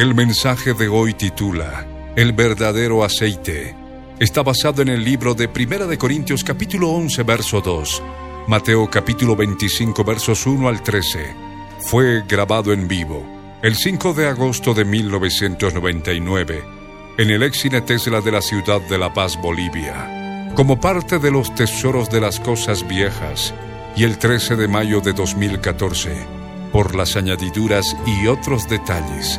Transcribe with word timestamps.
El 0.00 0.14
mensaje 0.14 0.72
de 0.72 0.88
hoy 0.88 1.12
titula 1.12 1.86
El 2.16 2.32
verdadero 2.32 3.04
aceite. 3.04 3.76
Está 4.18 4.42
basado 4.42 4.80
en 4.80 4.88
el 4.88 5.04
libro 5.04 5.34
de 5.34 5.46
Primera 5.46 5.86
de 5.86 5.98
Corintios 5.98 6.42
capítulo 6.42 6.88
11 6.88 7.22
verso 7.22 7.60
2, 7.60 8.02
Mateo 8.46 8.88
capítulo 8.88 9.36
25 9.36 10.02
versos 10.02 10.46
1 10.46 10.68
al 10.68 10.82
13. 10.82 11.34
Fue 11.80 12.22
grabado 12.26 12.72
en 12.72 12.88
vivo 12.88 13.22
el 13.60 13.76
5 13.76 14.14
de 14.14 14.28
agosto 14.28 14.72
de 14.72 14.86
1999 14.86 16.64
en 17.18 17.30
el 17.30 17.42
ex 17.42 17.68
Tesla 17.84 18.22
de 18.22 18.32
la 18.32 18.40
ciudad 18.40 18.80
de 18.80 18.96
La 18.96 19.12
Paz, 19.12 19.38
Bolivia, 19.38 20.50
como 20.54 20.80
parte 20.80 21.18
de 21.18 21.30
los 21.30 21.54
tesoros 21.54 22.08
de 22.08 22.22
las 22.22 22.40
cosas 22.40 22.88
viejas 22.88 23.52
y 23.94 24.04
el 24.04 24.16
13 24.16 24.56
de 24.56 24.66
mayo 24.66 25.02
de 25.02 25.12
2014 25.12 26.26
por 26.72 26.94
las 26.94 27.16
añadiduras 27.16 27.94
y 28.06 28.28
otros 28.28 28.66
detalles 28.66 29.38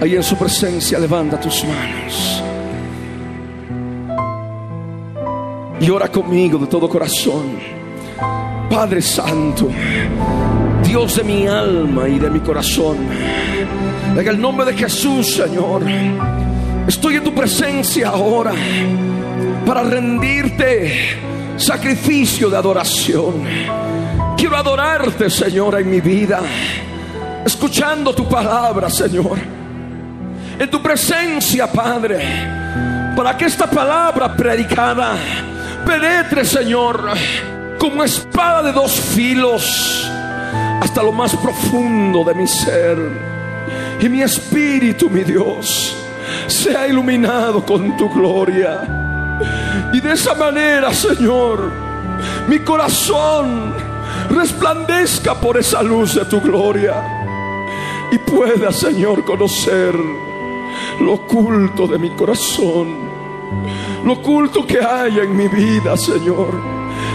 Ahí 0.00 0.16
en 0.16 0.22
su 0.22 0.34
presencia 0.34 0.98
levanta 0.98 1.38
tus 1.38 1.62
manos. 1.62 2.42
Y 5.78 5.90
ora 5.90 6.08
conmigo 6.08 6.56
de 6.56 6.66
todo 6.68 6.88
corazón. 6.88 7.58
Padre 8.70 9.02
Santo, 9.02 9.68
Dios 10.82 11.16
de 11.16 11.24
mi 11.24 11.46
alma 11.46 12.08
y 12.08 12.18
de 12.18 12.30
mi 12.30 12.40
corazón. 12.40 12.96
En 14.16 14.26
el 14.26 14.40
nombre 14.40 14.72
de 14.72 14.78
Jesús, 14.78 15.34
Señor, 15.34 15.82
estoy 16.86 17.16
en 17.16 17.24
tu 17.24 17.34
presencia 17.34 18.08
ahora 18.08 18.52
para 19.66 19.82
rendirte 19.82 21.18
sacrificio 21.58 22.48
de 22.48 22.56
adoración. 22.56 23.44
Quiero 24.34 24.56
adorarte, 24.56 25.28
Señor, 25.28 25.78
en 25.78 25.90
mi 25.90 26.00
vida, 26.00 26.40
escuchando 27.44 28.14
tu 28.14 28.26
palabra, 28.26 28.88
Señor 28.88 29.59
en 30.60 30.70
tu 30.70 30.82
presencia, 30.82 31.66
Padre, 31.66 32.18
para 33.16 33.34
que 33.34 33.46
esta 33.46 33.68
palabra 33.68 34.36
predicada 34.36 35.16
penetre, 35.86 36.44
Señor, 36.44 37.02
como 37.78 38.04
espada 38.04 38.64
de 38.64 38.70
dos 38.70 38.92
filos 38.92 40.06
hasta 40.82 41.02
lo 41.02 41.12
más 41.12 41.34
profundo 41.36 42.22
de 42.24 42.34
mi 42.34 42.46
ser. 42.46 42.98
Y 44.02 44.08
mi 44.10 44.20
espíritu, 44.20 45.08
mi 45.08 45.24
Dios, 45.24 45.96
sea 46.46 46.86
iluminado 46.86 47.64
con 47.64 47.96
tu 47.96 48.10
gloria. 48.10 48.82
Y 49.94 50.00
de 50.00 50.12
esa 50.12 50.34
manera, 50.34 50.92
Señor, 50.92 51.72
mi 52.48 52.58
corazón 52.58 53.72
resplandezca 54.28 55.34
por 55.40 55.56
esa 55.56 55.82
luz 55.82 56.16
de 56.16 56.26
tu 56.26 56.38
gloria. 56.38 57.02
Y 58.12 58.18
pueda, 58.18 58.70
Señor, 58.72 59.24
conocer 59.24 59.94
lo 61.00 61.14
oculto 61.14 61.86
de 61.86 61.98
mi 61.98 62.10
corazón, 62.10 63.10
lo 64.04 64.12
oculto 64.12 64.66
que 64.66 64.78
hay 64.80 65.18
en 65.18 65.36
mi 65.36 65.48
vida, 65.48 65.96
Señor, 65.96 66.54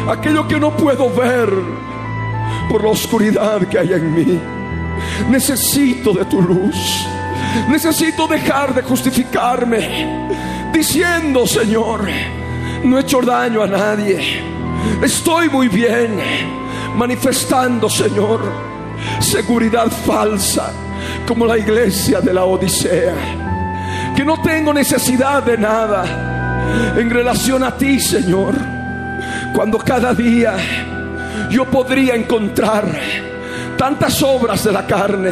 aquello 0.10 0.48
que 0.48 0.60
no 0.60 0.76
puedo 0.76 1.10
ver 1.10 1.50
por 2.70 2.84
la 2.84 2.90
oscuridad 2.90 3.62
que 3.68 3.80
hay 3.80 3.94
en 3.94 4.14
mí. 4.14 4.40
Necesito 5.30 6.14
de 6.14 6.26
tu 6.26 6.42
luz. 6.42 7.06
Necesito 7.70 8.28
dejar 8.28 8.74
de 8.74 8.82
justificarme 8.82 10.28
diciendo, 10.74 11.48
Señor, 11.48 12.06
no 12.84 12.98
he 12.98 13.02
hecho 13.02 13.22
daño 13.22 13.62
a 13.62 13.68
nadie. 13.68 14.44
Estoy 15.02 15.50
muy 15.50 15.68
bien 15.68 16.20
manifestando, 16.96 17.90
Señor, 17.90 18.42
seguridad 19.20 19.90
falsa 19.92 20.74
como 21.28 21.46
la 21.46 21.58
iglesia 21.58 22.20
de 22.20 22.34
la 22.34 22.46
Odisea 22.46 23.55
que 24.16 24.24
no 24.24 24.42
tengo 24.42 24.74
necesidad 24.74 25.44
de 25.44 25.58
nada 25.58 26.06
en 26.98 27.10
relación 27.10 27.64
a 27.64 27.72
ti, 27.72 28.00
Señor. 28.00 28.56
Cuando 29.54 29.78
cada 29.78 30.14
día 30.14 30.56
yo 31.50 31.66
podría 31.66 32.16
encontrar 32.16 32.86
tantas 33.78 34.22
obras 34.24 34.64
de 34.64 34.72
la 34.72 34.86
carne, 34.86 35.32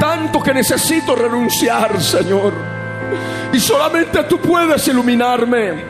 tanto 0.00 0.42
que 0.42 0.54
necesito 0.54 1.14
renunciar, 1.14 2.00
Señor. 2.00 2.54
Y 3.52 3.60
solamente 3.60 4.24
tú 4.24 4.40
puedes 4.40 4.86
iluminarme, 4.88 5.84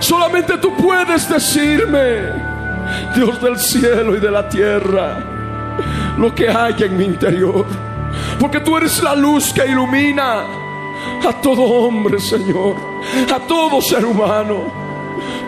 solamente 0.00 0.58
tú 0.58 0.76
puedes 0.76 1.28
decirme, 1.28 2.52
Dios 3.14 3.40
del 3.40 3.58
cielo 3.58 4.16
y 4.16 4.20
de 4.20 4.30
la 4.30 4.48
tierra, 4.48 5.18
lo 6.18 6.34
que 6.34 6.48
hay 6.48 6.74
en 6.80 6.96
mi 6.96 7.04
interior. 7.04 7.66
Porque 8.38 8.60
tú 8.60 8.76
eres 8.76 9.02
la 9.02 9.14
luz 9.14 9.52
que 9.52 9.66
ilumina 9.66 10.44
a 11.26 11.32
todo 11.40 11.62
hombre, 11.62 12.18
Señor, 12.18 12.76
a 13.32 13.38
todo 13.40 13.80
ser 13.80 14.04
humano. 14.04 14.64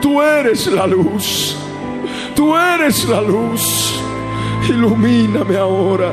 Tú 0.01 0.21
eres 0.23 0.67
la 0.67 0.87
luz, 0.87 1.57
tú 2.35 2.55
eres 2.57 3.09
la 3.09 3.21
luz. 3.21 4.01
Ilumíname 4.69 5.57
ahora 5.57 6.13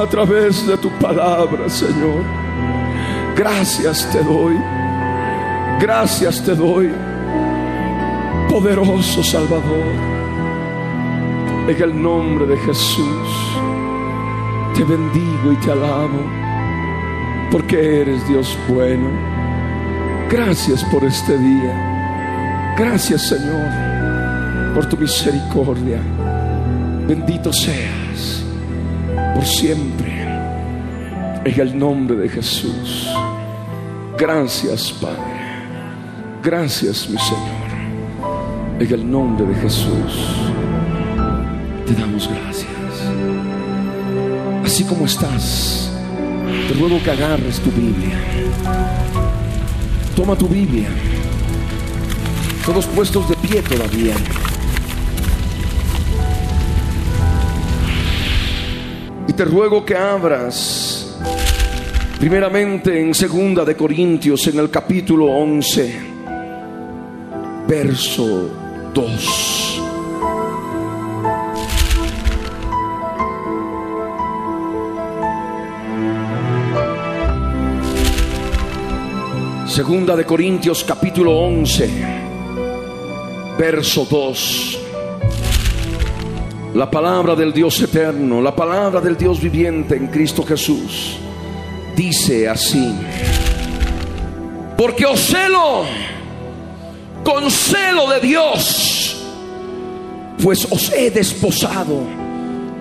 a 0.00 0.06
través 0.06 0.66
de 0.66 0.76
tu 0.76 0.90
palabra, 0.98 1.68
Señor. 1.68 2.22
Gracias 3.36 4.10
te 4.10 4.22
doy, 4.22 4.56
gracias 5.80 6.42
te 6.42 6.54
doy, 6.54 6.90
poderoso 8.48 9.22
Salvador. 9.22 10.16
En 11.68 11.82
el 11.82 12.02
nombre 12.02 12.46
de 12.46 12.56
Jesús, 12.58 13.58
te 14.74 14.84
bendigo 14.84 15.52
y 15.52 15.56
te 15.56 15.72
alabo 15.72 16.45
porque 17.50 18.02
eres 18.02 18.26
Dios 18.28 18.56
bueno. 18.68 19.08
Gracias 20.30 20.84
por 20.84 21.04
este 21.04 21.38
día. 21.38 22.74
Gracias 22.78 23.28
Señor 23.28 23.70
por 24.74 24.86
tu 24.86 24.96
misericordia. 24.96 26.00
Bendito 27.06 27.52
seas 27.52 28.44
por 29.34 29.44
siempre. 29.44 30.14
En 31.44 31.60
el 31.60 31.78
nombre 31.78 32.16
de 32.16 32.28
Jesús. 32.28 33.08
Gracias 34.18 34.92
Padre. 35.00 35.36
Gracias 36.42 37.08
mi 37.08 37.18
Señor. 37.18 38.80
En 38.80 38.92
el 38.92 39.10
nombre 39.10 39.46
de 39.46 39.54
Jesús. 39.54 40.52
Te 41.86 41.94
damos 41.94 42.28
gracias. 42.28 42.66
Así 44.64 44.84
como 44.84 45.06
estás 45.06 45.85
te 46.68 46.74
ruego 46.74 47.02
que 47.02 47.10
agarres 47.10 47.60
tu 47.60 47.70
Biblia. 47.70 48.18
Toma 50.14 50.36
tu 50.36 50.48
Biblia. 50.48 50.88
Todos 52.64 52.86
puestos 52.86 53.28
de 53.28 53.36
pie 53.36 53.62
todavía. 53.62 54.14
Y 59.28 59.32
te 59.32 59.44
ruego 59.44 59.84
que 59.84 59.96
abras 59.96 61.18
primeramente 62.18 63.00
en 63.00 63.14
segunda 63.14 63.64
de 63.64 63.76
Corintios 63.76 64.46
en 64.46 64.58
el 64.58 64.70
capítulo 64.70 65.26
11. 65.26 66.00
verso 67.68 68.50
2. 68.94 69.55
Segunda 79.76 80.16
de 80.16 80.24
Corintios 80.24 80.82
capítulo 80.84 81.36
11, 81.38 81.90
verso 83.58 84.06
2. 84.10 84.78
La 86.72 86.90
palabra 86.90 87.34
del 87.34 87.52
Dios 87.52 87.82
eterno, 87.82 88.40
la 88.40 88.56
palabra 88.56 89.02
del 89.02 89.18
Dios 89.18 89.38
viviente 89.38 89.94
en 89.94 90.06
Cristo 90.06 90.44
Jesús, 90.44 91.18
dice 91.94 92.48
así. 92.48 92.90
Porque 94.78 95.04
os 95.04 95.20
celo 95.20 95.82
con 97.22 97.50
celo 97.50 98.08
de 98.08 98.20
Dios, 98.20 99.26
pues 100.42 100.66
os 100.70 100.90
he 100.90 101.10
desposado 101.10 102.00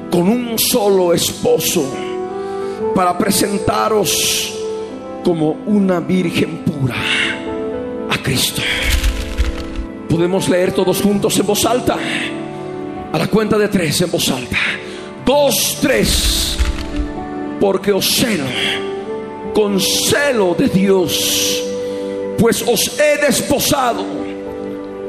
con 0.09 0.29
un 0.29 0.57
solo 0.57 1.13
esposo 1.13 1.93
para 2.95 3.17
presentaros 3.17 4.54
como 5.25 5.57
una 5.65 5.99
virgen 5.99 6.57
pura 6.59 6.95
a 8.11 8.17
Cristo. 8.21 8.61
Podemos 10.07 10.47
leer 10.47 10.71
todos 10.71 11.01
juntos 11.01 11.35
en 11.39 11.47
voz 11.47 11.65
alta. 11.65 11.97
A 13.11 13.17
la 13.17 13.27
cuenta 13.27 13.57
de 13.57 13.67
tres 13.67 13.99
en 14.01 14.11
voz 14.11 14.29
alta. 14.29 14.57
Dos, 15.25 15.79
tres. 15.81 16.59
Porque 17.59 17.91
os 17.91 18.05
celo 18.05 18.43
con 19.55 19.79
celo 19.79 20.53
de 20.53 20.67
Dios, 20.67 21.63
pues 22.37 22.61
os 22.61 22.99
he 22.99 23.17
desposado 23.25 24.05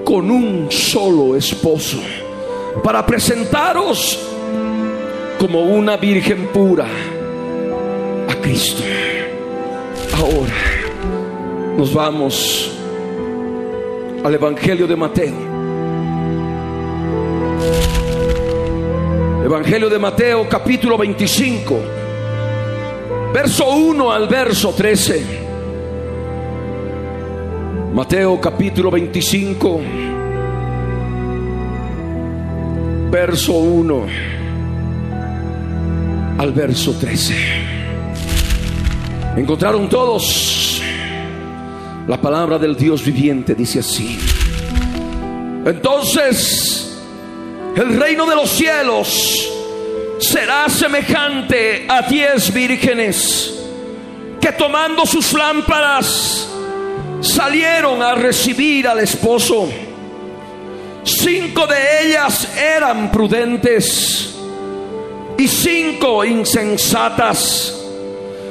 con 0.02 0.30
un 0.30 0.68
solo 0.70 1.36
esposo 1.36 1.98
para 2.82 3.04
presentaros 3.04 4.18
como 5.38 5.60
una 5.62 5.98
virgen 5.98 6.46
pura 6.46 6.86
a 8.28 8.34
Cristo. 8.36 8.82
Ahora 10.16 11.76
nos 11.76 11.92
vamos 11.92 12.72
al 14.24 14.34
Evangelio 14.34 14.86
de 14.86 14.96
Mateo. 14.96 15.34
Evangelio 19.44 19.90
de 19.90 19.98
Mateo 19.98 20.48
capítulo 20.48 20.96
25, 20.96 21.78
verso 23.34 23.68
1 23.68 24.10
al 24.10 24.26
verso 24.26 24.72
13. 24.72 25.26
Mateo 27.92 28.40
capítulo 28.40 28.90
25, 28.90 29.80
verso 33.10 33.52
1 33.52 34.06
al 36.38 36.52
verso 36.52 36.92
13. 36.92 37.65
Encontraron 39.36 39.88
todos 39.88 40.80
la 42.08 42.20
palabra 42.20 42.58
del 42.58 42.74
Dios 42.74 43.04
viviente, 43.04 43.54
dice 43.54 43.80
así. 43.80 44.18
Entonces, 45.66 46.98
el 47.76 48.00
reino 48.00 48.24
de 48.24 48.34
los 48.34 48.48
cielos 48.48 49.52
será 50.18 50.68
semejante 50.70 51.84
a 51.86 52.02
diez 52.02 52.52
vírgenes 52.52 53.52
que 54.40 54.52
tomando 54.52 55.04
sus 55.04 55.32
lámparas 55.34 56.48
salieron 57.20 58.02
a 58.02 58.14
recibir 58.14 58.88
al 58.88 59.00
esposo. 59.00 59.68
Cinco 61.02 61.66
de 61.66 62.06
ellas 62.06 62.56
eran 62.56 63.12
prudentes 63.12 64.34
y 65.36 65.46
cinco 65.46 66.24
insensatas. 66.24 67.85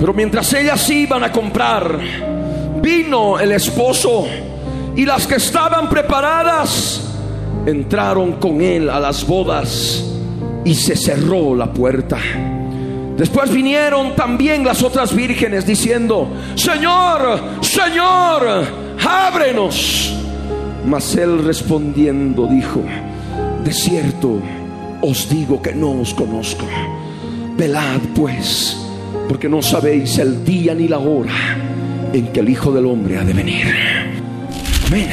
Pero 0.00 0.14
mientras 0.14 0.50
ellas 0.54 0.88
iban 0.88 1.22
a 1.22 1.30
comprar, 1.30 2.00
vino 2.80 3.38
el 3.38 3.52
esposo 3.52 4.26
y 4.96 5.04
las 5.04 5.26
que 5.26 5.34
estaban 5.34 5.90
preparadas 5.90 7.02
entraron 7.66 8.32
con 8.32 8.62
él 8.62 8.88
a 8.88 8.98
las 8.98 9.26
bodas 9.26 10.02
y 10.64 10.74
se 10.74 10.96
cerró 10.96 11.54
la 11.54 11.70
puerta. 11.70 12.16
Después 13.18 13.52
vinieron 13.52 14.16
también 14.16 14.64
las 14.64 14.82
otras 14.82 15.14
vírgenes 15.14 15.66
diciendo, 15.66 16.28
Señor, 16.54 17.38
Señor, 17.60 18.64
ábrenos. 19.06 20.14
Mas 20.86 21.14
él 21.16 21.44
respondiendo 21.44 22.46
dijo, 22.46 22.82
de 23.62 23.72
cierto 23.74 24.40
os 25.02 25.28
digo 25.28 25.60
que 25.60 25.74
no 25.74 26.00
os 26.00 26.14
conozco. 26.14 26.64
Velad 27.58 28.00
pues 28.14 28.89
porque 29.30 29.48
no 29.48 29.62
sabéis 29.62 30.18
el 30.18 30.44
día 30.44 30.74
ni 30.74 30.88
la 30.88 30.98
hora 30.98 31.56
en 32.12 32.32
que 32.32 32.40
el 32.40 32.48
Hijo 32.48 32.72
del 32.72 32.84
Hombre 32.84 33.16
ha 33.16 33.22
de 33.22 33.32
venir. 33.32 33.64
Amén. 34.88 35.08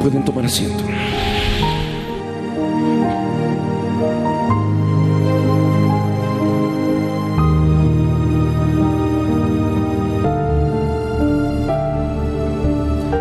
Pueden 0.00 0.24
tomar 0.24 0.46
asiento. 0.46 0.82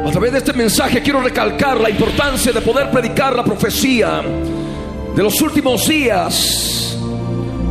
A 0.05 0.09
través 0.09 0.31
de 0.31 0.37
este 0.37 0.53
mensaje 0.53 1.01
quiero 1.01 1.19
recalcar 1.19 1.81
la 1.81 1.89
importancia 1.89 2.53
de 2.53 2.61
poder 2.61 2.89
predicar 2.89 3.35
la 3.35 3.43
profecía 3.43 4.21
de 5.13 5.21
los 5.21 5.41
últimos 5.41 5.85
días 5.85 6.92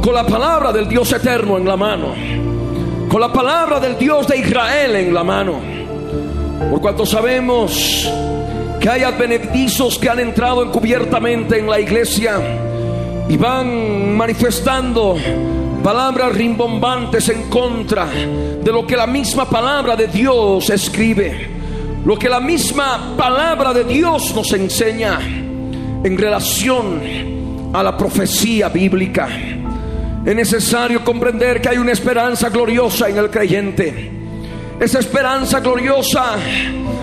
con 0.03 0.15
la 0.15 0.27
palabra 0.27 0.73
del 0.73 0.89
Dios 0.89 1.13
eterno 1.13 1.57
en 1.57 1.65
la 1.65 1.77
mano, 1.77 2.09
con 3.09 3.21
la 3.21 3.33
palabra 3.33 3.79
del 3.79 3.97
Dios 3.97 4.27
de 4.27 4.37
Israel 4.37 4.97
en 4.97 5.15
la 5.15 5.23
mano. 5.23 5.61
Por 6.71 6.81
cuanto 6.81 7.07
sabemos 7.07 8.11
que 8.81 8.89
hay 8.89 9.05
advenedizos 9.05 10.01
que 10.01 10.11
han 10.11 10.19
entrado 10.19 10.65
encubiertamente 10.65 11.61
en 11.61 11.71
la 11.71 11.79
iglesia 11.79 12.41
y 13.29 13.37
van 13.37 14.17
manifestando 14.17 15.17
palabras 15.85 16.35
rimbombantes 16.35 17.29
en 17.29 17.49
contra 17.49 18.07
de 18.07 18.73
lo 18.73 18.85
que 18.85 18.97
la 18.97 19.07
misma 19.07 19.49
palabra 19.49 19.95
de 19.95 20.09
Dios 20.09 20.69
escribe, 20.71 21.49
lo 22.05 22.19
que 22.19 22.29
la 22.29 22.41
misma 22.41 23.15
palabra 23.17 23.73
de 23.73 23.85
Dios 23.85 24.35
nos 24.35 24.53
enseña 24.53 25.21
en 25.21 26.19
relación 26.19 27.71
a 27.73 27.85
la 27.85 27.97
profecía 27.97 28.69
bíblica. 28.69 29.29
Es 30.25 30.37
necesario 30.37 31.03
comprender 31.03 31.61
que 31.61 31.69
hay 31.69 31.79
una 31.79 31.91
esperanza 31.91 32.49
gloriosa 32.49 33.09
en 33.09 33.19
el 33.19 33.29
creyente. 33.29 34.11
Esa 34.79 35.01
esperanza 35.01 35.59
gloriosa 35.59 36.37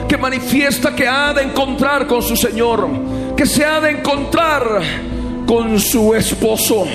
que 0.07 0.17
manifiesta 0.17 0.95
que 0.95 1.05
ha 1.05 1.33
de 1.33 1.43
encontrar 1.43 2.07
con 2.07 2.21
su 2.21 2.37
Señor, 2.37 2.87
que 3.35 3.45
se 3.45 3.65
ha 3.65 3.81
de 3.81 3.91
encontrar 3.91 4.81
con 5.45 5.79
su 5.81 6.13
esposo, 6.13 6.87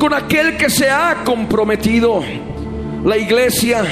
con 0.00 0.12
aquel 0.12 0.56
que 0.56 0.68
se 0.68 0.90
ha 0.90 1.22
comprometido. 1.24 2.24
La 3.04 3.16
iglesia, 3.16 3.84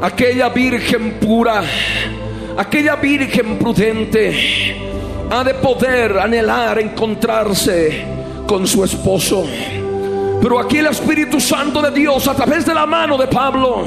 aquella 0.00 0.50
virgen 0.50 1.14
pura, 1.14 1.64
aquella 2.56 2.94
virgen 2.94 3.58
prudente 3.58 4.76
ha 5.30 5.42
de 5.42 5.54
poder 5.54 6.16
anhelar 6.18 6.78
encontrarse 6.78 8.04
con 8.46 8.68
su 8.68 8.84
esposo. 8.84 9.44
Pero 10.42 10.58
aquí 10.58 10.78
el 10.78 10.86
Espíritu 10.86 11.40
Santo 11.40 11.80
de 11.80 11.92
Dios, 11.92 12.26
a 12.26 12.34
través 12.34 12.66
de 12.66 12.74
la 12.74 12.84
mano 12.84 13.16
de 13.16 13.28
Pablo, 13.28 13.86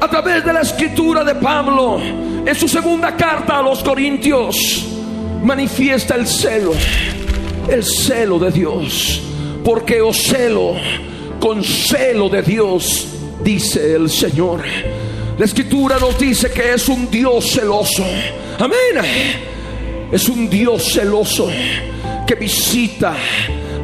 a 0.00 0.08
través 0.08 0.42
de 0.42 0.50
la 0.50 0.62
escritura 0.62 1.22
de 1.22 1.34
Pablo, 1.34 2.00
en 2.00 2.54
su 2.54 2.66
segunda 2.66 3.14
carta 3.14 3.58
a 3.58 3.62
los 3.62 3.82
Corintios, 3.82 4.86
manifiesta 5.42 6.14
el 6.14 6.26
celo, 6.26 6.72
el 7.68 7.84
celo 7.84 8.38
de 8.38 8.50
Dios. 8.50 9.20
Porque 9.62 10.00
os 10.00 10.16
celo 10.16 10.74
con 11.38 11.62
celo 11.62 12.30
de 12.30 12.40
Dios, 12.40 13.06
dice 13.42 13.94
el 13.94 14.08
Señor. 14.08 14.62
La 15.36 15.44
escritura 15.44 15.98
nos 15.98 16.18
dice 16.18 16.50
que 16.50 16.72
es 16.72 16.88
un 16.88 17.10
Dios 17.10 17.50
celoso. 17.50 18.04
Amén. 18.58 19.04
Es 20.10 20.30
un 20.30 20.48
Dios 20.48 20.94
celoso 20.94 21.50
que 22.26 22.36
visita 22.36 23.14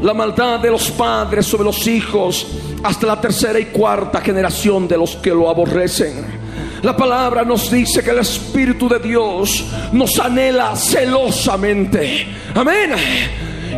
la 0.02 0.14
maldad 0.14 0.60
de 0.60 0.70
los 0.70 0.90
padres 0.90 1.46
sobre 1.46 1.64
los 1.64 1.86
hijos 1.86 2.46
hasta 2.82 3.06
la 3.06 3.20
tercera 3.20 3.58
y 3.58 3.66
cuarta 3.66 4.20
generación 4.20 4.88
de 4.88 4.96
los 4.96 5.16
que 5.16 5.30
lo 5.30 5.48
aborrecen. 5.48 6.40
La 6.82 6.96
palabra 6.96 7.44
nos 7.44 7.70
dice 7.70 8.02
que 8.02 8.10
el 8.10 8.20
Espíritu 8.20 8.88
de 8.88 8.98
Dios 8.98 9.64
nos 9.92 10.18
anhela 10.18 10.74
celosamente. 10.74 12.26
Amén. 12.54 12.92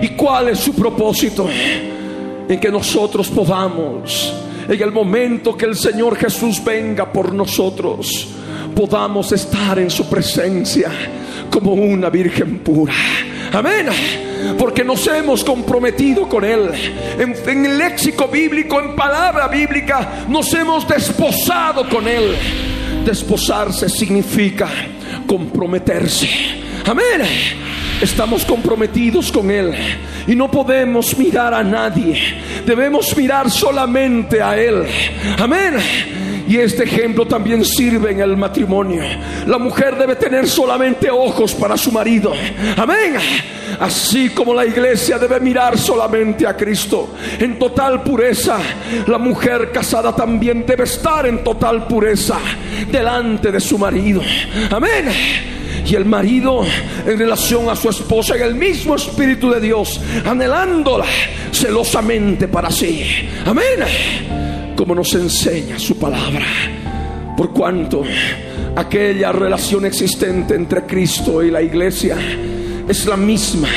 ¿Y 0.00 0.10
cuál 0.10 0.50
es 0.50 0.60
su 0.60 0.72
propósito? 0.72 1.48
En 2.48 2.60
que 2.60 2.70
nosotros 2.70 3.28
podamos, 3.28 4.32
en 4.68 4.80
el 4.80 4.92
momento 4.92 5.56
que 5.56 5.66
el 5.66 5.76
Señor 5.76 6.16
Jesús 6.16 6.62
venga 6.64 7.10
por 7.10 7.34
nosotros, 7.34 8.28
podamos 8.74 9.32
estar 9.32 9.80
en 9.80 9.90
su 9.90 10.08
presencia 10.08 10.90
como 11.52 11.74
una 11.74 12.08
virgen 12.08 12.58
pura. 12.60 12.94
Amén. 13.52 13.86
Porque 14.58 14.82
nos 14.82 15.06
hemos 15.06 15.44
comprometido 15.44 16.26
con 16.26 16.44
Él. 16.44 16.70
En, 17.18 17.66
el 17.66 17.78
léxico 17.78 18.26
bíblico, 18.26 18.80
en 18.80 18.96
palabra 18.96 19.46
bíblica, 19.48 20.24
nos 20.28 20.52
hemos 20.54 20.88
desposado 20.88 21.88
con 21.88 22.08
Él. 22.08 22.34
Desposarse 23.04 23.90
significa 23.90 24.68
comprometerse. 25.26 26.28
Amén. 26.86 27.22
Estamos 28.00 28.44
comprometidos 28.44 29.30
con 29.30 29.50
Él 29.50 29.74
y 30.26 30.34
no 30.34 30.50
podemos 30.50 31.16
mirar 31.18 31.52
a 31.52 31.62
nadie. 31.62 32.18
Debemos 32.66 33.14
mirar 33.16 33.50
solamente 33.50 34.40
a 34.40 34.56
Él. 34.58 34.86
Amén. 35.38 35.74
Y 36.52 36.58
este 36.58 36.84
ejemplo 36.84 37.26
también 37.26 37.64
sirve 37.64 38.10
en 38.10 38.20
el 38.20 38.36
matrimonio. 38.36 39.02
La 39.46 39.56
mujer 39.56 39.96
debe 39.96 40.16
tener 40.16 40.46
solamente 40.46 41.10
ojos 41.10 41.54
para 41.54 41.78
su 41.78 41.90
marido. 41.90 42.30
Amén. 42.76 43.14
Así 43.80 44.28
como 44.28 44.52
la 44.52 44.66
iglesia 44.66 45.18
debe 45.18 45.40
mirar 45.40 45.78
solamente 45.78 46.46
a 46.46 46.54
Cristo 46.54 47.14
en 47.38 47.58
total 47.58 48.02
pureza, 48.02 48.58
la 49.06 49.16
mujer 49.16 49.72
casada 49.72 50.14
también 50.14 50.66
debe 50.66 50.84
estar 50.84 51.24
en 51.24 51.42
total 51.42 51.86
pureza 51.86 52.38
delante 52.90 53.50
de 53.50 53.58
su 53.58 53.78
marido. 53.78 54.20
Amén 54.70 55.06
y 55.86 55.94
el 55.94 56.04
marido 56.04 56.66
en 57.06 57.18
relación 57.18 57.70
a 57.70 57.76
su 57.76 57.88
esposa 57.88 58.36
en 58.36 58.42
el 58.42 58.54
mismo 58.54 58.94
Espíritu 58.94 59.50
de 59.50 59.58
Dios, 59.58 59.98
anhelándola 60.26 61.06
celosamente 61.50 62.46
para 62.46 62.70
sí. 62.70 63.26
Amén 63.46 64.41
como 64.76 64.94
nos 64.94 65.14
enseña 65.14 65.78
su 65.78 65.98
palabra. 65.98 66.46
Por 67.36 67.52
cuanto 67.52 68.02
aquella 68.76 69.32
relación 69.32 69.86
existente 69.86 70.54
entre 70.54 70.82
Cristo 70.82 71.42
y 71.42 71.50
la 71.50 71.62
iglesia 71.62 72.16
es 72.88 73.06
la 73.06 73.16
misma 73.16 73.68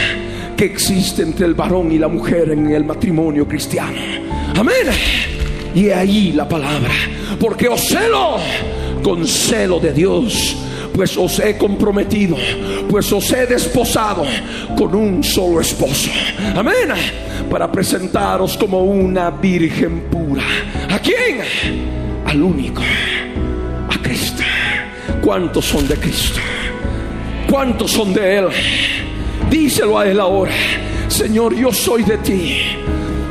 que 0.55 0.65
existe 0.65 1.21
entre 1.21 1.45
el 1.45 1.53
varón 1.53 1.91
y 1.91 1.97
la 1.97 2.07
mujer 2.07 2.51
en 2.51 2.71
el 2.71 2.85
matrimonio 2.85 3.47
cristiano. 3.47 3.99
Amén. 4.55 4.87
Y 5.73 5.89
ahí 5.89 6.31
la 6.31 6.47
palabra, 6.47 6.93
porque 7.39 7.67
os 7.67 7.81
celo 7.81 8.37
con 9.03 9.27
celo 9.27 9.79
de 9.79 9.91
Dios, 9.91 10.55
pues 10.93 11.17
os 11.17 11.39
he 11.39 11.57
comprometido, 11.57 12.37
pues 12.89 13.11
os 13.11 13.29
he 13.31 13.45
desposado 13.45 14.25
con 14.77 14.95
un 14.95 15.23
solo 15.23 15.59
esposo. 15.59 16.09
Amén 16.55 16.93
para 17.49 17.71
presentaros 17.71 18.57
como 18.57 18.83
una 18.83 19.31
virgen 19.31 20.01
pura. 20.11 20.43
¿A 20.89 20.99
quién? 20.99 21.41
Al 22.25 22.41
único, 22.41 22.81
a 23.89 24.01
Cristo. 24.01 24.43
¿Cuántos 25.21 25.65
son 25.65 25.87
de 25.87 25.95
Cristo? 25.95 26.39
¿Cuántos 27.49 27.91
son 27.91 28.13
de 28.13 28.37
Él? 28.37 28.47
Díselo 29.49 29.97
a 29.97 30.07
Él 30.07 30.19
ahora. 30.19 30.53
Señor, 31.07 31.55
yo 31.55 31.71
soy 31.71 32.03
de 32.03 32.17
ti. 32.17 32.57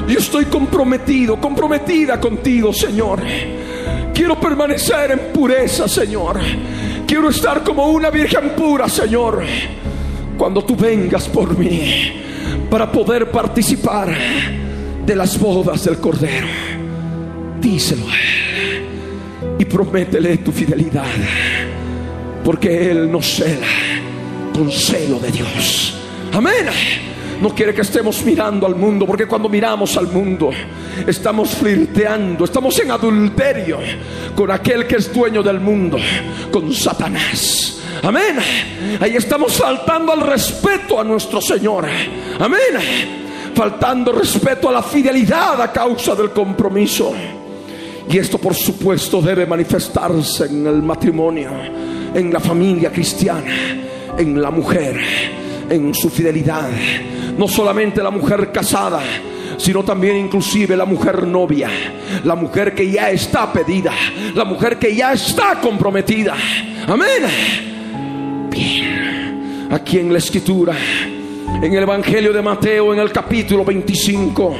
Yo 0.08 0.18
estoy 0.18 0.44
comprometido, 0.46 1.40
comprometida 1.40 2.20
contigo, 2.20 2.72
Señor. 2.72 3.20
Quiero 4.14 4.38
permanecer 4.38 5.10
en 5.10 5.18
pureza, 5.32 5.88
Señor. 5.88 6.38
Quiero 7.06 7.30
estar 7.30 7.62
como 7.62 7.86
una 7.88 8.10
virgen 8.10 8.50
pura, 8.50 8.88
Señor. 8.88 9.42
Cuando 10.36 10.64
tú 10.64 10.76
vengas 10.76 11.28
por 11.28 11.56
mí 11.58 12.24
para 12.70 12.90
poder 12.90 13.30
participar 13.30 14.14
de 15.04 15.16
las 15.16 15.38
bodas 15.38 15.84
del 15.84 15.98
Cordero. 15.98 16.46
Díselo 17.60 18.06
y 19.58 19.64
prométele 19.64 20.38
tu 20.38 20.52
fidelidad, 20.52 21.04
porque 22.44 22.90
Él 22.90 23.10
nos 23.10 23.26
cela 23.26 23.66
con 24.52 24.70
celo 24.70 25.18
de 25.18 25.30
Dios. 25.30 25.94
Amén. 26.32 26.66
No 27.40 27.54
quiere 27.54 27.74
que 27.74 27.82
estemos 27.82 28.24
mirando 28.24 28.66
al 28.66 28.76
mundo, 28.76 29.06
porque 29.06 29.26
cuando 29.26 29.48
miramos 29.48 29.96
al 29.96 30.06
mundo 30.08 30.50
estamos 31.06 31.50
flirteando, 31.50 32.44
estamos 32.44 32.78
en 32.78 32.90
adulterio 32.90 33.78
con 34.34 34.50
aquel 34.50 34.86
que 34.86 34.96
es 34.96 35.12
dueño 35.12 35.42
del 35.42 35.60
mundo, 35.60 35.98
con 36.50 36.72
Satanás. 36.72 37.73
Amén. 38.02 38.38
Ahí 39.00 39.16
estamos 39.16 39.56
faltando 39.56 40.12
al 40.12 40.20
respeto 40.20 41.00
a 41.00 41.04
nuestro 41.04 41.40
Señor. 41.40 41.86
Amén. 42.38 42.60
Faltando 43.54 44.12
respeto 44.12 44.68
a 44.68 44.72
la 44.72 44.82
fidelidad 44.82 45.60
a 45.60 45.72
causa 45.72 46.14
del 46.14 46.30
compromiso. 46.30 47.12
Y 48.08 48.18
esto 48.18 48.38
por 48.38 48.54
supuesto 48.54 49.22
debe 49.22 49.46
manifestarse 49.46 50.46
en 50.46 50.66
el 50.66 50.82
matrimonio, 50.82 51.50
en 52.14 52.32
la 52.32 52.40
familia 52.40 52.92
cristiana, 52.92 53.54
en 54.18 54.40
la 54.40 54.50
mujer, 54.50 55.00
en 55.70 55.94
su 55.94 56.10
fidelidad. 56.10 56.68
No 57.38 57.48
solamente 57.48 58.02
la 58.02 58.10
mujer 58.10 58.52
casada, 58.52 59.00
sino 59.56 59.82
también 59.82 60.16
inclusive 60.16 60.76
la 60.76 60.84
mujer 60.84 61.26
novia, 61.26 61.70
la 62.24 62.34
mujer 62.34 62.74
que 62.74 62.90
ya 62.90 63.10
está 63.10 63.50
pedida, 63.52 63.92
la 64.34 64.44
mujer 64.44 64.78
que 64.78 64.94
ya 64.94 65.12
está 65.12 65.60
comprometida. 65.60 66.34
Amén 66.86 67.72
aquí 69.70 69.98
en 69.98 70.12
la 70.12 70.18
escritura, 70.18 70.74
en 71.62 71.72
el 71.72 71.82
Evangelio 71.82 72.32
de 72.32 72.42
Mateo, 72.42 72.92
en 72.92 73.00
el 73.00 73.10
capítulo 73.10 73.64
25, 73.64 74.54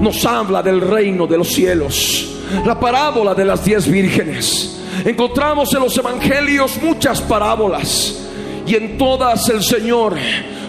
nos 0.00 0.24
habla 0.24 0.62
del 0.62 0.80
reino 0.80 1.26
de 1.26 1.38
los 1.38 1.48
cielos, 1.48 2.40
la 2.64 2.78
parábola 2.78 3.34
de 3.34 3.44
las 3.44 3.64
diez 3.64 3.90
vírgenes. 3.90 4.80
Encontramos 5.04 5.72
en 5.74 5.80
los 5.80 5.96
evangelios 5.96 6.80
muchas 6.82 7.20
parábolas 7.20 8.18
y 8.66 8.74
en 8.74 8.98
todas 8.98 9.48
el 9.48 9.62
Señor 9.62 10.16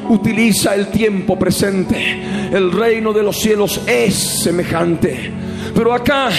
utiliza 0.09 0.75
el 0.75 0.87
tiempo 0.87 1.37
presente. 1.37 2.21
El 2.51 2.71
reino 2.71 3.13
de 3.13 3.23
los 3.23 3.39
cielos 3.39 3.81
es 3.87 4.43
semejante. 4.43 5.31
Pero 5.73 5.93
acá, 5.93 6.29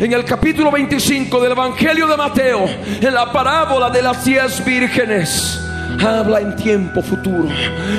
en 0.00 0.12
el 0.12 0.24
capítulo 0.24 0.70
25 0.70 1.40
del 1.40 1.52
Evangelio 1.52 2.06
de 2.06 2.16
Mateo, 2.16 2.66
en 3.00 3.14
la 3.14 3.32
parábola 3.32 3.90
de 3.90 4.02
las 4.02 4.24
diez 4.24 4.64
vírgenes, 4.64 5.67
habla 6.04 6.40
en 6.40 6.54
tiempo 6.56 7.02
futuro. 7.02 7.48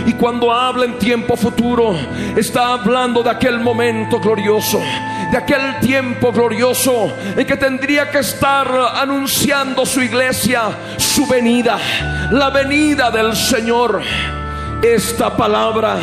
Y 0.06 0.14
cuando 0.14 0.52
habla 0.52 0.86
en 0.86 0.98
tiempo 0.98 1.36
futuro, 1.36 1.96
está 2.36 2.74
hablando 2.74 3.24
de 3.24 3.30
aquel 3.30 3.60
momento 3.60 4.20
glorioso, 4.20 4.80
de 5.32 5.38
aquel 5.38 5.80
tiempo 5.80 6.32
glorioso 6.32 7.14
en 7.36 7.46
que 7.46 7.58
tendría 7.58 8.10
que 8.10 8.20
estar 8.20 8.68
anunciando 8.96 9.86
su 9.86 10.02
iglesia, 10.02 10.64
su 10.98 11.26
venida, 11.28 11.78
la 12.32 12.50
venida 12.50 13.12
del 13.12 13.36
Señor. 13.36 14.02
Esta 14.82 15.36
palabra 15.36 15.98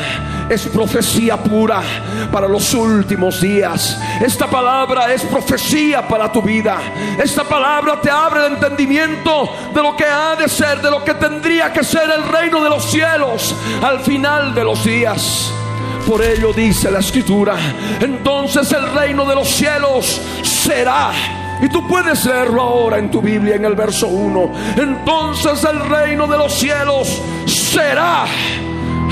es 0.49 0.67
profecía 0.67 1.37
pura 1.37 1.83
para 2.31 2.49
los 2.49 2.73
últimos 2.75 3.41
días. 3.41 4.01
Esta 4.21 4.47
palabra 4.47 5.13
es 5.13 5.23
profecía 5.23 6.07
para 6.07 6.31
tu 6.31 6.43
vida. 6.43 6.79
Esta 7.23 7.45
palabra 7.45 8.01
te 8.01 8.11
abre 8.11 8.47
el 8.47 8.53
entendimiento 8.55 9.49
de 9.75 9.83
lo 9.83 9.97
que 9.97 10.05
ha 10.05 10.37
de 10.37 10.49
ser, 10.49 10.81
de 10.81 10.91
lo 10.91 11.03
que 11.05 11.15
tendría 11.15 11.73
que 11.73 11.83
ser 11.83 12.11
el 12.11 12.29
reino 12.29 12.63
de 12.63 12.71
los 12.71 12.91
cielos 12.91 13.55
al 13.83 14.01
final 14.01 14.55
de 14.55 14.65
los 14.65 14.85
días. 14.85 15.53
Por 16.07 16.23
ello 16.23 16.53
dice 16.53 16.91
la 16.91 17.01
escritura, 17.01 17.57
entonces 18.01 18.71
el 18.71 18.93
reino 18.93 19.25
de 19.25 19.35
los 19.35 19.49
cielos 19.49 20.21
será 20.43 21.11
Y 21.61 21.69
tú 21.69 21.87
puedes 21.89 22.25
leerlo 22.25 22.63
ahora 22.63 22.99
en 22.99 23.11
tu 23.11 23.21
Biblia, 23.21 23.57
en 23.57 23.65
el 23.65 23.75
verso 23.75 24.07
1. 24.09 24.53
Entonces 24.77 25.65
el 25.65 25.81
reino 25.81 26.27
de 26.27 26.37
los 26.37 26.55
cielos 26.55 27.21
será, 27.47 28.27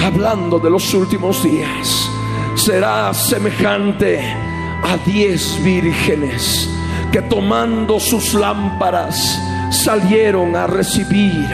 hablando 0.05 0.59
de 0.59 0.69
los 0.69 0.93
últimos 0.93 1.43
días, 1.43 2.11
será 2.57 3.15
semejante 3.15 4.21
a 4.21 4.99
diez 5.07 5.59
vírgenes 5.65 6.69
que 7.11 7.23
tomando 7.23 7.99
sus 7.99 8.35
lámparas 8.35 9.41
salieron 9.71 10.55
a 10.57 10.67
recibir 10.67 11.47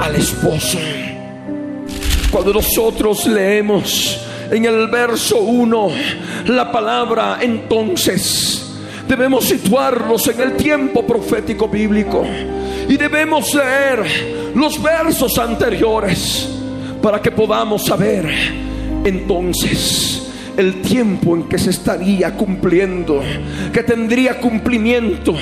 al 0.00 0.14
esposo. 0.16 0.78
Cuando 2.30 2.52
nosotros 2.52 3.26
leemos 3.26 4.20
en 4.50 4.66
el 4.66 4.88
verso 4.88 5.38
1 5.40 5.90
la 6.48 6.70
palabra 6.70 7.38
entonces, 7.40 8.70
debemos 9.08 9.46
situarnos 9.46 10.28
en 10.28 10.40
el 10.42 10.56
tiempo 10.56 11.06
profético 11.06 11.68
bíblico 11.68 12.26
y 12.86 12.98
debemos 12.98 13.54
leer 13.54 14.52
los 14.54 14.82
versos 14.82 15.38
anteriores 15.38 16.57
para 17.02 17.20
que 17.20 17.30
podamos 17.30 17.84
saber 17.84 18.28
entonces 19.04 20.28
el 20.56 20.82
tiempo 20.82 21.36
en 21.36 21.44
que 21.44 21.56
se 21.56 21.70
estaría 21.70 22.34
cumpliendo, 22.34 23.22
que 23.72 23.82
tendría 23.84 24.40
cumplimiento 24.40 25.34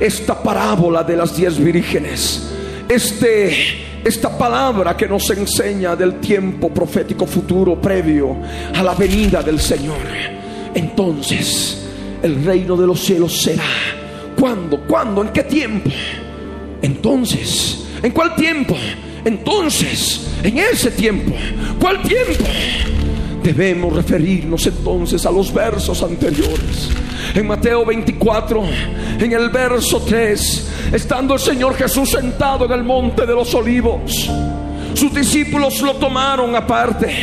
esta 0.00 0.42
parábola 0.42 1.04
de 1.04 1.16
las 1.16 1.36
diez 1.36 1.58
vírgenes. 1.58 2.50
Este, 2.88 3.52
esta 4.04 4.36
palabra 4.36 4.96
que 4.96 5.06
nos 5.06 5.30
enseña 5.30 5.94
del 5.94 6.14
tiempo 6.14 6.70
profético 6.70 7.26
futuro 7.26 7.80
previo 7.80 8.36
a 8.74 8.82
la 8.82 8.94
venida 8.94 9.42
del 9.42 9.60
Señor. 9.60 9.98
Entonces, 10.74 11.86
el 12.20 12.44
reino 12.44 12.76
de 12.76 12.86
los 12.86 13.00
cielos 13.00 13.40
será. 13.40 13.62
¿Cuándo? 14.38 14.80
¿Cuándo? 14.86 15.22
¿En 15.22 15.28
qué 15.28 15.44
tiempo? 15.44 15.90
Entonces, 16.82 17.86
¿en 18.02 18.10
cuál 18.10 18.34
tiempo? 18.34 18.76
Entonces, 19.24 20.28
en 20.42 20.58
ese 20.58 20.90
tiempo. 20.90 21.32
¿Cuál 21.80 22.02
tiempo? 22.02 22.44
Debemos 23.42 23.94
referirnos 23.94 24.66
entonces 24.66 25.24
a 25.24 25.30
los 25.30 25.52
versos 25.52 26.02
anteriores. 26.02 26.90
En 27.34 27.46
Mateo 27.46 27.84
24, 27.84 28.62
en 29.20 29.32
el 29.32 29.48
verso 29.50 30.02
3, 30.02 30.90
estando 30.92 31.34
el 31.34 31.40
Señor 31.40 31.74
Jesús 31.74 32.10
sentado 32.10 32.64
en 32.66 32.72
el 32.72 32.84
monte 32.84 33.26
de 33.26 33.34
los 33.34 33.54
olivos, 33.54 34.30
sus 34.94 35.14
discípulos 35.14 35.80
lo 35.80 35.94
tomaron 35.94 36.54
aparte 36.56 37.14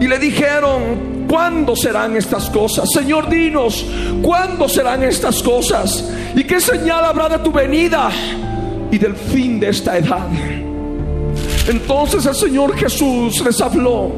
y 0.00 0.06
le 0.06 0.18
dijeron, 0.18 1.26
¿cuándo 1.28 1.74
serán 1.74 2.16
estas 2.16 2.50
cosas? 2.50 2.88
Señor, 2.92 3.28
dinos, 3.28 3.84
¿cuándo 4.22 4.68
serán 4.68 5.02
estas 5.02 5.42
cosas? 5.42 6.04
¿Y 6.34 6.44
qué 6.44 6.60
señal 6.60 7.04
habrá 7.04 7.28
de 7.28 7.38
tu 7.38 7.50
venida 7.50 8.10
y 8.90 8.98
del 8.98 9.14
fin 9.14 9.58
de 9.58 9.70
esta 9.70 9.96
edad? 9.98 10.28
Entonces 11.68 12.24
el 12.24 12.34
Señor 12.34 12.74
Jesús 12.76 13.44
les 13.44 13.60
habló 13.60 14.10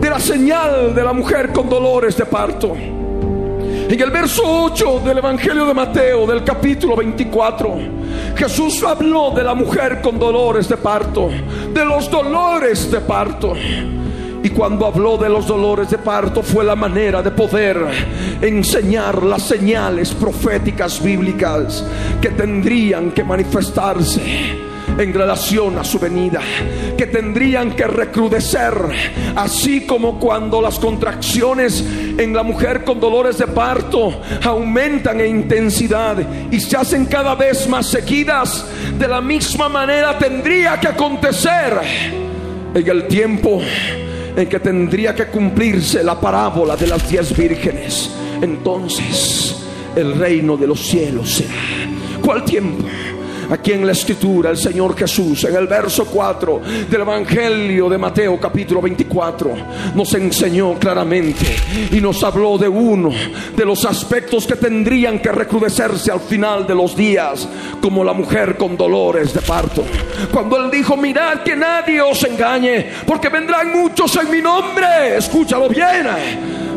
de 0.00 0.10
la 0.10 0.18
señal 0.18 0.92
de 0.92 1.04
la 1.04 1.12
mujer 1.12 1.52
con 1.52 1.68
dolores 1.68 2.16
de 2.16 2.26
parto. 2.26 2.74
En 2.74 4.00
el 4.00 4.10
verso 4.10 4.42
8 4.44 5.02
del 5.04 5.18
Evangelio 5.18 5.64
de 5.64 5.74
Mateo, 5.74 6.26
del 6.26 6.42
capítulo 6.42 6.96
24, 6.96 7.76
Jesús 8.36 8.82
habló 8.82 9.30
de 9.30 9.44
la 9.44 9.54
mujer 9.54 10.00
con 10.02 10.18
dolores 10.18 10.68
de 10.68 10.76
parto, 10.76 11.28
de 11.72 11.84
los 11.84 12.10
dolores 12.10 12.90
de 12.90 13.00
parto. 13.00 13.54
Y 14.42 14.50
cuando 14.50 14.84
habló 14.84 15.16
de 15.16 15.28
los 15.28 15.46
dolores 15.46 15.90
de 15.90 15.98
parto 15.98 16.42
fue 16.42 16.64
la 16.64 16.74
manera 16.74 17.22
de 17.22 17.30
poder 17.30 17.76
enseñar 18.40 19.22
las 19.22 19.42
señales 19.42 20.12
proféticas 20.14 21.00
bíblicas 21.00 21.84
que 22.20 22.30
tendrían 22.30 23.12
que 23.12 23.22
manifestarse 23.22 24.67
en 24.98 25.14
relación 25.14 25.78
a 25.78 25.84
su 25.84 25.98
venida, 25.98 26.40
que 26.96 27.06
tendrían 27.06 27.72
que 27.76 27.86
recrudecer, 27.86 28.74
así 29.36 29.86
como 29.86 30.18
cuando 30.18 30.60
las 30.60 30.78
contracciones 30.78 31.84
en 32.18 32.34
la 32.34 32.42
mujer 32.42 32.84
con 32.84 32.98
dolores 32.98 33.38
de 33.38 33.46
parto 33.46 34.20
aumentan 34.42 35.20
en 35.20 35.36
intensidad 35.36 36.16
y 36.50 36.60
se 36.60 36.76
hacen 36.76 37.06
cada 37.06 37.34
vez 37.36 37.68
más 37.68 37.86
seguidas, 37.86 38.66
de 38.98 39.06
la 39.06 39.20
misma 39.20 39.68
manera 39.68 40.18
tendría 40.18 40.78
que 40.80 40.88
acontecer 40.88 41.78
en 42.74 42.88
el 42.88 43.06
tiempo 43.06 43.62
en 44.36 44.48
que 44.48 44.60
tendría 44.60 45.14
que 45.14 45.26
cumplirse 45.26 46.02
la 46.02 46.20
parábola 46.20 46.76
de 46.76 46.86
las 46.86 47.08
diez 47.08 47.36
vírgenes. 47.36 48.10
Entonces 48.40 49.56
el 49.96 50.14
reino 50.16 50.56
de 50.56 50.66
los 50.66 50.80
cielos 50.80 51.34
será. 51.34 51.54
¿Cuál 52.22 52.44
tiempo? 52.44 52.84
Aquí 53.50 53.72
en 53.72 53.86
la 53.86 53.92
escritura 53.92 54.50
el 54.50 54.58
Señor 54.58 54.94
Jesús, 54.94 55.44
en 55.44 55.56
el 55.56 55.66
verso 55.66 56.04
4 56.04 56.60
del 56.90 57.00
Evangelio 57.00 57.88
de 57.88 57.96
Mateo 57.96 58.38
capítulo 58.38 58.82
24, 58.82 59.54
nos 59.94 60.12
enseñó 60.12 60.74
claramente 60.74 61.46
y 61.90 61.98
nos 61.98 62.22
habló 62.22 62.58
de 62.58 62.68
uno 62.68 63.10
de 63.56 63.64
los 63.64 63.86
aspectos 63.86 64.46
que 64.46 64.56
tendrían 64.56 65.18
que 65.18 65.32
recrudecerse 65.32 66.12
al 66.12 66.20
final 66.20 66.66
de 66.66 66.74
los 66.74 66.94
días, 66.94 67.48
como 67.80 68.04
la 68.04 68.12
mujer 68.12 68.58
con 68.58 68.76
dolores 68.76 69.32
de 69.32 69.40
parto. 69.40 69.82
Cuando 70.30 70.58
Él 70.58 70.70
dijo, 70.70 70.94
mirad 70.98 71.42
que 71.42 71.56
nadie 71.56 72.02
os 72.02 72.22
engañe, 72.24 72.86
porque 73.06 73.30
vendrán 73.30 73.72
muchos 73.72 74.14
en 74.16 74.30
mi 74.30 74.42
nombre, 74.42 75.16
escúchalo 75.16 75.70
bien, 75.70 76.06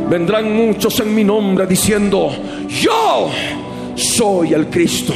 vendrán 0.09 0.55
muchos 0.55 0.97
en 1.01 1.13
mi 1.13 1.25
nombre 1.25 1.67
diciendo, 1.67 2.31
yo 2.69 3.29
soy 3.95 4.53
el 4.53 4.67
Cristo 4.67 5.13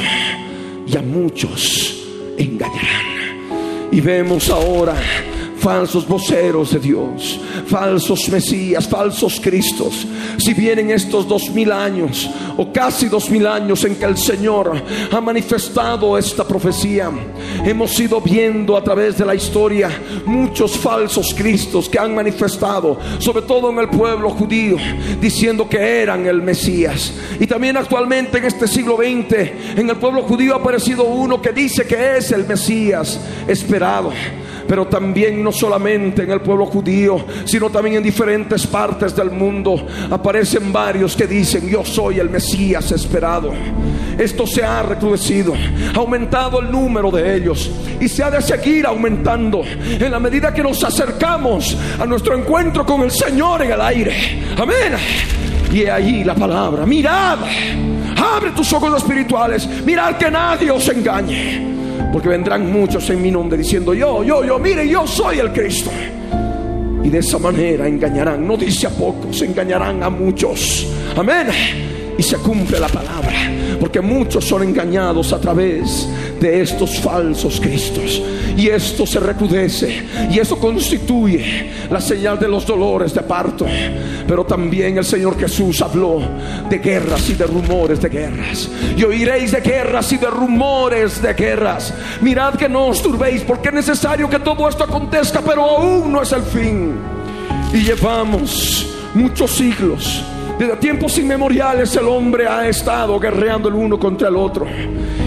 y 0.86 0.96
a 0.96 1.02
muchos 1.02 2.06
engañarán. 2.38 3.88
Y 3.90 4.00
vemos 4.00 4.50
ahora 4.50 4.96
falsos 5.58 6.06
voceros 6.06 6.72
de 6.72 6.78
Dios, 6.78 7.40
falsos 7.66 8.28
Mesías, 8.28 8.86
falsos 8.88 9.40
Cristos. 9.40 10.06
Si 10.38 10.54
vienen 10.54 10.90
estos 10.90 11.26
dos 11.26 11.50
mil 11.50 11.72
años 11.72 12.28
o 12.56 12.72
casi 12.72 13.08
dos 13.08 13.30
mil 13.30 13.46
años 13.46 13.84
en 13.84 13.96
que 13.96 14.04
el 14.04 14.16
Señor 14.16 14.72
ha 15.10 15.20
manifestado 15.20 16.16
esta 16.18 16.46
profecía, 16.46 17.10
hemos 17.64 17.98
ido 17.98 18.20
viendo 18.20 18.76
a 18.76 18.84
través 18.84 19.18
de 19.18 19.24
la 19.24 19.34
historia 19.34 19.90
muchos 20.24 20.76
falsos 20.76 21.34
Cristos 21.34 21.88
que 21.88 21.98
han 21.98 22.14
manifestado, 22.14 22.98
sobre 23.18 23.42
todo 23.42 23.70
en 23.70 23.78
el 23.78 23.88
pueblo 23.88 24.30
judío, 24.30 24.76
diciendo 25.20 25.68
que 25.68 26.02
eran 26.02 26.26
el 26.26 26.42
Mesías. 26.42 27.12
Y 27.40 27.46
también 27.46 27.76
actualmente 27.76 28.38
en 28.38 28.44
este 28.44 28.68
siglo 28.68 28.96
XX, 28.96 29.76
en 29.76 29.90
el 29.90 29.96
pueblo 29.96 30.22
judío 30.22 30.54
ha 30.54 30.58
aparecido 30.58 31.04
uno 31.04 31.40
que 31.40 31.52
dice 31.52 31.86
que 31.86 32.18
es 32.18 32.30
el 32.32 32.46
Mesías 32.46 33.18
esperado 33.48 34.12
pero 34.68 34.86
también 34.86 35.42
no 35.42 35.52
solamente 35.52 36.22
en 36.22 36.30
el 36.30 36.40
pueblo 36.40 36.66
judío, 36.66 37.24
sino 37.44 37.70
también 37.70 37.96
en 37.96 38.02
diferentes 38.02 38.66
partes 38.66 39.14
del 39.14 39.30
mundo 39.30 39.86
aparecen 40.10 40.72
varios 40.72 41.16
que 41.16 41.26
dicen, 41.26 41.68
yo 41.68 41.84
soy 41.84 42.18
el 42.18 42.30
Mesías 42.30 42.92
esperado. 42.92 43.52
Esto 44.18 44.46
se 44.46 44.64
ha 44.64 44.82
recrudecido, 44.82 45.54
ha 45.94 45.98
aumentado 45.98 46.60
el 46.60 46.70
número 46.70 47.10
de 47.10 47.36
ellos 47.36 47.70
y 48.00 48.08
se 48.08 48.22
ha 48.22 48.30
de 48.30 48.40
seguir 48.40 48.86
aumentando 48.86 49.62
en 49.64 50.10
la 50.10 50.18
medida 50.18 50.54
que 50.54 50.62
nos 50.62 50.82
acercamos 50.82 51.76
a 51.98 52.06
nuestro 52.06 52.36
encuentro 52.36 52.86
con 52.86 53.02
el 53.02 53.10
Señor 53.10 53.62
en 53.62 53.72
el 53.72 53.80
aire. 53.80 54.42
Amén. 54.56 54.94
Y 55.72 55.84
ahí 55.86 56.24
la 56.24 56.34
palabra, 56.34 56.86
mirad, 56.86 57.38
abre 58.16 58.52
tus 58.52 58.72
ojos 58.72 58.96
espirituales, 58.96 59.68
mirad 59.84 60.16
que 60.16 60.30
nadie 60.30 60.70
os 60.70 60.88
engañe. 60.88 61.85
Porque 62.12 62.28
vendrán 62.28 62.70
muchos 62.72 63.08
en 63.10 63.22
mi 63.22 63.30
nombre 63.30 63.58
diciendo, 63.58 63.94
yo, 63.94 64.22
yo, 64.22 64.44
yo, 64.44 64.58
mire, 64.58 64.88
yo 64.88 65.06
soy 65.06 65.38
el 65.38 65.52
Cristo. 65.52 65.90
Y 67.02 67.08
de 67.08 67.18
esa 67.18 67.38
manera 67.38 67.86
engañarán, 67.86 68.46
no 68.46 68.56
dice 68.56 68.86
a 68.86 68.90
pocos, 68.90 69.40
engañarán 69.42 70.02
a 70.02 70.10
muchos. 70.10 70.86
Amén. 71.16 71.95
Y 72.18 72.22
se 72.22 72.36
cumple 72.36 72.80
la 72.80 72.88
palabra. 72.88 73.52
Porque 73.78 74.00
muchos 74.00 74.44
son 74.44 74.62
engañados 74.62 75.32
a 75.32 75.40
través 75.40 76.08
de 76.40 76.62
estos 76.62 76.98
falsos 77.00 77.60
Cristos. 77.60 78.22
Y 78.56 78.68
esto 78.68 79.06
se 79.06 79.20
recrudece. 79.20 80.02
Y 80.30 80.38
eso 80.38 80.58
constituye 80.58 81.70
la 81.90 82.00
señal 82.00 82.38
de 82.38 82.48
los 82.48 82.66
dolores 82.66 83.12
de 83.12 83.22
parto. 83.22 83.66
Pero 84.26 84.44
también 84.44 84.96
el 84.98 85.04
Señor 85.04 85.38
Jesús 85.38 85.80
habló 85.82 86.20
de 86.68 86.78
guerras 86.78 87.28
y 87.28 87.34
de 87.34 87.46
rumores 87.46 88.00
de 88.00 88.08
guerras. 88.08 88.68
Y 88.96 89.04
oiréis 89.04 89.52
de 89.52 89.60
guerras 89.60 90.12
y 90.12 90.16
de 90.16 90.28
rumores 90.28 91.20
de 91.20 91.34
guerras. 91.34 91.92
Mirad 92.20 92.54
que 92.54 92.68
no 92.68 92.86
os 92.86 93.02
turbéis, 93.02 93.42
porque 93.42 93.68
es 93.68 93.74
necesario 93.74 94.28
que 94.28 94.38
todo 94.38 94.68
esto 94.68 94.84
acontezca, 94.84 95.42
pero 95.42 95.62
aún 95.62 96.12
no 96.12 96.22
es 96.22 96.32
el 96.32 96.42
fin. 96.42 96.94
Y 97.72 97.78
llevamos 97.78 98.86
muchos 99.14 99.50
siglos 99.50 100.22
Desde 100.58 100.76
tiempos 100.76 101.18
inmemoriales 101.18 101.94
el 101.96 102.08
hombre 102.08 102.48
ha 102.48 102.66
estado 102.66 103.20
guerreando 103.20 103.68
el 103.68 103.74
uno 103.74 103.98
contra 103.98 104.28
el 104.28 104.36
otro. 104.36 104.66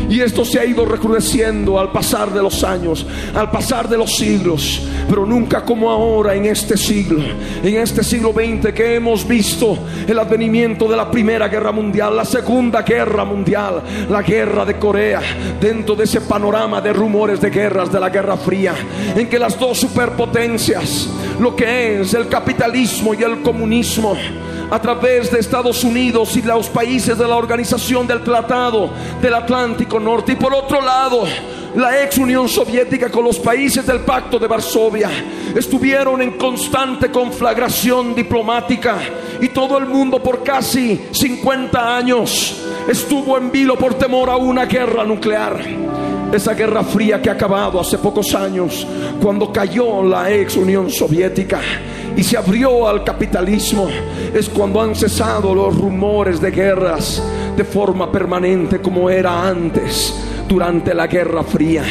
Y 0.09 0.21
esto 0.21 0.43
se 0.43 0.59
ha 0.59 0.65
ido 0.65 0.85
recrudeciendo 0.85 1.79
al 1.79 1.91
pasar 1.91 2.33
de 2.33 2.41
los 2.41 2.63
años, 2.63 3.05
al 3.35 3.51
pasar 3.51 3.87
de 3.87 3.95
los 3.95 4.15
siglos, 4.15 4.81
pero 5.07 5.27
nunca 5.27 5.63
como 5.63 5.91
ahora 5.91 6.33
en 6.33 6.47
este 6.47 6.75
siglo, 6.77 7.21
en 7.63 7.75
este 7.75 8.03
siglo 8.03 8.33
XX 8.33 8.73
que 8.73 8.95
hemos 8.95 9.27
visto 9.27 9.77
el 10.07 10.17
advenimiento 10.17 10.87
de 10.87 10.97
la 10.97 11.11
Primera 11.11 11.47
Guerra 11.47 11.71
Mundial, 11.71 12.17
la 12.17 12.25
Segunda 12.25 12.81
Guerra 12.81 13.23
Mundial, 13.23 13.83
la 14.09 14.23
Guerra 14.23 14.65
de 14.65 14.79
Corea, 14.79 15.21
dentro 15.61 15.95
de 15.95 16.05
ese 16.05 16.21
panorama 16.21 16.81
de 16.81 16.91
rumores 16.91 17.39
de 17.39 17.51
guerras 17.51 17.91
de 17.91 17.99
la 17.99 18.09
Guerra 18.09 18.35
Fría, 18.35 18.73
en 19.15 19.29
que 19.29 19.37
las 19.37 19.59
dos 19.59 19.77
superpotencias, 19.77 21.07
lo 21.39 21.55
que 21.55 22.01
es 22.01 22.15
el 22.15 22.27
capitalismo 22.27 23.13
y 23.13 23.21
el 23.21 23.43
comunismo, 23.43 24.17
a 24.71 24.79
través 24.79 25.31
de 25.31 25.39
Estados 25.39 25.83
Unidos 25.83 26.35
y 26.35 26.41
los 26.41 26.69
países 26.69 27.17
de 27.17 27.27
la 27.27 27.35
Organización 27.35 28.05
del 28.05 28.23
Tratado 28.23 28.89
del 29.21 29.33
Atlántico 29.33 29.99
Norte. 29.99 30.33
Y 30.33 30.35
por 30.35 30.53
otro 30.53 30.81
lado, 30.81 31.23
la 31.75 32.03
ex 32.03 32.17
Unión 32.17 32.47
Soviética 32.47 33.09
con 33.09 33.23
los 33.23 33.39
países 33.39 33.85
del 33.85 34.01
Pacto 34.01 34.39
de 34.39 34.47
Varsovia 34.47 35.09
estuvieron 35.55 36.21
en 36.21 36.31
constante 36.37 37.11
conflagración 37.11 38.15
diplomática 38.15 38.97
y 39.41 39.49
todo 39.49 39.77
el 39.77 39.85
mundo 39.85 40.21
por 40.21 40.43
casi 40.43 40.99
50 41.11 41.97
años 41.97 42.63
estuvo 42.87 43.37
en 43.37 43.51
vilo 43.51 43.77
por 43.77 43.95
temor 43.95 44.29
a 44.29 44.37
una 44.37 44.65
guerra 44.65 45.03
nuclear. 45.03 45.59
Esa 46.31 46.53
guerra 46.53 46.83
fría 46.83 47.19
que 47.19 47.29
ha 47.29 47.33
acabado 47.33 47.79
hace 47.79 47.97
pocos 47.97 48.35
años 48.35 48.85
cuando 49.21 49.51
cayó 49.51 50.03
la 50.03 50.31
ex 50.31 50.57
Unión 50.57 50.91
Soviética 50.91 51.59
y 52.15 52.23
se 52.23 52.37
abrió 52.37 52.87
al 52.87 53.03
capitalismo, 53.03 53.87
es 54.33 54.49
cuando 54.49 54.81
han 54.81 54.95
cesado 54.95 55.53
los 55.53 55.75
rumores 55.75 56.41
de 56.41 56.51
guerras 56.51 57.21
de 57.55 57.63
forma 57.63 58.11
permanente 58.11 58.81
como 58.81 59.09
era 59.09 59.47
antes, 59.47 60.15
durante 60.47 60.93
la 60.93 61.07
Guerra 61.07 61.43
Fría. 61.43 61.83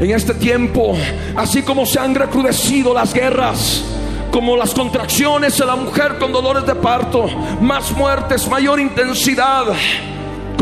En 0.00 0.10
este 0.10 0.34
tiempo, 0.34 0.96
así 1.36 1.62
como 1.62 1.86
se 1.86 1.98
han 1.98 2.14
recrudecido 2.14 2.92
las 2.92 3.14
guerras, 3.14 3.84
como 4.30 4.56
las 4.56 4.72
contracciones 4.74 5.60
en 5.60 5.66
la 5.66 5.76
mujer 5.76 6.18
con 6.18 6.32
dolores 6.32 6.66
de 6.66 6.74
parto, 6.74 7.26
más 7.60 7.92
muertes, 7.92 8.48
mayor 8.48 8.80
intensidad 8.80 9.66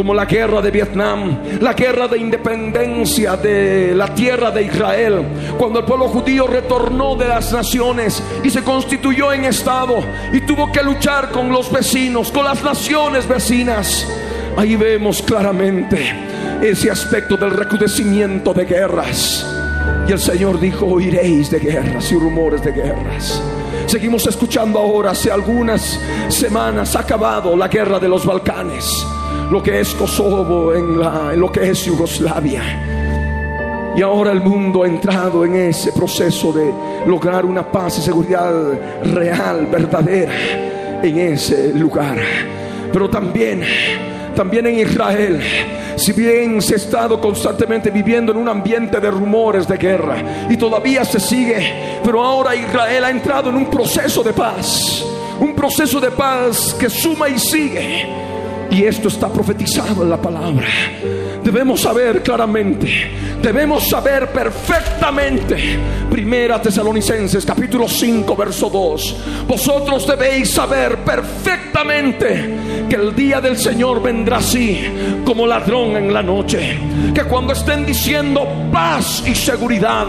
como 0.01 0.15
la 0.15 0.25
guerra 0.25 0.63
de 0.63 0.71
Vietnam, 0.71 1.61
la 1.61 1.75
guerra 1.75 2.09
de 2.09 2.17
independencia 2.17 3.37
de 3.37 3.95
la 3.95 4.15
tierra 4.15 4.51
de 4.51 4.63
Israel, 4.63 5.27
cuando 5.59 5.81
el 5.81 5.85
pueblo 5.85 6.09
judío 6.09 6.47
retornó 6.47 7.17
de 7.17 7.29
las 7.29 7.53
naciones 7.53 8.23
y 8.43 8.49
se 8.49 8.63
constituyó 8.63 9.31
en 9.31 9.45
Estado 9.45 10.03
y 10.33 10.41
tuvo 10.41 10.73
que 10.73 10.83
luchar 10.83 11.31
con 11.31 11.53
los 11.53 11.71
vecinos, 11.71 12.33
con 12.33 12.45
las 12.45 12.63
naciones 12.63 13.29
vecinas. 13.29 14.09
Ahí 14.57 14.75
vemos 14.75 15.21
claramente 15.21 16.15
ese 16.63 16.91
aspecto 16.91 17.37
del 17.37 17.51
recrudecimiento 17.51 18.55
de 18.55 18.65
guerras. 18.65 19.47
Y 20.09 20.13
el 20.13 20.19
Señor 20.19 20.59
dijo, 20.59 20.87
oiréis 20.87 21.51
de 21.51 21.59
guerras 21.59 22.11
y 22.11 22.15
rumores 22.15 22.65
de 22.65 22.73
guerras. 22.73 23.43
Seguimos 23.85 24.27
escuchando 24.27 24.79
ahora, 24.79 25.11
hace 25.11 25.31
algunas 25.31 26.01
semanas 26.31 26.97
ha 26.97 27.01
acabado 27.01 27.55
la 27.55 27.69
guerra 27.69 27.99
de 27.99 28.09
los 28.09 28.25
Balcanes 28.25 29.05
lo 29.51 29.61
que 29.61 29.81
es 29.81 29.95
Kosovo, 29.95 30.73
en, 30.75 30.97
lo 31.39 31.51
que 31.51 31.71
es 31.71 31.85
Yugoslavia. 31.85 32.63
Y 33.97 34.03
ahora 34.03 34.31
el 34.31 34.41
mundo 34.41 34.85
ha 34.85 34.87
entrado 34.87 35.45
en 35.45 35.57
ese 35.57 35.91
proceso 35.93 36.53
de 36.53 36.73
lograr 37.07 37.45
una 37.45 37.71
paz 37.71 37.99
y 37.99 38.03
seguridad 38.03 38.53
real, 39.03 39.67
verdadera, 39.67 40.33
en 41.03 41.19
ese 41.19 41.73
lugar. 41.75 42.19
Pero 42.93 43.11
también, 43.11 43.65
también 44.37 44.67
en 44.69 44.79
Israel, 44.79 45.43
si 45.97 46.13
bien 46.13 46.63
se 46.63 46.75
ha 46.75 46.77
estado 46.77 47.21
constantemente 47.21 47.91
viviendo 47.91 48.31
en 48.31 48.39
un 48.39 48.49
ambiente 48.49 49.01
de 49.01 49.11
rumores 49.11 49.67
de 49.67 49.77
guerra 49.77 50.47
y 50.49 50.57
todavía 50.57 51.05
se 51.05 51.19
sigue, 51.19 51.99
pero 52.05 52.23
ahora 52.23 52.55
Israel 52.55 53.05
ha 53.05 53.11
entrado 53.11 53.51
en 53.51 53.57
un 53.57 53.67
proceso 53.67 54.23
de 54.23 54.33
paz, 54.33 55.05
un 55.41 55.57
proceso 55.57 56.01
de 56.01 56.13
paz 56.13 56.73
que 56.79 56.89
suma 56.89 57.29
y 57.29 57.37
sigue 57.37 58.30
y 58.71 58.85
esto 58.85 59.09
está 59.09 59.29
profetizado 59.29 60.03
en 60.03 60.11
la 60.11 60.21
palabra. 60.21 60.67
Debemos 61.43 61.81
saber 61.81 62.23
claramente, 62.23 63.11
debemos 63.43 63.89
saber 63.89 64.31
perfectamente. 64.31 65.79
Primera 66.11 66.61
Tesalonicenses 66.61 67.45
capítulo 67.45 67.89
5 67.89 68.37
verso 68.37 68.69
2. 68.69 69.17
Vosotros 69.47 70.07
debéis 70.07 70.51
saber 70.51 70.99
perfectamente 70.99 72.87
que 72.89 72.97
el 72.97 73.15
día 73.15 73.41
del 73.41 73.57
Señor 73.57 74.03
vendrá 74.03 74.39
así 74.39 74.81
como 75.25 75.47
ladrón 75.47 75.97
en 75.97 76.13
la 76.13 76.23
noche. 76.23 76.79
Que 77.15 77.25
cuando 77.25 77.53
estén 77.53 77.87
diciendo 77.87 78.47
paz 78.71 79.25
y 79.27 79.35
seguridad, 79.35 80.07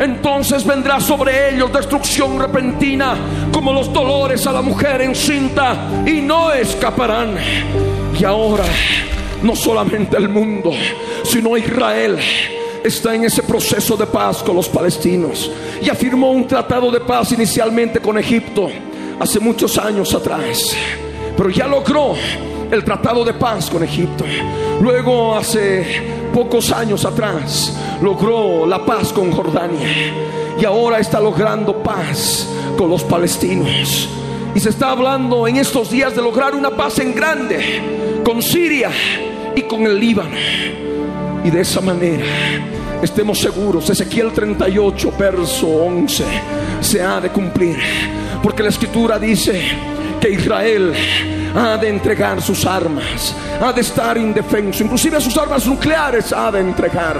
entonces 0.00 0.64
vendrá 0.64 1.00
sobre 1.00 1.54
ellos 1.54 1.72
destrucción 1.72 2.38
repentina 2.38 3.16
como 3.52 3.72
los 3.72 3.92
dolores 3.92 4.46
a 4.46 4.52
la 4.52 4.62
mujer 4.62 5.02
encinta 5.02 6.04
y 6.06 6.20
no 6.20 6.52
escaparán. 6.52 7.36
Y 8.18 8.24
ahora 8.24 8.64
no 9.42 9.56
solamente 9.56 10.16
el 10.16 10.28
mundo, 10.28 10.72
sino 11.24 11.56
Israel 11.56 12.18
está 12.84 13.14
en 13.14 13.24
ese 13.24 13.42
proceso 13.42 13.96
de 13.96 14.06
paz 14.06 14.42
con 14.42 14.56
los 14.56 14.68
palestinos 14.68 15.50
y 15.80 15.88
afirmó 15.88 16.30
un 16.30 16.46
tratado 16.46 16.90
de 16.90 17.00
paz 17.00 17.32
inicialmente 17.32 18.00
con 18.00 18.18
Egipto 18.18 18.68
hace 19.20 19.38
muchos 19.38 19.78
años 19.78 20.14
atrás, 20.14 20.76
pero 21.36 21.50
ya 21.50 21.66
logró 21.66 22.14
el 22.72 22.82
tratado 22.84 23.22
de 23.22 23.34
paz 23.34 23.68
con 23.68 23.84
Egipto. 23.84 24.24
Luego 24.80 25.36
hace 25.36 26.02
pocos 26.32 26.72
años 26.72 27.04
atrás 27.04 27.76
logró 28.00 28.66
la 28.66 28.84
paz 28.84 29.12
con 29.12 29.30
Jordania 29.30 29.88
y 30.58 30.64
ahora 30.64 30.98
está 30.98 31.20
logrando 31.20 31.82
paz 31.82 32.48
con 32.78 32.88
los 32.88 33.04
palestinos. 33.04 34.08
Y 34.54 34.60
se 34.60 34.70
está 34.70 34.90
hablando 34.90 35.46
en 35.46 35.56
estos 35.56 35.90
días 35.90 36.16
de 36.16 36.22
lograr 36.22 36.54
una 36.54 36.70
paz 36.70 36.98
en 36.98 37.14
grande 37.14 38.22
con 38.24 38.40
Siria 38.40 38.90
y 39.54 39.62
con 39.62 39.82
el 39.82 40.00
Líbano. 40.00 40.36
Y 41.44 41.50
de 41.50 41.60
esa 41.60 41.82
manera 41.82 42.24
estemos 43.02 43.38
seguros, 43.38 43.90
Ezequiel 43.90 44.32
38, 44.32 45.12
verso 45.18 45.66
11, 45.66 46.24
se 46.80 47.02
ha 47.02 47.20
de 47.20 47.28
cumplir. 47.28 47.76
Porque 48.42 48.62
la 48.62 48.70
escritura 48.70 49.18
dice 49.18 49.60
que 50.20 50.30
Israel 50.30 50.94
ha 51.54 51.76
de 51.76 51.88
entregar 51.88 52.40
sus 52.40 52.64
armas, 52.64 53.34
ha 53.60 53.72
de 53.72 53.80
estar 53.80 54.16
indefenso, 54.16 54.84
inclusive 54.84 55.20
sus 55.20 55.36
armas 55.36 55.66
nucleares 55.66 56.32
ha 56.32 56.50
de 56.50 56.60
entregar 56.60 57.16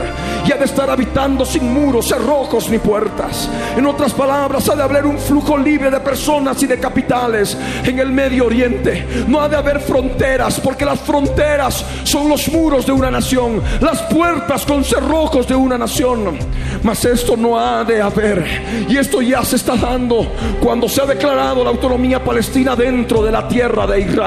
y 0.46 0.52
ha 0.52 0.56
de 0.56 0.64
estar 0.64 0.88
habitando 0.90 1.44
sin 1.44 1.72
muros, 1.72 2.08
cerrojos 2.08 2.68
ni 2.68 2.78
puertas. 2.78 3.48
En 3.76 3.86
otras 3.86 4.12
palabras, 4.12 4.68
ha 4.68 4.76
de 4.76 4.82
haber 4.82 5.06
un 5.06 5.18
flujo 5.18 5.56
libre 5.56 5.90
de 5.90 6.00
personas 6.00 6.62
y 6.62 6.66
de 6.66 6.78
capitales 6.78 7.56
en 7.84 7.98
el 7.98 8.10
Medio 8.10 8.46
Oriente. 8.46 9.24
No 9.28 9.40
ha 9.40 9.48
de 9.48 9.56
haber 9.56 9.80
fronteras, 9.80 10.60
porque 10.60 10.84
las 10.84 11.00
fronteras 11.00 11.84
son 12.04 12.28
los 12.28 12.48
muros 12.48 12.86
de 12.86 12.92
una 12.92 13.10
nación, 13.10 13.62
las 13.80 14.02
puertas 14.02 14.64
con 14.64 14.84
cerrojos 14.84 15.46
de 15.46 15.54
una 15.54 15.78
nación. 15.78 16.38
Mas 16.82 17.04
esto 17.04 17.36
no 17.36 17.58
ha 17.58 17.84
de 17.84 18.00
haber, 18.00 18.86
y 18.88 18.96
esto 18.96 19.20
ya 19.22 19.44
se 19.44 19.56
está 19.56 19.76
dando 19.76 20.32
cuando 20.60 20.88
se 20.88 21.02
ha 21.02 21.06
declarado 21.06 21.62
la 21.62 21.70
autonomía 21.70 22.22
palestina 22.22 22.74
dentro 22.74 23.22
de 23.22 23.32
la 23.32 23.46
tierra 23.46 23.86
de 23.86 24.00
Israel. 24.00 24.21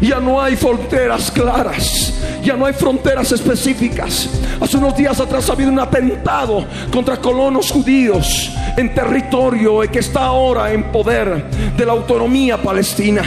Ya 0.00 0.20
no 0.20 0.42
hay 0.42 0.56
fronteras 0.56 1.30
claras, 1.30 2.12
ya 2.42 2.54
no 2.54 2.66
hay 2.66 2.74
fronteras 2.74 3.32
específicas. 3.32 4.28
Hace 4.60 4.76
unos 4.76 4.96
días 4.96 5.18
atrás 5.20 5.48
ha 5.48 5.52
habido 5.52 5.70
un 5.70 5.80
atentado 5.80 6.66
contra 6.92 7.16
colonos 7.16 7.70
judíos 7.70 8.50
en 8.76 8.94
territorio 8.94 9.80
que 9.90 10.00
está 10.00 10.26
ahora 10.26 10.72
en 10.72 10.84
poder 10.84 11.44
de 11.76 11.86
la 11.86 11.92
autonomía 11.92 12.60
palestina. 12.60 13.22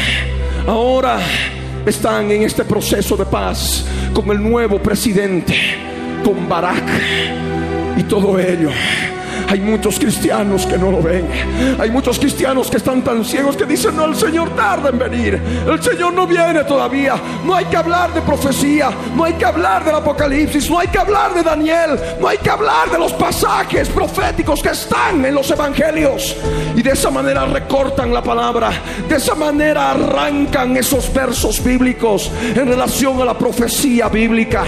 Ahora 0.68 1.20
están 1.86 2.30
en 2.32 2.44
este 2.44 2.64
proceso 2.64 3.18
de 3.18 3.26
paz 3.26 3.86
con 4.14 4.30
el 4.30 4.42
nuevo 4.42 4.78
presidente, 4.80 5.56
con 6.24 6.48
Barak 6.48 6.84
y 7.98 8.04
todo 8.04 8.38
ello 8.38 8.70
hay 9.50 9.60
muchos 9.62 10.00
cristianos 10.00 10.66
que 10.66 10.78
no 10.78 10.92
lo 10.92 11.02
ven. 11.02 11.28
Hay 11.80 11.90
muchos 11.90 12.20
cristianos 12.20 12.70
que 12.70 12.78
están 12.78 13.04
tan 13.04 13.24
ciegos 13.24 13.56
que 13.56 13.66
dicen, 13.66 13.96
no, 13.96 14.06
el 14.06 14.16
Señor 14.16 14.56
tarda 14.56 14.90
en 14.90 15.00
venir. 15.00 15.42
El 15.68 15.82
Señor 15.82 16.14
no 16.14 16.28
viene 16.28 16.64
todavía. 16.66 17.16
No 17.46 17.56
hay 17.56 17.66
que 17.66 17.78
hablar 17.78 18.14
de 18.14 18.22
profecía. 18.22 18.92
No 19.16 19.24
hay 19.24 19.34
que 19.34 19.46
hablar 19.46 19.84
del 19.86 19.96
Apocalipsis. 19.96 20.70
No 20.70 20.80
hay 20.80 20.88
que 20.88 21.00
hablar 21.00 21.34
de 21.34 21.44
Daniel. 21.44 22.00
No 22.20 22.28
hay 22.28 22.38
que 22.38 22.50
hablar 22.50 22.92
de 22.92 23.00
los 23.00 23.14
pasajes 23.14 23.90
proféticos 23.90 24.62
que 24.62 24.70
están 24.70 25.24
en 25.26 25.34
los 25.34 25.50
evangelios. 25.50 26.36
Y 26.76 26.82
de 26.82 26.92
esa 26.92 27.10
manera 27.10 27.46
recortan 27.46 28.14
la 28.14 28.22
palabra. 28.22 28.72
De 29.08 29.16
esa 29.16 29.36
manera 29.36 29.92
arrancan 29.92 30.76
esos 30.78 31.12
versos 31.14 31.64
bíblicos 31.64 32.32
en 32.56 32.68
relación 32.68 33.22
a 33.22 33.26
la 33.26 33.38
profecía 33.38 34.10
bíblica. 34.10 34.64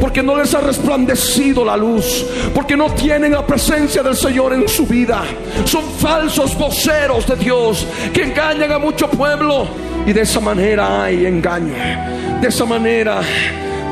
Porque 0.00 0.22
no 0.22 0.36
les 0.36 0.54
ha 0.54 0.60
resplandecido 0.60 1.64
la 1.64 1.76
luz. 1.76 2.26
Porque 2.54 2.76
no 2.76 2.90
tienen 2.90 3.32
la 3.32 3.46
presencia 3.46 4.02
de 4.02 4.08
del 4.08 4.16
Señor 4.18 4.52
en 4.52 4.68
su 4.68 4.84
vida. 4.84 5.22
Son 5.64 5.84
falsos 5.84 6.56
voceros 6.58 7.26
de 7.26 7.36
Dios 7.36 7.86
que 8.12 8.24
engañan 8.24 8.72
a 8.72 8.78
mucho 8.78 9.08
pueblo. 9.08 9.66
Y 10.06 10.12
de 10.12 10.22
esa 10.22 10.40
manera 10.40 11.04
hay 11.04 11.26
engaño. 11.26 11.74
De 12.40 12.48
esa 12.48 12.64
manera 12.64 13.20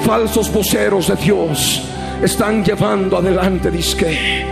falsos 0.05 0.53
voceros 0.53 1.09
de 1.09 1.17
Dios 1.17 1.83
están 2.23 2.65
llevando 2.65 3.19
adelante, 3.19 3.71
disque, 3.71 4.45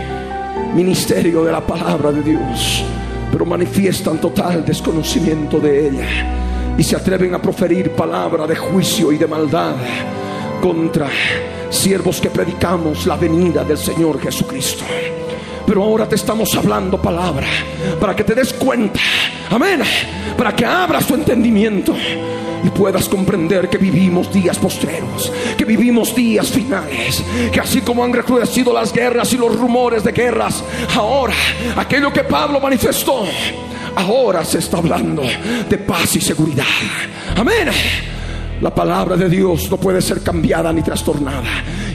ministerio 0.73 1.43
de 1.43 1.51
la 1.51 1.61
palabra 1.61 2.11
de 2.11 2.21
Dios, 2.21 2.83
pero 3.31 3.45
manifiestan 3.45 4.19
total 4.19 4.65
desconocimiento 4.65 5.59
de 5.59 5.87
ella 5.87 6.07
y 6.77 6.83
se 6.83 6.95
atreven 6.95 7.33
a 7.33 7.41
proferir 7.41 7.91
palabra 7.91 8.45
de 8.45 8.55
juicio 8.55 9.11
y 9.11 9.17
de 9.17 9.27
maldad 9.27 9.75
contra 10.61 11.09
siervos 11.69 12.21
que 12.21 12.29
predicamos 12.29 13.05
la 13.05 13.15
venida 13.15 13.63
del 13.63 13.77
Señor 13.77 14.19
Jesucristo. 14.19 14.83
Pero 15.65 15.83
ahora 15.83 16.07
te 16.07 16.15
estamos 16.15 16.53
hablando 16.55 17.01
palabra 17.01 17.47
para 17.99 18.15
que 18.15 18.23
te 18.23 18.35
des 18.35 18.53
cuenta, 18.53 18.99
amén, 19.49 19.81
para 20.37 20.55
que 20.55 20.65
abras 20.65 21.07
tu 21.07 21.15
entendimiento 21.15 21.95
y 22.63 22.69
puedas 22.69 23.07
comprender 23.09 23.69
que 23.69 23.77
vivimos 23.77 24.31
días 24.31 24.57
postreros, 24.57 25.31
que 25.57 25.65
vivimos 25.65 26.15
días 26.15 26.49
finales, 26.49 27.23
que 27.51 27.59
así 27.59 27.81
como 27.81 28.03
han 28.03 28.13
recrudecido 28.13 28.73
las 28.73 28.91
guerras 28.91 29.31
y 29.33 29.37
los 29.37 29.55
rumores 29.55 30.03
de 30.03 30.11
guerras, 30.11 30.63
ahora 30.95 31.35
aquello 31.75 32.11
que 32.11 32.23
Pablo 32.23 32.59
manifestó, 32.59 33.25
ahora 33.95 34.43
se 34.43 34.59
está 34.59 34.77
hablando 34.77 35.23
de 35.69 35.77
paz 35.79 36.15
y 36.15 36.21
seguridad. 36.21 36.65
Amén. 37.35 37.69
La 38.61 38.73
palabra 38.73 39.17
de 39.17 39.29
Dios 39.29 39.69
no 39.69 39.77
puede 39.77 40.01
ser 40.01 40.21
cambiada 40.21 40.71
ni 40.71 40.81
trastornada. 40.81 41.43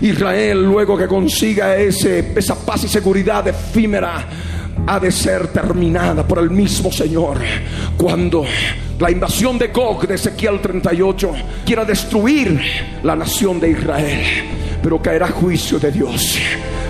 Israel, 0.02 0.62
luego 0.64 0.96
que 0.96 1.06
consiga 1.06 1.76
ese, 1.76 2.32
esa 2.36 2.54
paz 2.54 2.84
y 2.84 2.88
seguridad 2.88 3.46
efímera, 3.48 4.26
ha 4.86 5.00
de 5.00 5.10
ser 5.10 5.48
terminada 5.48 6.26
por 6.26 6.38
el 6.38 6.50
mismo 6.50 6.92
Señor. 6.92 7.38
Cuando 7.96 8.44
la 8.98 9.10
invasión 9.10 9.58
de 9.58 9.68
Gog 9.68 10.06
de 10.06 10.14
Ezequiel 10.14 10.60
38 10.60 11.32
quiera 11.64 11.84
destruir 11.84 12.60
la 13.02 13.16
nación 13.16 13.58
de 13.58 13.70
Israel, 13.70 14.20
pero 14.82 15.00
caerá 15.00 15.28
juicio 15.28 15.78
de 15.78 15.90
Dios 15.90 16.38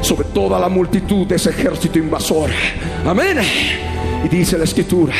sobre 0.00 0.28
toda 0.28 0.58
la 0.58 0.68
multitud 0.68 1.26
de 1.26 1.36
ese 1.36 1.50
ejército 1.50 1.98
invasor. 1.98 2.50
Amén. 3.06 3.38
Y 4.24 4.28
dice 4.28 4.58
la 4.58 4.64
escritura, 4.64 5.14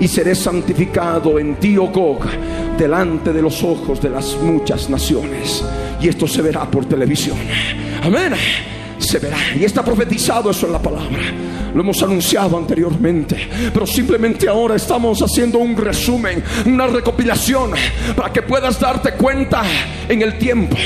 y 0.00 0.06
seré 0.06 0.34
santificado 0.34 1.38
en 1.38 1.56
ti, 1.56 1.76
oh 1.76 1.88
Gog, 1.88 2.20
delante 2.78 3.32
de 3.32 3.42
los 3.42 3.62
ojos 3.62 4.00
de 4.00 4.08
las 4.08 4.36
muchas 4.36 4.88
naciones. 4.88 5.64
Y 6.00 6.08
esto 6.08 6.26
se 6.26 6.40
verá 6.40 6.70
por 6.70 6.86
televisión. 6.86 7.36
Amén. 8.02 8.32
Se 8.98 9.18
verá. 9.18 9.36
Y 9.58 9.64
está 9.64 9.84
profetizado 9.84 10.50
eso 10.50 10.66
en 10.66 10.72
la 10.72 10.80
palabra. 10.80 11.18
Lo 11.74 11.80
hemos 11.82 12.02
anunciado 12.02 12.56
anteriormente. 12.56 13.48
Pero 13.72 13.86
simplemente 13.86 14.48
ahora 14.48 14.76
estamos 14.76 15.20
haciendo 15.20 15.58
un 15.58 15.76
resumen, 15.76 16.42
una 16.66 16.86
recopilación, 16.86 17.72
para 18.16 18.32
que 18.32 18.42
puedas 18.42 18.78
darte 18.80 19.12
cuenta 19.12 19.62
en 20.08 20.22
el 20.22 20.38
tiempo. 20.38 20.76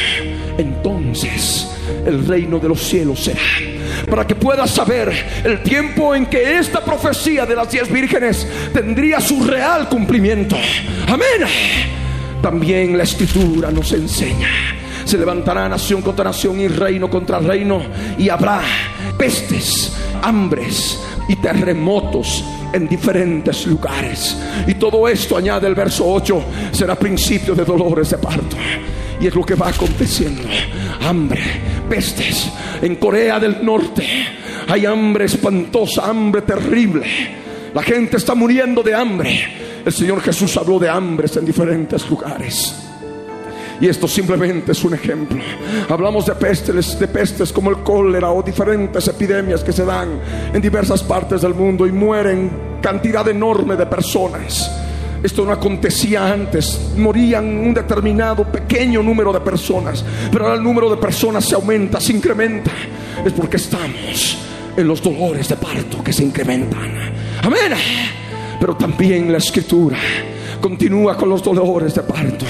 Entonces 0.56 1.68
el 2.06 2.26
reino 2.26 2.58
de 2.58 2.68
los 2.68 2.80
cielos 2.80 3.20
será 3.20 3.71
para 4.08 4.26
que 4.26 4.34
puedas 4.34 4.70
saber 4.70 5.12
el 5.44 5.62
tiempo 5.62 6.14
en 6.14 6.26
que 6.26 6.58
esta 6.58 6.84
profecía 6.84 7.46
de 7.46 7.54
las 7.54 7.70
diez 7.70 7.90
vírgenes 7.90 8.46
tendría 8.72 9.20
su 9.20 9.44
real 9.44 9.88
cumplimiento. 9.88 10.56
Amén. 11.06 11.48
También 12.40 12.96
la 12.96 13.04
escritura 13.04 13.70
nos 13.70 13.92
enseña. 13.92 14.48
Se 15.04 15.18
levantará 15.18 15.68
nación 15.68 16.02
contra 16.02 16.24
nación 16.24 16.60
y 16.60 16.68
reino 16.68 17.10
contra 17.10 17.38
reino 17.38 17.82
y 18.18 18.28
habrá 18.28 18.62
pestes, 19.16 19.96
hambres 20.22 21.00
y 21.28 21.36
terremotos 21.36 22.44
en 22.72 22.88
diferentes 22.88 23.66
lugares. 23.66 24.36
Y 24.66 24.74
todo 24.74 25.06
esto, 25.08 25.36
añade 25.36 25.66
el 25.66 25.74
verso 25.74 26.04
8, 26.06 26.44
será 26.72 26.94
principio 26.94 27.54
de 27.54 27.64
dolores 27.64 28.10
de 28.10 28.18
parto. 28.18 28.56
Y 29.22 29.28
es 29.28 29.34
lo 29.36 29.46
que 29.46 29.54
va 29.54 29.68
aconteciendo. 29.68 30.42
Hambre, 31.00 31.40
pestes. 31.88 32.50
En 32.82 32.96
Corea 32.96 33.38
del 33.38 33.64
Norte 33.64 34.04
hay 34.66 34.84
hambre 34.84 35.26
espantosa, 35.26 36.10
hambre 36.10 36.42
terrible. 36.42 37.06
La 37.72 37.84
gente 37.84 38.16
está 38.16 38.34
muriendo 38.34 38.82
de 38.82 38.96
hambre. 38.96 39.82
El 39.84 39.92
Señor 39.92 40.20
Jesús 40.22 40.56
habló 40.56 40.80
de 40.80 40.88
hambres 40.88 41.36
en 41.36 41.44
diferentes 41.44 42.10
lugares. 42.10 42.74
Y 43.80 43.86
esto 43.86 44.08
simplemente 44.08 44.72
es 44.72 44.82
un 44.82 44.94
ejemplo. 44.94 45.38
Hablamos 45.88 46.26
de 46.26 46.34
pestes, 46.34 46.98
de 46.98 47.06
pestes 47.06 47.52
como 47.52 47.70
el 47.70 47.78
cólera 47.78 48.32
o 48.32 48.42
diferentes 48.42 49.06
epidemias 49.06 49.62
que 49.62 49.72
se 49.72 49.84
dan 49.84 50.20
en 50.52 50.60
diversas 50.60 51.00
partes 51.04 51.42
del 51.42 51.54
mundo 51.54 51.86
y 51.86 51.92
mueren 51.92 52.50
cantidad 52.82 53.28
enorme 53.28 53.76
de 53.76 53.86
personas. 53.86 54.68
Esto 55.22 55.44
no 55.44 55.52
acontecía 55.52 56.32
antes. 56.32 56.92
Morían 56.96 57.44
un 57.44 57.72
determinado 57.72 58.44
pequeño 58.44 59.02
número 59.02 59.32
de 59.32 59.40
personas. 59.40 60.04
Pero 60.30 60.44
ahora 60.44 60.56
el 60.56 60.62
número 60.62 60.90
de 60.90 60.96
personas 60.96 61.44
se 61.44 61.54
aumenta, 61.54 62.00
se 62.00 62.12
incrementa. 62.12 62.72
Es 63.24 63.32
porque 63.32 63.56
estamos 63.56 64.38
en 64.76 64.88
los 64.88 65.02
dolores 65.02 65.48
de 65.48 65.56
parto 65.56 66.02
que 66.02 66.12
se 66.12 66.24
incrementan. 66.24 67.12
Amén. 67.42 67.72
Pero 68.58 68.76
también 68.76 69.30
la 69.30 69.38
escritura 69.38 69.98
continúa 70.60 71.16
con 71.16 71.28
los 71.28 71.42
dolores 71.42 71.94
de 71.94 72.02
parto. 72.02 72.44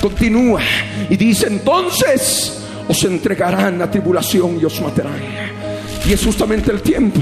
Continúa 0.00 0.60
y 1.08 1.16
dice 1.16 1.46
entonces 1.46 2.60
os 2.86 3.04
entregarán 3.04 3.80
a 3.80 3.90
tribulación 3.90 4.58
y 4.60 4.64
os 4.64 4.80
matarán. 4.80 5.20
Y 6.06 6.12
es 6.12 6.22
justamente 6.22 6.70
el 6.70 6.82
tiempo 6.82 7.20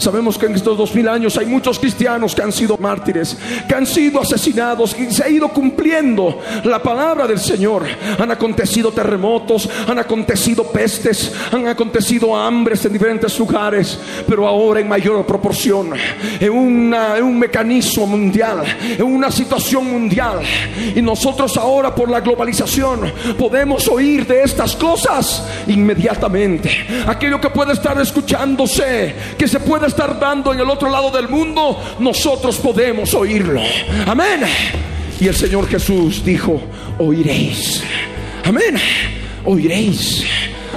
Sabemos 0.00 0.38
que 0.38 0.46
en 0.46 0.54
estos 0.54 0.78
dos 0.78 0.94
mil 0.94 1.06
años 1.06 1.36
hay 1.36 1.44
muchos 1.44 1.78
cristianos 1.78 2.34
que 2.34 2.40
han 2.40 2.52
sido 2.52 2.78
mártires, 2.78 3.36
que 3.68 3.74
han 3.74 3.84
sido 3.84 4.18
asesinados, 4.22 4.96
y 4.98 5.10
se 5.10 5.22
ha 5.22 5.28
ido 5.28 5.48
cumpliendo 5.48 6.40
la 6.64 6.82
palabra 6.82 7.26
del 7.26 7.38
Señor. 7.38 7.84
Han 8.18 8.30
acontecido 8.30 8.92
terremotos, 8.92 9.68
han 9.86 9.98
acontecido 9.98 10.64
pestes, 10.64 11.34
han 11.52 11.68
acontecido 11.68 12.34
hambres 12.34 12.82
en 12.86 12.94
diferentes 12.94 13.38
lugares, 13.38 13.98
pero 14.26 14.46
ahora 14.46 14.80
en 14.80 14.88
mayor 14.88 15.26
proporción, 15.26 15.92
en, 16.40 16.50
un 16.50 17.38
mecanismo 17.38 18.06
mundial, 18.06 18.62
en 18.96 19.04
una 19.04 19.30
situación 19.30 19.90
mundial. 19.90 20.40
Y 20.96 21.02
nosotros 21.02 21.58
ahora 21.58 21.94
por 21.94 22.10
la 22.10 22.20
globalización 22.20 23.12
podemos 23.38 23.86
oír 23.88 24.26
de 24.26 24.44
estas 24.44 24.74
cosas 24.76 25.44
inmediatamente. 25.66 26.70
Aquello 27.06 27.38
que 27.38 27.50
puede 27.50 27.74
estar 27.74 28.00
escuchándose, 28.00 29.14
que 29.36 29.46
se 29.46 29.60
puede 29.60 29.89
estar 29.90 30.18
dando 30.18 30.52
en 30.52 30.60
el 30.60 30.70
otro 30.70 30.88
lado 30.88 31.10
del 31.10 31.28
mundo, 31.28 31.78
nosotros 31.98 32.56
podemos 32.58 33.12
oírlo. 33.14 33.60
Amén. 34.06 34.40
Y 35.20 35.28
el 35.28 35.34
Señor 35.34 35.68
Jesús 35.68 36.24
dijo, 36.24 36.60
oiréis. 36.98 37.84
Amén. 38.44 38.76
Oiréis. 39.44 40.24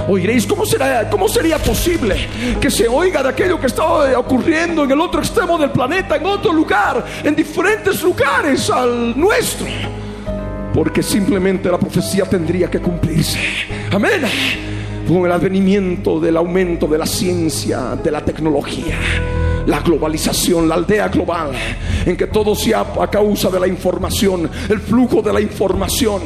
Oiréis, 0.06 0.46
¿cómo, 0.46 0.66
será, 0.66 1.08
¿cómo 1.08 1.28
sería 1.28 1.56
posible 1.58 2.28
que 2.60 2.70
se 2.70 2.86
oiga 2.86 3.22
de 3.22 3.30
aquello 3.30 3.58
que 3.58 3.68
está 3.68 3.84
ocurriendo 4.18 4.84
en 4.84 4.90
el 4.90 5.00
otro 5.00 5.20
extremo 5.20 5.56
del 5.56 5.70
planeta, 5.70 6.16
en 6.16 6.26
otro 6.26 6.52
lugar, 6.52 7.04
en 7.22 7.34
diferentes 7.34 8.02
lugares 8.02 8.68
al 8.68 9.18
nuestro? 9.18 9.66
Porque 10.74 11.02
simplemente 11.02 11.70
la 11.70 11.78
profecía 11.78 12.24
tendría 12.24 12.68
que 12.68 12.80
cumplirse. 12.80 13.38
Amén 13.90 14.73
con 15.06 15.24
el 15.26 15.32
advenimiento 15.32 16.18
del 16.18 16.36
aumento 16.36 16.86
de 16.86 16.98
la 16.98 17.06
ciencia, 17.06 17.96
de 18.02 18.10
la 18.10 18.24
tecnología, 18.24 18.98
la 19.66 19.80
globalización, 19.80 20.68
la 20.68 20.76
aldea 20.76 21.08
global, 21.08 21.52
en 22.06 22.16
que 22.16 22.26
todo 22.26 22.54
sea 22.54 22.86
a 23.00 23.10
causa 23.10 23.50
de 23.50 23.60
la 23.60 23.66
información, 23.66 24.50
el 24.68 24.80
flujo 24.80 25.22
de 25.22 25.32
la 25.32 25.40
información. 25.40 26.22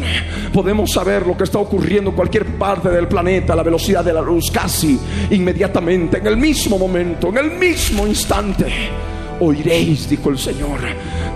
Podemos 0.53 0.93
saber 0.93 1.27
lo 1.27 1.37
que 1.37 1.45
está 1.45 1.59
ocurriendo 1.59 2.11
en 2.11 2.17
cualquier 2.17 2.47
parte 2.57 2.89
del 2.89 3.09
planeta 3.09 3.57
la 3.57 3.63
velocidad 3.63 4.05
de 4.05 4.13
la 4.13 4.23
luz, 4.23 4.51
casi 4.53 4.99
inmediatamente, 5.31 6.19
en 6.19 6.27
el 6.27 6.37
mismo 6.37 6.79
momento, 6.79 7.29
en 7.29 7.39
el 7.39 7.51
mismo 7.53 8.07
instante 8.07 8.67
oiréis, 9.41 10.09
dijo 10.09 10.31
el 10.31 10.39
Señor, 10.39 10.81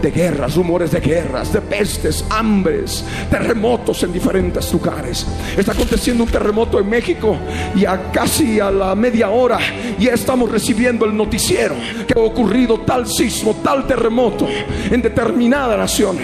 de 0.00 0.10
guerras, 0.10 0.56
rumores 0.56 0.90
de 0.90 1.00
guerras, 1.00 1.52
de 1.52 1.60
pestes, 1.60 2.24
hambres, 2.30 3.04
terremotos 3.30 4.02
en 4.02 4.12
diferentes 4.12 4.72
lugares. 4.72 5.26
Está 5.56 5.72
aconteciendo 5.72 6.24
un 6.24 6.30
terremoto 6.30 6.78
en 6.78 6.88
México 6.88 7.36
y 7.74 7.84
a 7.84 8.10
casi 8.10 8.60
a 8.60 8.70
la 8.70 8.94
media 8.94 9.30
hora 9.30 9.58
ya 9.98 10.12
estamos 10.12 10.50
recibiendo 10.50 11.04
el 11.04 11.16
noticiero 11.16 11.74
que 12.06 12.18
ha 12.18 12.22
ocurrido 12.22 12.80
tal 12.80 13.06
sismo, 13.06 13.56
tal 13.62 13.86
terremoto 13.86 14.46
en 14.90 15.02
determinada 15.02 15.76
nación. 15.76 16.16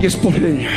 Y 0.00 0.06
es 0.06 0.16
por 0.16 0.34
ello 0.34 0.68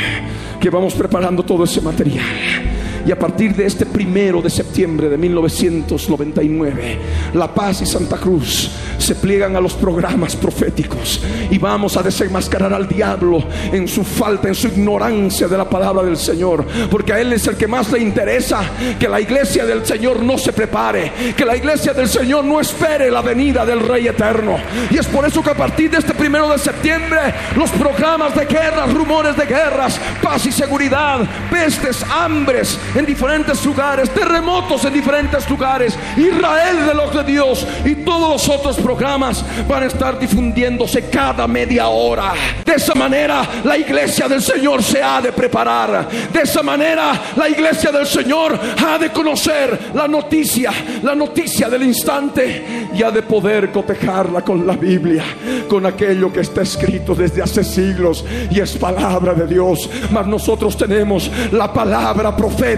que 0.60 0.70
vamos 0.70 0.94
preparando 0.94 1.42
todo 1.42 1.64
ese 1.64 1.80
material. 1.80 2.77
Y 3.06 3.12
a 3.12 3.18
partir 3.18 3.54
de 3.54 3.66
este 3.66 3.86
primero 3.86 4.42
de 4.42 4.50
septiembre, 4.50 5.08
de 5.08 5.16
1999, 5.16 6.98
La 7.34 7.52
Paz 7.52 7.82
y 7.82 7.86
Santa 7.86 8.16
Cruz 8.16 8.70
se 8.98 9.14
pliegan 9.14 9.56
a 9.56 9.60
los 9.60 9.74
programas 9.74 10.36
proféticos 10.36 11.20
y 11.50 11.58
vamos 11.58 11.96
a 11.96 12.02
desenmascarar 12.02 12.72
al 12.72 12.88
diablo 12.88 13.42
en 13.72 13.88
su 13.88 14.04
falta, 14.04 14.48
en 14.48 14.54
su 14.54 14.68
ignorancia 14.68 15.48
de 15.48 15.56
la 15.56 15.68
palabra 15.68 16.02
del 16.02 16.16
Señor, 16.16 16.64
porque 16.90 17.12
a 17.12 17.20
él 17.20 17.32
es 17.32 17.46
el 17.46 17.56
que 17.56 17.66
más 17.66 17.90
le 17.92 18.00
interesa 18.00 18.60
que 18.98 19.08
la 19.08 19.20
iglesia 19.20 19.64
del 19.64 19.86
Señor 19.86 20.22
no 20.22 20.36
se 20.36 20.52
prepare, 20.52 21.12
que 21.36 21.44
la 21.44 21.56
iglesia 21.56 21.92
del 21.92 22.08
Señor 22.08 22.44
no 22.44 22.60
espere 22.60 23.10
la 23.10 23.22
venida 23.22 23.64
del 23.64 23.80
Rey 23.80 24.08
eterno. 24.08 24.56
Y 24.90 24.98
es 24.98 25.06
por 25.06 25.24
eso 25.26 25.42
que 25.42 25.50
a 25.50 25.56
partir 25.56 25.90
de 25.90 25.98
este 25.98 26.14
primero 26.14 26.48
de 26.48 26.58
septiembre, 26.58 27.20
los 27.56 27.70
programas 27.70 28.34
de 28.34 28.46
guerras, 28.46 28.92
rumores 28.92 29.36
de 29.36 29.46
guerras, 29.46 30.00
paz 30.22 30.46
y 30.46 30.52
seguridad, 30.52 31.20
pestes, 31.50 32.02
hambres 32.02 32.78
en 32.98 33.06
diferentes 33.06 33.64
lugares, 33.64 34.10
terremotos 34.10 34.84
en 34.84 34.92
diferentes 34.92 35.48
lugares, 35.48 35.96
Israel 36.16 36.86
de 36.86 36.94
los 36.94 37.14
de 37.14 37.24
Dios 37.24 37.66
y 37.84 37.94
todos 37.96 38.28
los 38.28 38.48
otros 38.48 38.76
programas 38.78 39.44
van 39.68 39.84
a 39.84 39.86
estar 39.86 40.18
difundiéndose 40.18 41.08
cada 41.08 41.46
media 41.46 41.88
hora. 41.88 42.32
De 42.64 42.74
esa 42.74 42.94
manera 42.94 43.42
la 43.62 43.78
iglesia 43.78 44.26
del 44.26 44.42
Señor 44.42 44.82
se 44.82 45.00
ha 45.00 45.20
de 45.20 45.30
preparar. 45.30 46.08
De 46.32 46.40
esa 46.40 46.62
manera 46.62 47.12
la 47.36 47.48
iglesia 47.48 47.92
del 47.92 48.06
Señor 48.06 48.58
ha 48.84 48.98
de 48.98 49.10
conocer 49.10 49.90
la 49.94 50.08
noticia, 50.08 50.72
la 51.02 51.14
noticia 51.14 51.68
del 51.68 51.84
instante 51.84 52.88
y 52.92 53.02
ha 53.02 53.12
de 53.12 53.22
poder 53.22 53.70
cotejarla 53.70 54.42
con 54.42 54.66
la 54.66 54.74
Biblia, 54.74 55.22
con 55.68 55.86
aquello 55.86 56.32
que 56.32 56.40
está 56.40 56.62
escrito 56.62 57.14
desde 57.14 57.42
hace 57.42 57.62
siglos 57.62 58.24
y 58.50 58.58
es 58.58 58.76
palabra 58.76 59.34
de 59.34 59.46
Dios. 59.46 59.88
Mas 60.10 60.26
nosotros 60.26 60.76
tenemos 60.76 61.30
la 61.52 61.72
palabra 61.72 62.34
profética 62.34 62.77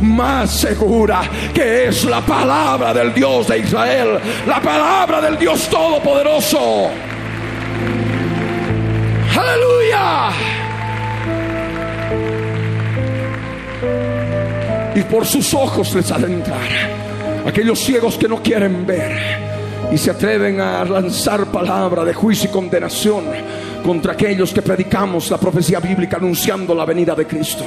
más 0.00 0.50
segura 0.50 1.22
que 1.52 1.86
es 1.86 2.04
la 2.04 2.20
palabra 2.20 2.92
del 2.92 3.12
Dios 3.12 3.48
de 3.48 3.58
Israel, 3.58 4.18
la 4.46 4.60
palabra 4.60 5.20
del 5.20 5.38
Dios 5.38 5.68
Todopoderoso. 5.68 6.90
Aleluya. 9.36 10.30
Y 14.94 15.02
por 15.02 15.26
sus 15.26 15.52
ojos 15.54 15.94
les 15.94 16.10
ha 16.12 16.18
de 16.18 16.26
entrar. 16.26 16.60
Aquellos 17.46 17.80
ciegos 17.80 18.16
que 18.16 18.28
no 18.28 18.42
quieren 18.42 18.86
ver 18.86 19.44
y 19.92 19.98
se 19.98 20.10
atreven 20.10 20.60
a 20.60 20.84
lanzar 20.84 21.46
palabra 21.46 22.04
de 22.04 22.14
juicio 22.14 22.48
y 22.48 22.52
condenación 22.52 23.24
contra 23.84 24.12
aquellos 24.12 24.52
que 24.52 24.62
predicamos 24.62 25.30
la 25.30 25.36
profecía 25.36 25.78
bíblica 25.78 26.16
anunciando 26.16 26.74
la 26.74 26.86
venida 26.86 27.14
de 27.14 27.26
Cristo. 27.26 27.64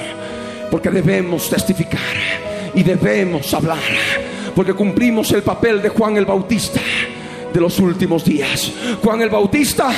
Porque 0.69 0.89
debemos 0.89 1.49
testificar 1.49 2.01
y 2.73 2.84
debemos 2.84 3.53
hablar. 3.53 3.80
Porque 4.56 4.73
cumplimos 4.73 5.32
el 5.32 5.43
papel 5.43 5.82
de 5.82 5.89
Juan 5.89 6.17
el 6.17 6.25
Bautista 6.25 6.82
de 7.53 7.60
los 7.60 7.80
últimos 7.80 8.23
días. 8.25 8.71
Juan 9.03 9.21
el 9.21 9.30
Bautista 9.30 9.89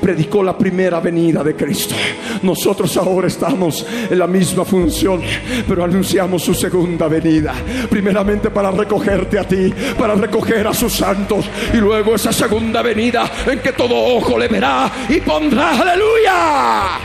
predicó 0.00 0.42
la 0.42 0.56
primera 0.56 1.00
venida 1.00 1.42
de 1.42 1.54
Cristo. 1.54 1.94
Nosotros 2.42 2.96
ahora 2.96 3.28
estamos 3.28 3.84
en 4.10 4.18
la 4.18 4.26
misma 4.26 4.64
función, 4.64 5.22
pero 5.66 5.84
anunciamos 5.84 6.42
su 6.42 6.54
segunda 6.54 7.08
venida. 7.08 7.54
Primeramente 7.90 8.50
para 8.50 8.70
recogerte 8.70 9.38
a 9.38 9.44
ti, 9.44 9.72
para 9.98 10.14
recoger 10.14 10.66
a 10.66 10.74
sus 10.74 10.94
santos, 10.94 11.46
y 11.72 11.78
luego 11.78 12.14
esa 12.14 12.32
segunda 12.32 12.82
venida 12.82 13.30
en 13.46 13.60
que 13.60 13.72
todo 13.72 13.94
ojo 13.94 14.38
le 14.38 14.48
verá 14.48 14.90
y 15.08 15.20
pondrá, 15.20 15.80
aleluya, 15.80 16.98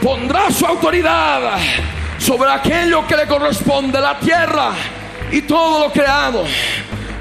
pondrá 0.00 0.50
su 0.50 0.66
autoridad 0.66 1.58
sobre 2.18 2.50
aquello 2.50 3.06
que 3.06 3.16
le 3.16 3.26
corresponde, 3.26 4.00
la 4.00 4.18
tierra 4.18 4.72
y 5.30 5.42
todo 5.42 5.86
lo 5.86 5.92
creado 5.92 6.44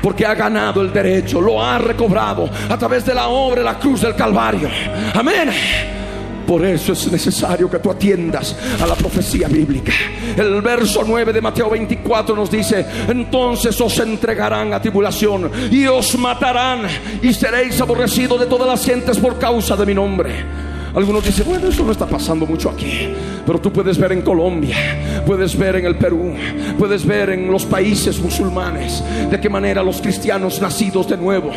porque 0.01 0.25
ha 0.25 0.35
ganado 0.35 0.81
el 0.81 0.93
derecho, 0.93 1.41
lo 1.41 1.61
ha 1.61 1.77
recobrado 1.77 2.49
a 2.69 2.77
través 2.77 3.05
de 3.05 3.13
la 3.13 3.27
obra 3.27 3.61
la 3.61 3.77
cruz 3.77 4.01
del 4.01 4.15
Calvario. 4.15 4.69
Amén. 5.13 5.49
Por 6.47 6.65
eso 6.65 6.93
es 6.93 7.11
necesario 7.11 7.69
que 7.69 7.79
tú 7.79 7.91
atiendas 7.91 8.55
a 8.81 8.87
la 8.87 8.95
profecía 8.95 9.49
bíblica. 9.49 9.91
El 10.37 10.61
verso 10.61 11.03
9 11.05 11.33
de 11.33 11.41
Mateo 11.41 11.69
24 11.69 12.33
nos 12.33 12.49
dice, 12.49 12.85
entonces 13.09 13.79
os 13.81 13.99
entregarán 13.99 14.73
a 14.73 14.81
tribulación 14.81 15.51
y 15.69 15.85
os 15.87 16.17
matarán 16.17 16.83
y 17.21 17.33
seréis 17.33 17.81
aborrecidos 17.81 18.39
de 18.39 18.45
todas 18.45 18.65
las 18.65 18.85
gentes 18.85 19.17
por 19.17 19.37
causa 19.37 19.75
de 19.75 19.85
mi 19.85 19.93
nombre. 19.93 20.76
Algunos 20.97 21.23
dicen, 21.23 21.45
bueno, 21.47 21.67
eso 21.67 21.83
no 21.83 21.91
está 21.91 22.07
pasando 22.07 22.47
mucho 22.47 22.71
aquí. 22.71 23.13
Pero 23.45 23.61
tú 23.61 23.71
puedes 23.71 23.99
ver 23.99 24.13
en 24.13 24.23
Colombia, 24.23 24.75
puedes 25.27 25.55
ver 25.55 25.75
en 25.75 25.85
el 25.85 25.95
Perú, 25.95 26.33
puedes 26.77 27.05
ver 27.05 27.29
en 27.29 27.51
los 27.51 27.65
países 27.65 28.19
musulmanes 28.19 29.03
de 29.29 29.39
qué 29.39 29.47
manera 29.47 29.83
los 29.83 30.01
cristianos 30.01 30.59
nacidos 30.59 31.07
de 31.07 31.15
nuevo, 31.15 31.51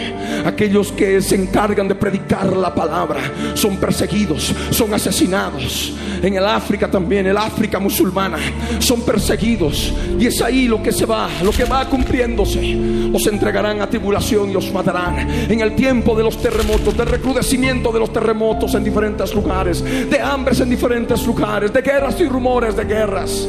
aquellos 0.44 0.92
que 0.92 1.22
se 1.22 1.37
encargan 1.37 1.88
de 1.88 1.94
predicar 1.94 2.55
la 2.55 2.72
palabra, 2.74 3.20
son 3.55 3.79
perseguidos, 3.79 4.55
son 4.70 4.92
asesinados. 4.92 5.94
En 6.22 6.35
el 6.35 6.44
África 6.44 6.90
también, 6.90 7.26
el 7.26 7.37
África 7.38 7.79
musulmana, 7.79 8.37
son 8.79 9.00
perseguidos. 9.00 9.92
Y 10.18 10.26
es 10.26 10.40
ahí 10.42 10.68
lo 10.68 10.83
que 10.83 10.92
se 10.92 11.07
va, 11.07 11.31
lo 11.42 11.50
que 11.50 11.64
va 11.64 11.88
cumpliéndose. 11.88 13.11
Os 13.12 13.26
entregarán 13.26 13.81
a 13.81 13.88
tribulación 13.88 14.50
y 14.50 14.57
os 14.57 14.70
matarán. 14.70 15.18
En 15.50 15.61
el 15.61 15.74
tiempo 15.74 16.14
de 16.14 16.24
los 16.24 16.40
terremotos, 16.40 16.96
del 16.96 17.07
recrudecimiento 17.07 17.90
de 17.90 18.00
los 18.00 18.12
terremotos 18.12 18.74
en 18.74 18.85
diferentes 18.85 19.30
lugares, 19.35 19.83
de 20.11 20.21
hambres 20.21 20.61
en 20.61 20.71
diferentes 20.71 21.27
lugares, 21.27 21.73
de 21.73 21.83
guerras 21.83 22.21
y 22.21 22.27
rumores 22.27 22.77
de 22.77 22.85
guerras. 22.85 23.49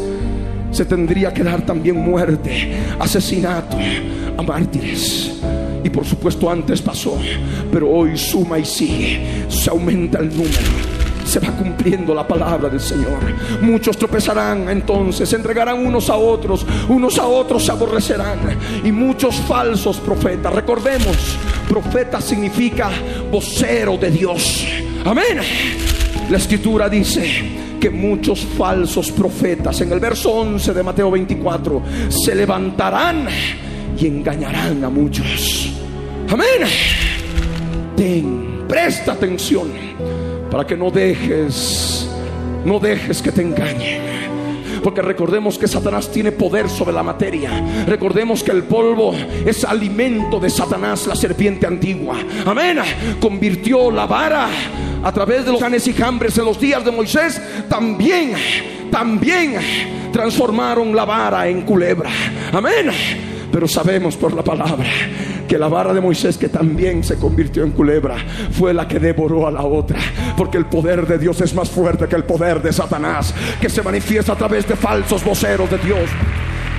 Se 0.72 0.86
tendría 0.86 1.34
que 1.34 1.44
dar 1.44 1.66
también 1.66 1.98
muerte, 1.98 2.78
asesinato 3.00 3.78
a 4.38 4.42
mártires. 4.42 5.40
Y 5.84 5.90
por 5.90 6.06
supuesto 6.06 6.50
antes 6.50 6.82
pasó, 6.82 7.18
pero 7.72 7.90
hoy 7.90 8.18
suma 8.18 8.60
y 8.60 8.66
sigue, 8.66 9.46
se 9.50 9.70
aumenta 9.70 10.20
el 10.20 10.30
número 10.30 11.02
se 11.32 11.40
va 11.40 11.50
cumpliendo 11.52 12.14
la 12.14 12.28
palabra 12.28 12.68
del 12.68 12.82
Señor. 12.82 13.20
Muchos 13.62 13.98
tropezarán 13.98 14.68
entonces, 14.70 15.30
se 15.30 15.38
entregarán 15.38 15.86
unos 15.86 16.10
a 16.10 16.18
otros, 16.18 16.66
unos 16.90 17.18
a 17.20 17.26
otros 17.26 17.64
se 17.64 17.72
aborrecerán. 17.72 18.40
Y 18.84 18.92
muchos 18.92 19.36
falsos 19.36 19.98
profetas, 19.98 20.54
recordemos, 20.54 21.38
profeta 21.70 22.20
significa 22.20 22.90
vocero 23.32 23.98
de 23.98 24.12
Dios. 24.12 24.68
Amén. 25.06 25.40
La 26.30 26.38
escritura 26.38 26.88
dice 26.88 27.44
que 27.80 27.90
muchos 27.90 28.46
falsos 28.58 29.12
profetas, 29.12 29.82
en 29.82 29.92
el 29.92 30.00
verso 30.00 30.32
11 30.32 30.74
de 30.74 30.84
Mateo 30.84 31.10
24, 31.10 31.82
se 32.10 32.36
levantarán 32.36 33.28
y 34.00 34.08
engañarán 34.08 34.84
a 34.84 34.90
muchos. 34.90 35.72
Amén. 36.30 36.70
Ten, 37.96 38.66
presta 38.68 39.14
atención 39.14 39.70
para 40.52 40.66
que 40.66 40.78
no 40.78 40.92
dejes, 40.92 42.08
no 42.64 42.80
dejes 42.80 43.22
que 43.22 43.32
te 43.32 43.42
engañen. 43.42 44.01
Porque 44.84 45.02
recordemos 45.02 45.58
que 45.58 45.68
Satanás 45.68 46.12
tiene 46.12 46.32
poder 46.32 46.70
sobre 46.70 46.94
la 46.94 47.04
materia. 47.04 47.86
Recordemos 47.86 48.44
que 48.44 48.52
el 48.52 48.64
polvo 48.64 49.14
es 49.46 49.64
alimento 49.64 50.40
de 50.40 50.50
Satanás, 50.50 51.08
la 51.08 51.16
serpiente 51.16 51.68
antigua. 51.68 52.18
Amén. 52.46 52.80
Convirtió 53.20 53.92
la 53.92 54.06
vara 54.06 54.48
a 55.04 55.12
través 55.12 55.46
de 55.46 55.52
los 55.52 55.62
canes 55.62 55.88
y 55.88 55.94
jambres 55.94 56.38
en 56.38 56.46
los 56.46 56.60
días 56.60 56.84
de 56.84 56.92
Moisés. 56.92 57.42
También, 57.70 58.34
también 58.92 59.56
transformaron 60.12 60.96
la 60.96 61.06
vara 61.06 61.48
en 61.48 61.62
culebra. 61.62 62.10
Amén. 62.52 62.92
Pero 63.52 63.68
sabemos 63.68 64.16
por 64.16 64.34
la 64.34 64.44
palabra 64.44 64.90
que 65.52 65.58
la 65.58 65.68
vara 65.68 65.94
de 65.94 66.00
Moisés, 66.00 66.38
que 66.38 66.48
también 66.48 67.04
se 67.04 67.18
convirtió 67.18 67.66
en 67.66 67.72
culebra, 67.72 68.16
fue 68.54 68.74
la 68.74 68.88
que 68.88 69.00
devoró 69.00 69.46
a 69.46 69.52
la 69.52 69.64
otra. 69.64 70.00
Porque 70.38 70.58
el 70.58 70.68
poder 70.68 71.06
de 71.06 71.18
Dios 71.18 71.42
es 71.42 71.54
más 71.54 71.70
fuerte 71.70 72.08
que 72.08 72.16
el 72.16 72.24
poder 72.24 72.62
de 72.62 72.72
Satanás, 72.72 73.34
que 73.60 73.70
se 73.70 73.82
manifiesta 73.82 74.32
a 74.32 74.38
través 74.38 74.66
de 74.66 74.78
falsos 74.78 75.22
voceros 75.26 75.70
de 75.70 75.78
Dios, 75.80 76.10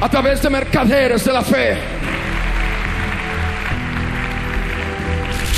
a 0.01 0.09
través 0.09 0.40
de 0.40 0.49
mercaderes 0.49 1.22
de 1.22 1.32
la 1.34 1.42
fe. 1.42 1.76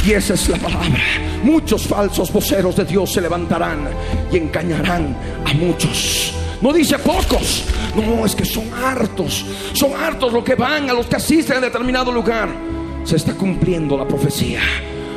Y 0.04 0.10
esa 0.10 0.34
es 0.34 0.48
la 0.48 0.58
palabra. 0.58 1.04
Muchos 1.44 1.86
falsos 1.86 2.32
voceros 2.32 2.74
de 2.74 2.84
Dios 2.84 3.12
se 3.12 3.20
levantarán 3.20 3.90
y 4.32 4.38
engañarán 4.38 5.16
a 5.46 5.52
muchos. 5.52 6.34
No 6.60 6.72
dice 6.72 6.98
pocos. 6.98 7.64
No, 7.94 8.26
es 8.26 8.34
que 8.34 8.44
son 8.44 8.64
hartos. 8.74 9.46
Son 9.72 9.92
hartos 9.94 10.32
los 10.32 10.42
que 10.42 10.56
van, 10.56 10.90
a 10.90 10.92
los 10.92 11.06
que 11.06 11.14
asisten 11.14 11.58
a 11.58 11.60
determinado 11.60 12.10
lugar. 12.10 12.73
Se 13.04 13.16
está 13.16 13.34
cumpliendo 13.34 13.98
la 13.98 14.08
profecía. 14.08 14.60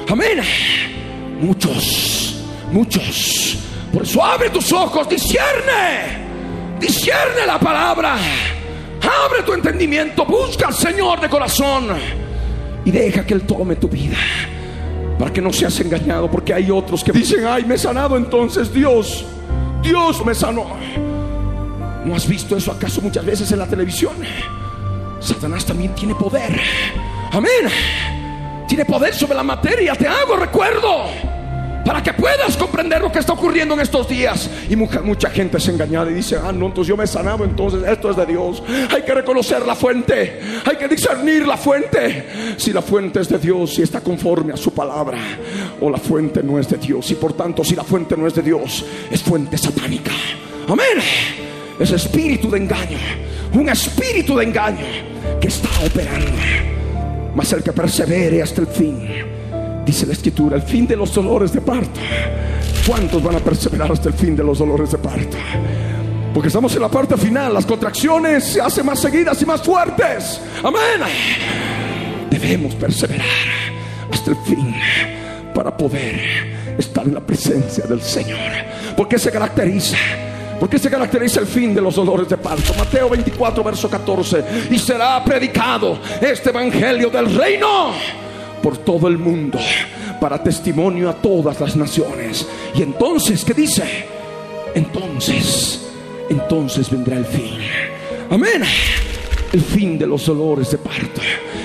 Amén. 0.10 0.40
Muchos, 1.40 2.44
muchos. 2.72 3.58
Por 3.94 4.04
eso 4.04 4.24
abre 4.24 4.50
tus 4.50 4.72
ojos, 4.74 5.08
discierne. 5.10 6.28
Discierne 6.80 7.46
la 7.46 7.58
palabra. 7.58 8.18
Abre 9.02 9.44
tu 9.46 9.54
entendimiento. 9.54 10.26
Busca 10.26 10.68
al 10.68 10.74
Señor 10.74 11.22
de 11.22 11.30
corazón. 11.30 11.88
Y 12.84 12.92
deja 12.92 13.26
que 13.26 13.34
Él 13.34 13.42
tome 13.44 13.78
tu 13.78 13.88
vida. 13.88 14.18
Para 15.18 15.32
que 15.32 15.42
no 15.42 15.54
seas 15.54 15.80
engañado. 15.80 16.30
Porque 16.30 16.54
hay 16.54 16.70
otros 16.70 17.04
que 17.04 17.14
dicen, 17.14 17.46
ay, 17.48 17.64
me 17.64 17.76
he 17.76 17.78
sanado 17.78 18.18
entonces 18.18 18.74
Dios. 18.74 19.26
Dios 19.82 20.26
me 20.26 20.36
sanó. 20.36 20.66
¿No 22.06 22.16
has 22.16 22.28
visto 22.28 22.56
eso 22.56 22.72
acaso 22.72 23.02
muchas 23.02 23.26
veces 23.26 23.52
en 23.52 23.60
la 23.60 23.68
televisión? 23.68 24.14
Satanás 25.20 25.66
también 25.66 25.96
tiene 25.96 26.16
poder. 26.16 26.60
Amén. 27.32 27.68
Tiene 28.68 28.86
poder 28.86 29.14
sobre 29.14 29.36
la 29.36 29.44
materia. 29.44 29.96
Te 29.96 30.08
hago 30.08 30.36
recuerdo 30.36 31.06
para 31.88 32.04
que 32.04 32.12
puedas 32.12 32.58
comprender 32.58 33.02
lo 33.02 33.10
que 33.10 33.20
está 33.20 33.32
ocurriendo 33.32 33.74
en 33.74 33.80
estos 33.80 34.10
días. 34.10 34.50
Y 34.70 34.76
mucha, 34.76 35.02
mucha 35.02 35.30
gente 35.30 35.58
es 35.58 35.68
engañada 35.70 36.12
y 36.12 36.16
dice, 36.16 36.36
ah, 36.36 36.52
no, 36.52 36.66
entonces 36.66 36.90
yo 36.90 36.98
me 36.98 37.06
he 37.06 37.08
sanado, 37.08 37.46
entonces 37.46 37.82
esto 37.88 38.12
es 38.12 38.18
de 38.18 38.26
Dios. 38.26 38.62
Hay 38.94 39.04
que 39.04 39.14
reconocer 39.14 39.66
la 39.66 39.74
fuente, 39.74 40.42
hay 40.66 40.76
que 40.76 40.90
discernir 40.90 41.48
la 41.48 41.56
fuente. 41.56 42.56
Si 42.58 42.74
la 42.74 42.82
fuente 42.82 43.22
es 43.22 43.30
de 43.30 43.40
Dios 43.40 43.80
y 43.80 43.84
está 43.84 44.02
conforme 44.02 44.52
a 44.52 44.58
su 44.58 44.74
palabra, 44.74 45.18
o 45.80 45.90
la 45.90 45.98
fuente 45.98 46.44
no 46.44 46.60
es 46.60 46.68
de 46.68 46.78
Dios. 46.78 47.10
Y 47.12 47.16
por 47.16 47.32
tanto, 47.34 47.64
si 47.64 47.74
la 47.74 47.86
fuente 47.86 48.18
no 48.18 48.28
es 48.28 48.36
de 48.36 48.42
Dios, 48.42 48.86
es 49.10 49.24
fuente 49.24 49.58
satánica. 49.58 50.12
Amén. 50.68 51.02
Es 51.80 51.92
espíritu 51.92 52.52
de 52.52 52.58
engaño, 52.58 52.98
un 53.54 53.70
espíritu 53.70 54.36
de 54.36 54.44
engaño 54.44 54.86
que 55.40 55.48
está 55.48 55.70
operando. 55.86 56.77
Mas 57.38 57.54
el 57.54 57.62
que 57.64 57.72
persevere 57.72 58.42
hasta 58.42 58.62
el 58.62 58.68
fin 58.68 59.08
Dice 59.88 60.06
la 60.06 60.12
escritura, 60.12 60.58
el 60.58 60.64
fin 60.64 60.86
de 60.86 60.98
los 60.98 61.16
dolores 61.16 61.54
de 61.54 61.62
parto. 61.62 62.02
¿Cuántos 62.86 63.24
van 63.24 63.38
a 63.38 63.40
perseverar 63.40 63.90
hasta 63.90 64.10
el 64.10 64.16
fin 64.16 64.36
de 64.36 64.44
los 64.44 64.60
dolores 64.60 64.92
de 64.92 64.98
parto? 64.98 65.38
Porque 66.34 66.48
estamos 66.50 66.76
en 66.76 66.82
la 66.82 66.90
parte 66.90 67.16
final, 67.16 67.54
las 67.54 67.66
contracciones 67.66 68.44
se 68.44 68.60
hacen 68.60 68.86
más 68.86 69.00
seguidas 69.00 69.42
y 69.42 69.46
más 69.46 69.62
fuertes. 69.62 70.42
Amén. 70.62 71.08
Debemos 72.30 72.76
perseverar 72.76 73.26
hasta 74.12 74.32
el 74.32 74.38
fin 74.46 74.76
para 75.56 75.76
poder 75.76 76.76
estar 76.78 77.08
en 77.08 77.14
la 77.14 77.22
presencia 77.22 77.86
del 77.86 78.02
Señor. 78.02 78.40
Porque 78.98 79.18
se 79.18 79.32
caracteriza 79.32 79.96
porque 80.60 80.80
se 80.80 80.90
caracteriza 80.90 81.40
el 81.40 81.48
fin 81.48 81.74
de 81.74 81.82
los 81.82 81.96
dolores 81.96 82.28
de 82.28 82.38
parto. 82.38 82.74
Mateo 82.78 83.10
24, 83.10 83.64
verso 83.64 83.90
14. 83.90 84.44
Y 84.72 84.80
será 84.80 85.24
predicado 85.24 86.00
este 86.22 86.50
evangelio 86.50 87.10
del 87.10 87.34
reino 87.36 87.94
por 88.62 88.78
todo 88.80 89.08
el 89.08 89.18
mundo 89.18 89.60
para 90.20 90.42
testimonio 90.42 91.10
a 91.10 91.14
todas 91.14 91.60
las 91.60 91.76
naciones. 91.76 92.48
Y 92.76 92.82
entonces, 92.82 93.44
¿qué 93.46 93.54
dice? 93.54 94.06
Entonces, 94.74 95.88
entonces 96.30 96.90
vendrá 96.90 97.18
el 97.18 97.26
fin. 97.26 97.58
Amén. 98.30 98.64
El 99.54 99.62
fin 99.62 99.98
de 99.98 100.06
los 100.06 100.26
dolores 100.26 100.72
de 100.72 100.78
parto. 100.78 101.22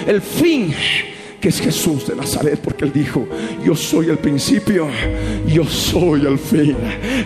El 0.07 0.20
fin 0.20 0.74
que 1.43 1.49
es 1.49 1.61
Jesús 1.61 2.07
de 2.07 2.14
Nazaret, 2.14 2.61
porque 2.62 2.84
él 2.84 2.93
dijo, 2.93 3.26
yo 3.64 3.74
soy 3.74 4.09
el 4.11 4.18
principio, 4.18 4.86
yo 5.45 5.64
soy 5.64 6.24
el 6.24 6.38
fin. 6.38 6.76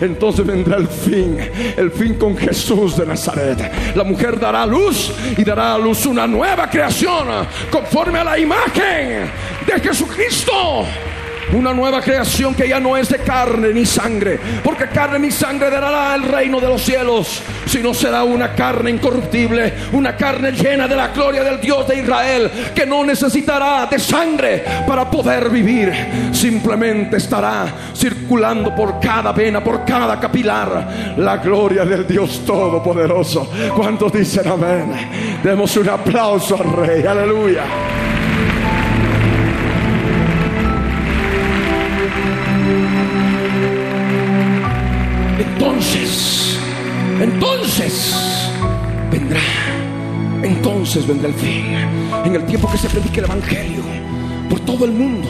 Entonces 0.01 0.43
vendrá 0.43 0.77
el 0.77 0.87
fin, 0.87 1.37
el 1.77 1.91
fin 1.91 2.15
con 2.15 2.35
Jesús 2.35 2.97
de 2.97 3.05
Nazaret. 3.05 3.95
La 3.95 4.03
mujer 4.03 4.39
dará 4.39 4.65
luz 4.65 5.13
y 5.37 5.43
dará 5.43 5.75
a 5.75 5.77
luz 5.77 6.07
una 6.07 6.25
nueva 6.25 6.67
creación 6.67 7.27
conforme 7.69 8.17
a 8.17 8.23
la 8.23 8.39
imagen 8.39 9.29
de 9.67 9.79
Jesucristo. 9.79 10.83
Una 11.53 11.73
nueva 11.73 12.01
creación 12.01 12.53
que 12.53 12.67
ya 12.67 12.79
no 12.79 12.97
es 12.97 13.09
de 13.09 13.19
carne 13.19 13.69
ni 13.73 13.85
sangre, 13.85 14.39
porque 14.63 14.87
carne 14.87 15.19
ni 15.19 15.31
sangre 15.31 15.69
dará 15.69 16.13
el 16.15 16.23
reino 16.23 16.59
de 16.59 16.67
los 16.67 16.81
cielos, 16.81 17.41
sino 17.65 17.93
será 17.93 18.23
una 18.23 18.53
carne 18.53 18.91
incorruptible, 18.91 19.73
una 19.93 20.15
carne 20.15 20.51
llena 20.51 20.87
de 20.87 20.95
la 20.95 21.07
gloria 21.09 21.43
del 21.43 21.61
Dios 21.61 21.87
de 21.87 21.99
Israel, 21.99 22.51
que 22.75 22.85
no 22.85 23.03
necesitará 23.03 23.85
de 23.85 23.97
sangre 23.97 24.63
para 24.85 25.09
poder 25.09 25.49
vivir, 25.49 25.93
simplemente 26.33 27.17
estará 27.17 27.65
circulando 27.95 28.75
por 28.75 28.99
cada 28.99 29.31
vena, 29.31 29.63
por 29.63 29.85
cada 29.85 30.19
capilar, 30.19 31.15
la 31.17 31.37
gloria 31.37 31.85
del 31.85 32.05
Dios 32.05 32.43
Todopoderoso. 32.45 33.49
¿Cuántos 33.75 34.11
dicen 34.11 34.47
amén? 34.47 34.91
Demos 35.43 35.75
un 35.77 35.89
aplauso 35.89 36.57
al 36.61 36.73
Rey, 36.73 37.05
aleluya. 37.05 37.63
Entonces, 45.39 46.57
entonces 47.21 48.15
vendrá, 49.11 49.39
entonces 50.43 51.07
vendrá 51.07 51.29
el 51.29 51.33
fin. 51.35 51.65
En 52.25 52.35
el 52.35 52.45
tiempo 52.45 52.69
que 52.71 52.77
se 52.77 52.89
predique 52.89 53.19
el 53.19 53.25
Evangelio 53.25 53.83
por 54.49 54.59
todo 54.61 54.85
el 54.85 54.91
mundo. 54.91 55.27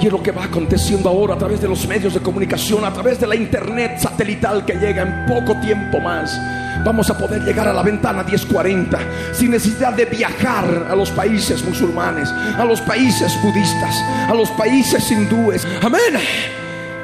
Y 0.00 0.06
es 0.06 0.12
lo 0.12 0.22
que 0.22 0.32
va 0.32 0.44
aconteciendo 0.44 1.08
ahora 1.08 1.34
a 1.34 1.38
través 1.38 1.60
de 1.60 1.68
los 1.68 1.86
medios 1.86 2.14
de 2.14 2.20
comunicación, 2.20 2.84
a 2.84 2.92
través 2.92 3.18
de 3.20 3.26
la 3.26 3.36
internet 3.36 3.98
satelital 3.98 4.64
que 4.64 4.74
llega 4.74 5.02
en 5.02 5.26
poco 5.26 5.58
tiempo 5.60 5.98
más. 6.00 6.38
Vamos 6.84 7.08
a 7.08 7.16
poder 7.16 7.42
llegar 7.42 7.68
a 7.68 7.72
la 7.72 7.82
ventana 7.82 8.22
1040 8.22 8.98
sin 9.32 9.50
necesidad 9.52 9.94
de 9.94 10.04
viajar 10.04 10.88
a 10.90 10.94
los 10.94 11.10
países 11.10 11.64
musulmanes, 11.64 12.28
a 12.30 12.64
los 12.64 12.80
países 12.82 13.32
budistas, 13.42 13.96
a 14.28 14.34
los 14.34 14.50
países 14.50 15.10
hindúes. 15.10 15.66
Amén 15.82 16.20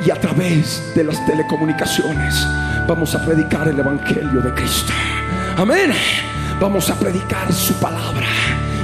y 0.04 0.10
a 0.10 0.16
través 0.16 0.94
de 0.94 1.04
las 1.04 1.24
telecomunicaciones 1.26 2.34
vamos 2.86 3.14
a 3.14 3.24
predicar 3.24 3.68
el 3.68 3.78
Evangelio 3.78 4.40
de 4.40 4.52
Cristo. 4.54 4.92
Amén. 5.56 5.92
Vamos 6.60 6.90
a 6.90 6.98
predicar 6.98 7.52
su 7.52 7.74
palabra 7.74 8.26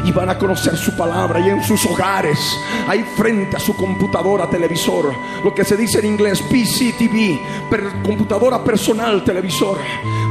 y 0.05 0.13
van 0.13 0.31
a 0.31 0.39
conocer 0.39 0.77
su 0.77 0.97
palabra 0.97 1.41
y 1.41 1.51
en 1.51 1.63
sus 1.63 1.85
hogares, 1.87 2.39
ahí 2.87 3.05
frente 3.17 3.57
a 3.57 3.61
su 3.61 3.77
computadora, 3.77 4.49
televisor, 4.49 5.13
lo 5.43 5.55
que 5.55 5.65
se 5.65 5.77
dice 5.77 5.99
en 5.99 6.07
inglés 6.07 6.41
PCTV, 6.43 8.05
computadora 8.05 8.63
personal, 8.63 9.25
televisor, 9.25 9.79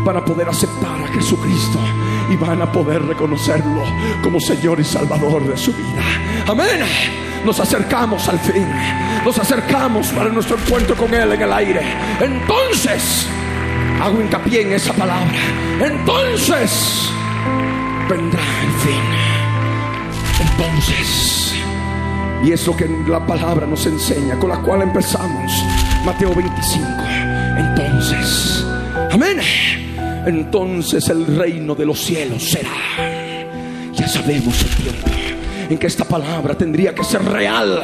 van 0.05 0.17
a 0.17 0.25
poder 0.25 0.47
aceptar 0.47 1.01
a 1.01 1.07
Jesucristo 1.07 1.79
y 2.31 2.38
van 2.38 2.61
a 2.61 2.71
poder 2.71 3.03
reconocerlo 3.03 3.83
como 4.23 4.39
Señor 4.39 4.79
y 4.79 4.83
Salvador 4.86 5.45
de 5.45 5.57
su 5.57 5.73
vida. 5.73 6.03
Amén 6.47 7.34
nos 7.45 7.59
acercamos 7.59 8.27
al 8.27 8.39
fin, 8.39 8.67
nos 9.23 9.37
acercamos 9.37 10.07
para 10.07 10.29
nuestro 10.29 10.57
encuentro 10.57 10.95
con 10.95 11.13
Él 11.13 11.31
en 11.31 11.41
el 11.41 11.53
aire. 11.53 11.81
Entonces, 12.19 13.27
hago 14.01 14.19
hincapié 14.19 14.61
en 14.61 14.73
esa 14.73 14.93
palabra. 14.93 15.37
Entonces, 15.79 17.09
vendrá 18.09 18.41
el 18.41 18.71
fin. 18.81 19.01
Entonces, 20.41 21.53
y 22.43 22.51
es 22.51 22.65
lo 22.67 22.75
que 22.75 22.89
la 23.07 23.25
palabra 23.25 23.67
nos 23.67 23.85
enseña, 23.85 24.37
con 24.37 24.49
la 24.49 24.57
cual 24.57 24.81
empezamos. 24.81 25.63
Mateo 26.03 26.33
25. 26.33 26.87
Entonces, 27.57 28.65
amén. 29.11 29.39
Entonces 30.25 31.07
el 31.09 31.25
reino 31.37 31.75
de 31.75 31.85
los 31.85 31.99
cielos 31.99 32.43
será. 32.43 32.71
Ya 33.93 34.07
sabemos 34.07 34.59
el 34.61 34.69
tiempo 34.83 35.34
en 35.70 35.78
que 35.78 35.88
esta 35.88 36.05
palabra 36.05 36.57
tendría 36.57 36.93
que 36.93 37.03
ser 37.03 37.24
real. 37.24 37.82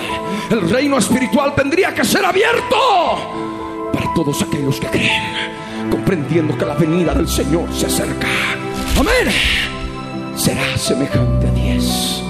El 0.49 0.69
reino 0.69 0.97
espiritual 0.97 1.55
tendría 1.55 1.93
que 1.93 2.03
ser 2.03 2.25
abierto 2.25 3.89
para 3.93 4.13
todos 4.13 4.41
aquellos 4.41 4.79
que 4.79 4.87
creen, 4.87 5.23
comprendiendo 5.89 6.57
que 6.57 6.65
la 6.65 6.75
venida 6.75 7.13
del 7.13 7.27
Señor 7.27 7.73
se 7.73 7.87
acerca. 7.87 8.27
Amén. 8.99 9.33
Será 10.35 10.77
semejante 10.77 11.47
a 11.47 11.51
diez, 11.51 12.21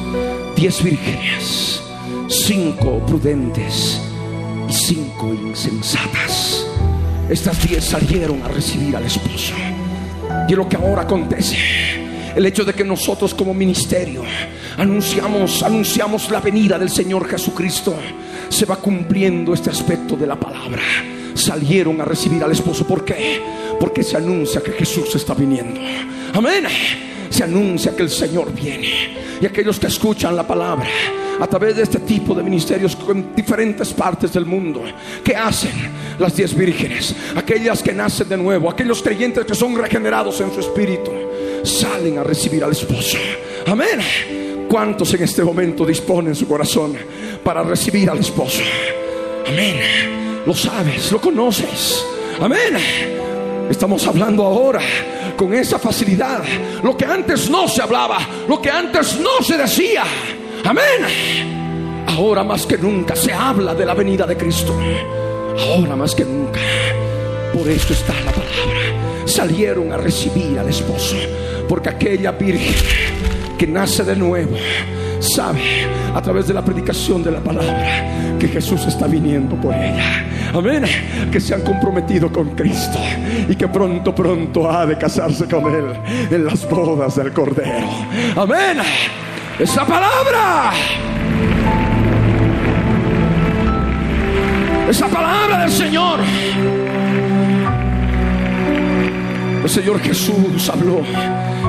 diez 0.55 0.83
vírgenes, 0.83 1.83
cinco 2.27 2.99
prudentes 3.05 4.01
y 4.69 4.73
cinco 4.73 5.33
insensatas. 5.33 6.65
Estas 7.29 7.65
diez 7.67 7.85
salieron 7.85 8.41
a 8.43 8.47
recibir 8.47 8.95
al 8.95 9.05
esposo. 9.05 9.53
Y 10.47 10.55
lo 10.55 10.67
que 10.67 10.75
ahora 10.75 11.03
acontece 11.03 11.57
el 12.35 12.45
hecho 12.45 12.63
de 12.63 12.73
que 12.73 12.83
nosotros 12.83 13.33
como 13.33 13.53
ministerio 13.53 14.23
anunciamos, 14.77 15.63
anunciamos 15.63 16.29
la 16.29 16.39
venida 16.39 16.77
del 16.77 16.89
Señor 16.89 17.27
Jesucristo, 17.27 17.95
se 18.49 18.65
va 18.65 18.77
cumpliendo 18.77 19.53
este 19.53 19.69
aspecto 19.69 20.15
de 20.15 20.27
la 20.27 20.35
palabra. 20.35 20.81
Salieron 21.33 21.99
a 22.01 22.05
recibir 22.05 22.43
al 22.43 22.51
esposo. 22.51 22.85
¿Por 22.85 23.05
qué? 23.05 23.41
Porque 23.79 24.03
se 24.03 24.17
anuncia 24.17 24.61
que 24.61 24.71
Jesús 24.71 25.15
está 25.15 25.33
viniendo. 25.33 25.79
Amén. 26.33 26.65
Se 27.29 27.43
anuncia 27.43 27.95
que 27.95 28.03
el 28.03 28.09
Señor 28.09 28.53
viene. 28.53 29.37
Y 29.41 29.45
aquellos 29.45 29.79
que 29.79 29.87
escuchan 29.87 30.35
la 30.35 30.45
palabra 30.45 30.89
a 31.41 31.47
través 31.47 31.75
de 31.75 31.81
este 31.81 31.99
tipo 31.99 32.35
de 32.35 32.43
ministerios 32.43 32.95
en 33.09 33.35
diferentes 33.35 33.91
partes 33.93 34.31
del 34.31 34.45
mundo. 34.45 34.83
¿Qué 35.23 35.35
hacen 35.35 35.71
las 36.19 36.35
diez 36.35 36.55
vírgenes? 36.55 37.15
Aquellas 37.35 37.81
que 37.81 37.91
nacen 37.91 38.29
de 38.29 38.37
nuevo, 38.37 38.69
aquellos 38.69 39.01
creyentes 39.01 39.43
que 39.43 39.55
son 39.55 39.75
regenerados 39.75 40.39
en 40.39 40.53
su 40.53 40.59
espíritu 40.59 41.11
salen 41.63 42.19
a 42.19 42.23
recibir 42.23 42.63
al 42.63 42.71
esposo. 42.71 43.17
Amén. 43.65 44.67
¿Cuántos 44.69 45.11
en 45.15 45.23
este 45.23 45.43
momento 45.43 45.83
disponen 45.83 46.35
su 46.35 46.47
corazón 46.47 46.95
para 47.43 47.63
recibir 47.63 48.11
al 48.11 48.19
esposo? 48.19 48.61
Amén. 49.47 50.43
Lo 50.45 50.53
sabes, 50.53 51.11
lo 51.11 51.19
conoces. 51.19 52.05
Amén. 52.39 52.77
Estamos 53.67 54.05
hablando 54.05 54.45
ahora 54.45 54.81
con 55.35 55.55
esa 55.55 55.79
facilidad. 55.79 56.43
Lo 56.83 56.95
que 56.95 57.05
antes 57.05 57.49
no 57.49 57.67
se 57.67 57.81
hablaba, 57.81 58.19
lo 58.47 58.61
que 58.61 58.69
antes 58.69 59.19
no 59.19 59.43
se 59.43 59.57
decía. 59.57 60.03
Amén. 60.71 62.05
Ahora 62.07 62.45
más 62.45 62.65
que 62.65 62.77
nunca 62.77 63.13
se 63.13 63.33
habla 63.33 63.75
de 63.75 63.85
la 63.85 63.93
venida 63.93 64.25
de 64.25 64.37
Cristo. 64.37 64.73
Ahora 65.67 65.97
más 65.97 66.15
que 66.15 66.23
nunca. 66.23 66.61
Por 67.53 67.67
eso 67.67 67.91
está 67.91 68.13
la 68.13 68.31
palabra. 68.31 69.25
Salieron 69.25 69.91
a 69.91 69.97
recibir 69.97 70.57
al 70.57 70.69
esposo 70.69 71.17
porque 71.67 71.89
aquella 71.89 72.31
virgen 72.31 72.73
que 73.57 73.67
nace 73.67 74.05
de 74.05 74.15
nuevo 74.15 74.55
sabe 75.19 75.59
a 76.15 76.21
través 76.21 76.47
de 76.47 76.53
la 76.53 76.63
predicación 76.63 77.21
de 77.21 77.31
la 77.31 77.41
palabra 77.41 78.37
que 78.39 78.47
Jesús 78.47 78.85
está 78.85 79.07
viniendo 79.07 79.57
por 79.57 79.73
ella. 79.75 80.25
Amén. 80.53 80.85
Que 81.33 81.41
se 81.41 81.53
han 81.53 81.63
comprometido 81.63 82.31
con 82.31 82.51
Cristo 82.55 82.97
y 83.49 83.57
que 83.57 83.67
pronto, 83.67 84.15
pronto 84.15 84.71
ha 84.71 84.85
de 84.85 84.97
casarse 84.97 85.49
con 85.49 85.65
Él 85.65 85.87
en 86.31 86.45
las 86.45 86.65
bodas 86.69 87.17
del 87.17 87.33
Cordero. 87.33 87.89
Amén. 88.37 88.77
Esa 89.61 89.85
palabra. 89.85 90.71
Esa 94.89 95.07
palabra 95.07 95.59
del 95.59 95.71
Señor. 95.71 96.19
El 99.63 99.69
Señor 99.69 99.99
Jesús 99.99 100.67
habló 100.67 101.03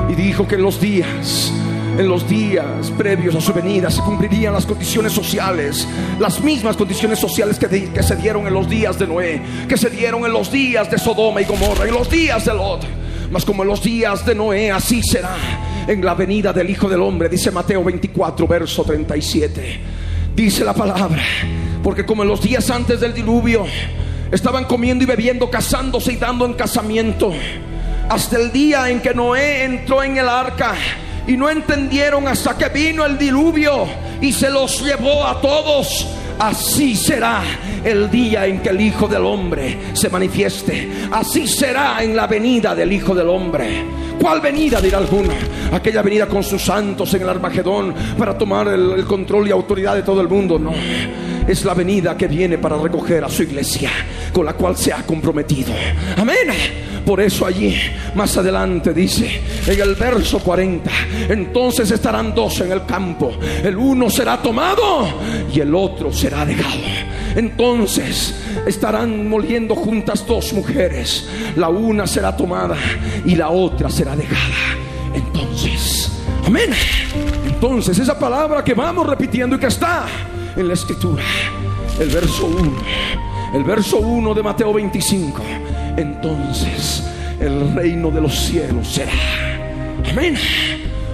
y 0.09 0.15
dijo 0.15 0.47
que 0.47 0.55
en 0.55 0.63
los 0.63 0.81
días 0.81 1.53
en 1.95 2.09
los 2.09 2.27
días 2.27 2.89
previos 2.97 3.35
a 3.35 3.41
su 3.41 3.53
venida 3.53 3.91
se 3.91 4.01
cumplirían 4.01 4.55
las 4.55 4.65
condiciones 4.65 5.13
sociales, 5.13 5.87
las 6.17 6.41
mismas 6.41 6.75
condiciones 6.75 7.19
sociales 7.19 7.59
que, 7.59 7.91
que, 7.91 8.01
se 8.01 8.15
dieron 8.15 8.47
en 8.47 8.55
los 8.55 8.67
días 8.67 8.97
de 8.97 9.05
Noé, 9.05 9.39
que 9.69 9.77
se 9.77 9.91
dieron 9.91 10.25
en 10.25 10.33
los 10.33 10.51
días 10.51 10.89
de 10.89 10.97
Sodoma 10.97 11.41
y 11.41 11.45
Gomorra, 11.45 11.85
en 11.85 11.93
los 11.93 12.09
días 12.09 12.45
de 12.45 12.55
Lot. 12.55 12.87
Mas 13.29 13.45
como 13.45 13.61
en 13.61 13.69
los 13.69 13.83
días 13.83 14.25
de 14.25 14.33
Noé, 14.33 14.71
así 14.71 15.03
será 15.03 15.35
en 15.87 16.03
la 16.03 16.13
venida 16.13 16.53
del 16.53 16.69
Hijo 16.69 16.87
del 16.87 17.01
Hombre, 17.01 17.29
dice 17.29 17.51
Mateo 17.51 17.83
24, 17.83 18.47
verso 18.47 18.83
37. 18.83 19.79
Dice 20.35 20.63
la 20.63 20.73
palabra, 20.73 21.21
porque 21.83 22.05
como 22.05 22.23
en 22.23 22.29
los 22.29 22.41
días 22.41 22.69
antes 22.69 22.99
del 22.99 23.13
diluvio, 23.13 23.65
estaban 24.31 24.65
comiendo 24.65 25.03
y 25.03 25.07
bebiendo, 25.07 25.49
casándose 25.49 26.13
y 26.13 26.15
dando 26.15 26.45
en 26.45 26.53
casamiento, 26.53 27.31
hasta 28.09 28.37
el 28.37 28.51
día 28.51 28.89
en 28.89 29.01
que 29.01 29.13
Noé 29.13 29.63
entró 29.63 30.03
en 30.03 30.17
el 30.17 30.27
arca 30.27 30.73
y 31.27 31.37
no 31.37 31.49
entendieron 31.49 32.27
hasta 32.27 32.57
que 32.57 32.69
vino 32.69 33.05
el 33.05 33.17
diluvio 33.17 33.85
y 34.21 34.31
se 34.31 34.49
los 34.49 34.81
llevó 34.81 35.25
a 35.25 35.39
todos. 35.39 36.07
Así 36.39 36.95
será 36.95 37.41
el 37.83 38.09
día 38.09 38.45
en 38.45 38.59
que 38.61 38.69
el 38.69 38.81
Hijo 38.81 39.07
del 39.07 39.23
Hombre 39.25 39.77
se 39.93 40.09
manifieste. 40.09 40.89
Así 41.11 41.47
será 41.47 42.03
en 42.03 42.15
la 42.15 42.27
venida 42.27 42.75
del 42.75 42.91
Hijo 42.91 43.15
del 43.15 43.29
Hombre. 43.29 43.85
¿Cuál 44.19 44.41
venida? 44.41 44.79
dirá 44.81 44.99
alguno. 44.99 45.33
Aquella 45.71 46.01
venida 46.01 46.27
con 46.27 46.43
sus 46.43 46.61
santos 46.61 47.13
en 47.13 47.23
el 47.23 47.29
Armagedón 47.29 47.93
para 48.17 48.37
tomar 48.37 48.67
el, 48.67 48.91
el 48.91 49.05
control 49.05 49.47
y 49.47 49.51
autoridad 49.51 49.95
de 49.95 50.03
todo 50.03 50.21
el 50.21 50.27
mundo. 50.27 50.59
No. 50.59 50.71
Es 51.47 51.65
la 51.65 51.73
venida 51.73 52.17
que 52.17 52.27
viene 52.27 52.57
para 52.57 52.77
recoger 52.77 53.23
a 53.23 53.29
su 53.29 53.43
iglesia 53.43 53.89
con 54.31 54.45
la 54.45 54.53
cual 54.53 54.75
se 54.77 54.91
ha 54.91 55.03
comprometido. 55.03 55.73
Amén. 56.17 56.47
Por 57.05 57.19
eso 57.19 57.45
allí, 57.45 57.75
más 58.15 58.37
adelante 58.37 58.93
dice, 58.93 59.41
en 59.67 59.79
el 59.79 59.95
verso 59.95 60.39
40, 60.39 60.89
entonces 61.29 61.91
estarán 61.91 62.33
dos 62.33 62.61
en 62.61 62.71
el 62.71 62.85
campo, 62.85 63.33
el 63.61 63.75
uno 63.75 64.09
será 64.09 64.41
tomado 64.41 65.09
y 65.53 65.59
el 65.59 65.75
otro 65.75 66.13
será 66.13 66.45
dejado. 66.45 66.79
Entonces 67.35 68.35
estarán 68.65 69.27
moliendo 69.27 69.75
juntas 69.75 70.25
dos 70.25 70.53
mujeres, 70.53 71.27
la 71.57 71.67
una 71.67 72.07
será 72.07 72.37
tomada 72.37 72.77
y 73.25 73.35
la 73.35 73.49
otra 73.49 73.89
será 73.89 74.15
dejada. 74.15 74.77
Entonces, 75.13 76.09
amén. 76.45 76.69
Entonces 77.45 77.99
esa 77.99 78.17
palabra 78.17 78.63
que 78.63 78.73
vamos 78.73 79.05
repitiendo 79.05 79.57
y 79.57 79.59
que 79.59 79.67
está 79.67 80.05
en 80.55 80.67
la 80.67 80.73
escritura, 80.73 81.23
el 81.99 82.09
verso 82.09 82.45
1, 82.45 82.71
el 83.55 83.63
verso 83.63 83.97
1 83.97 84.33
de 84.33 84.43
Mateo 84.43 84.73
25 84.73 85.41
entonces 85.97 87.03
el 87.39 87.73
reino 87.75 88.09
de 88.09 88.21
los 88.21 88.33
cielos 88.33 88.87
será. 88.87 89.11
Amén. 90.09 90.35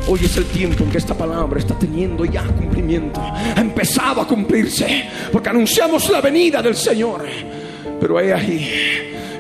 Hoy 0.07 0.21
es 0.23 0.37
el 0.37 0.45
tiempo 0.45 0.83
en 0.83 0.89
que 0.89 0.97
esta 0.97 1.13
palabra 1.13 1.59
está 1.59 1.77
teniendo 1.77 2.25
ya 2.25 2.43
cumplimiento. 2.43 3.21
Ha 3.21 3.59
empezado 3.59 4.21
a 4.21 4.27
cumplirse. 4.27 5.05
Porque 5.31 5.49
anunciamos 5.49 6.09
la 6.09 6.21
venida 6.21 6.61
del 6.61 6.75
Señor. 6.75 7.25
Pero 7.99 8.17
hay 8.17 8.31
ahí, 8.31 8.69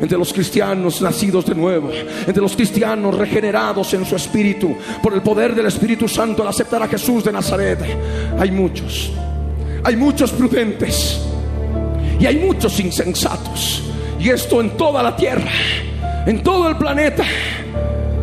entre 0.01 0.17
los 0.17 0.33
cristianos 0.33 1.01
nacidos 1.01 1.45
de 1.45 1.55
nuevo, 1.55 1.89
entre 2.27 2.41
los 2.41 2.55
cristianos 2.55 3.17
regenerados 3.17 3.93
en 3.93 4.05
su 4.05 4.15
espíritu, 4.15 4.75
por 5.01 5.13
el 5.13 5.21
poder 5.21 5.55
del 5.55 5.67
Espíritu 5.67 6.07
Santo 6.07 6.41
al 6.41 6.49
aceptar 6.49 6.83
a 6.83 6.87
Jesús 6.87 7.23
de 7.23 7.31
Nazaret, 7.31 7.79
hay 8.37 8.51
muchos. 8.51 9.13
Hay 9.83 9.95
muchos 9.95 10.31
prudentes. 10.31 11.19
Y 12.19 12.25
hay 12.25 12.37
muchos 12.37 12.79
insensatos. 12.79 13.83
Y 14.19 14.29
esto 14.29 14.59
en 14.59 14.71
toda 14.71 15.01
la 15.01 15.15
tierra, 15.15 15.51
en 16.25 16.43
todo 16.43 16.67
el 16.69 16.75
planeta. 16.75 17.23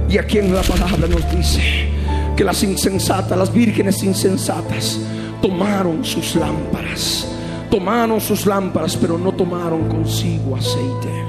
Y 0.09 0.19
aquí 0.19 0.39
en 0.39 0.55
la 0.55 0.63
palabra 0.63 1.09
nos 1.09 1.31
dice 1.35 1.89
que 2.37 2.45
las 2.45 2.63
insensatas, 2.63 3.37
las 3.37 3.53
vírgenes 3.53 4.03
insensatas, 4.03 5.01
tomaron 5.41 6.05
sus 6.05 6.37
lámparas. 6.37 7.27
Tomaron 7.71 8.21
sus 8.21 8.47
lámparas, 8.47 8.97
pero 8.97 9.19
no 9.19 9.33
tomaron 9.33 9.89
consigo 9.89 10.57
aceite. 10.57 11.25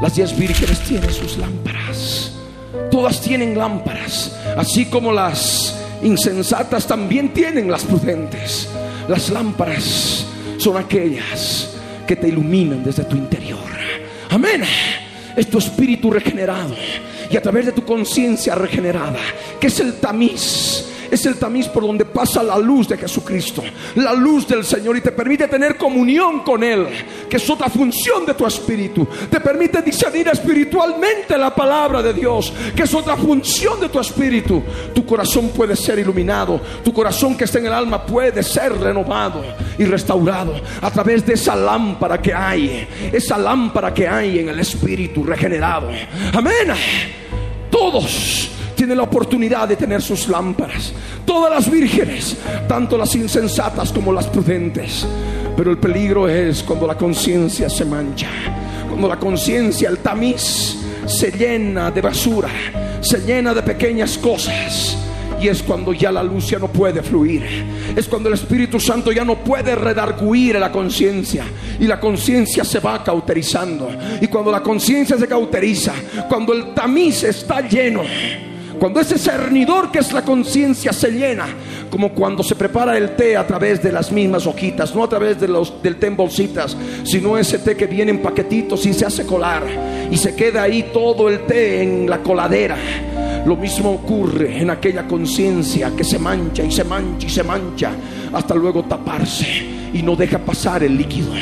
Las 0.00 0.14
diez 0.14 0.36
vírgenes 0.36 0.80
tienen 0.80 1.12
sus 1.12 1.36
lámparas. 1.36 2.32
Todas 2.90 3.20
tienen 3.20 3.56
lámparas, 3.56 4.34
así 4.56 4.86
como 4.86 5.12
las 5.12 5.74
insensatas 6.02 6.86
también 6.86 7.32
tienen 7.32 7.70
las 7.70 7.84
prudentes. 7.84 8.68
Las 9.08 9.30
lámparas 9.30 10.26
son 10.58 10.76
aquellas 10.76 11.76
que 12.06 12.16
te 12.16 12.28
iluminan 12.28 12.82
desde 12.82 13.04
tu 13.04 13.16
interior. 13.16 13.60
Amén. 14.30 14.62
Es 15.36 15.48
tu 15.48 15.58
espíritu 15.58 16.10
regenerado 16.10 16.74
y 17.30 17.36
a 17.36 17.42
través 17.42 17.66
de 17.66 17.72
tu 17.72 17.84
conciencia 17.84 18.54
regenerada, 18.54 19.18
que 19.60 19.66
es 19.68 19.80
el 19.80 19.94
tamiz 19.94 20.86
es 21.10 21.26
el 21.26 21.36
tamiz 21.36 21.68
por 21.68 21.86
donde 21.86 22.04
pasa 22.04 22.42
la 22.42 22.58
luz 22.58 22.88
de 22.88 22.96
Jesucristo, 22.96 23.62
la 23.96 24.12
luz 24.12 24.46
del 24.46 24.64
Señor 24.64 24.96
y 24.96 25.00
te 25.00 25.12
permite 25.12 25.48
tener 25.48 25.76
comunión 25.76 26.40
con 26.40 26.62
Él, 26.62 26.86
que 27.28 27.36
es 27.36 27.50
otra 27.50 27.68
función 27.68 28.26
de 28.26 28.34
tu 28.34 28.46
espíritu. 28.46 29.06
Te 29.30 29.40
permite 29.40 29.82
discernir 29.82 30.28
espiritualmente 30.28 31.36
la 31.36 31.54
palabra 31.54 32.02
de 32.02 32.12
Dios, 32.12 32.52
que 32.74 32.82
es 32.82 32.94
otra 32.94 33.16
función 33.16 33.80
de 33.80 33.88
tu 33.88 34.00
espíritu. 34.00 34.62
Tu 34.94 35.04
corazón 35.04 35.50
puede 35.50 35.76
ser 35.76 35.98
iluminado, 35.98 36.60
tu 36.84 36.92
corazón 36.92 37.36
que 37.36 37.44
está 37.44 37.58
en 37.58 37.66
el 37.66 37.72
alma 37.72 38.04
puede 38.04 38.42
ser 38.42 38.72
renovado 38.78 39.44
y 39.78 39.84
restaurado 39.84 40.54
a 40.80 40.90
través 40.90 41.24
de 41.26 41.34
esa 41.34 41.54
lámpara 41.54 42.20
que 42.20 42.32
hay, 42.32 42.86
esa 43.12 43.38
lámpara 43.38 43.92
que 43.92 44.08
hay 44.08 44.38
en 44.38 44.48
el 44.48 44.60
espíritu 44.60 45.24
regenerado. 45.24 45.90
Amén. 46.32 46.72
Todos 47.70 48.55
tienen 48.86 48.98
la 48.98 49.02
oportunidad 49.02 49.66
de 49.66 49.74
tener 49.74 50.00
sus 50.00 50.28
lámparas. 50.28 50.92
Todas 51.24 51.52
las 51.52 51.68
vírgenes, 51.68 52.36
tanto 52.68 52.96
las 52.96 53.12
insensatas 53.16 53.90
como 53.90 54.12
las 54.12 54.28
prudentes. 54.28 55.04
Pero 55.56 55.72
el 55.72 55.78
peligro 55.78 56.28
es 56.28 56.62
cuando 56.62 56.86
la 56.86 56.94
conciencia 56.94 57.68
se 57.68 57.84
mancha, 57.84 58.28
cuando 58.88 59.08
la 59.08 59.18
conciencia, 59.18 59.88
el 59.88 59.98
tamiz, 59.98 60.76
se 61.04 61.32
llena 61.32 61.90
de 61.90 62.00
basura, 62.00 62.48
se 63.00 63.18
llena 63.22 63.52
de 63.52 63.62
pequeñas 63.62 64.16
cosas. 64.18 64.96
Y 65.40 65.48
es 65.48 65.64
cuando 65.64 65.92
ya 65.92 66.12
la 66.12 66.22
luz 66.22 66.48
ya 66.50 66.60
no 66.60 66.68
puede 66.68 67.02
fluir. 67.02 67.44
Es 67.96 68.06
cuando 68.06 68.28
el 68.28 68.36
Espíritu 68.36 68.78
Santo 68.78 69.10
ya 69.10 69.24
no 69.24 69.42
puede 69.42 69.74
redarguir 69.74 70.60
la 70.60 70.70
conciencia. 70.70 71.44
Y 71.80 71.88
la 71.88 71.98
conciencia 71.98 72.64
se 72.64 72.78
va 72.78 73.02
cauterizando. 73.02 73.90
Y 74.20 74.28
cuando 74.28 74.52
la 74.52 74.62
conciencia 74.62 75.18
se 75.18 75.26
cauteriza, 75.26 75.92
cuando 76.28 76.52
el 76.52 76.72
tamiz 76.72 77.24
está 77.24 77.60
lleno, 77.62 78.02
cuando 78.78 79.00
ese 79.00 79.18
cernidor 79.18 79.90
que 79.90 80.00
es 80.00 80.12
la 80.12 80.22
conciencia 80.22 80.92
se 80.92 81.10
llena, 81.10 81.46
como 81.90 82.10
cuando 82.10 82.42
se 82.42 82.54
prepara 82.54 82.96
el 82.96 83.16
té 83.16 83.36
a 83.36 83.46
través 83.46 83.82
de 83.82 83.92
las 83.92 84.12
mismas 84.12 84.46
hojitas, 84.46 84.94
no 84.94 85.04
a 85.04 85.08
través 85.08 85.40
de 85.40 85.48
los, 85.48 85.82
del 85.82 85.96
té 85.96 86.08
en 86.08 86.16
bolsitas, 86.16 86.76
sino 87.04 87.38
ese 87.38 87.58
té 87.58 87.76
que 87.76 87.86
viene 87.86 88.10
en 88.10 88.22
paquetitos 88.22 88.84
y 88.86 88.92
se 88.92 89.06
hace 89.06 89.24
colar 89.24 89.64
y 90.10 90.16
se 90.16 90.34
queda 90.34 90.62
ahí 90.62 90.90
todo 90.92 91.28
el 91.28 91.46
té 91.46 91.82
en 91.82 92.08
la 92.08 92.22
coladera. 92.22 92.76
Lo 93.46 93.56
mismo 93.56 93.92
ocurre 93.92 94.58
en 94.60 94.70
aquella 94.70 95.06
conciencia 95.06 95.92
que 95.96 96.04
se 96.04 96.18
mancha 96.18 96.64
y 96.64 96.72
se 96.72 96.84
mancha 96.84 97.26
y 97.26 97.30
se 97.30 97.44
mancha 97.44 97.92
hasta 98.32 98.54
luego 98.54 98.82
taparse 98.84 99.64
y 99.92 100.02
no 100.02 100.16
deja 100.16 100.38
pasar 100.38 100.82
el 100.82 100.96
líquido. 100.96 101.32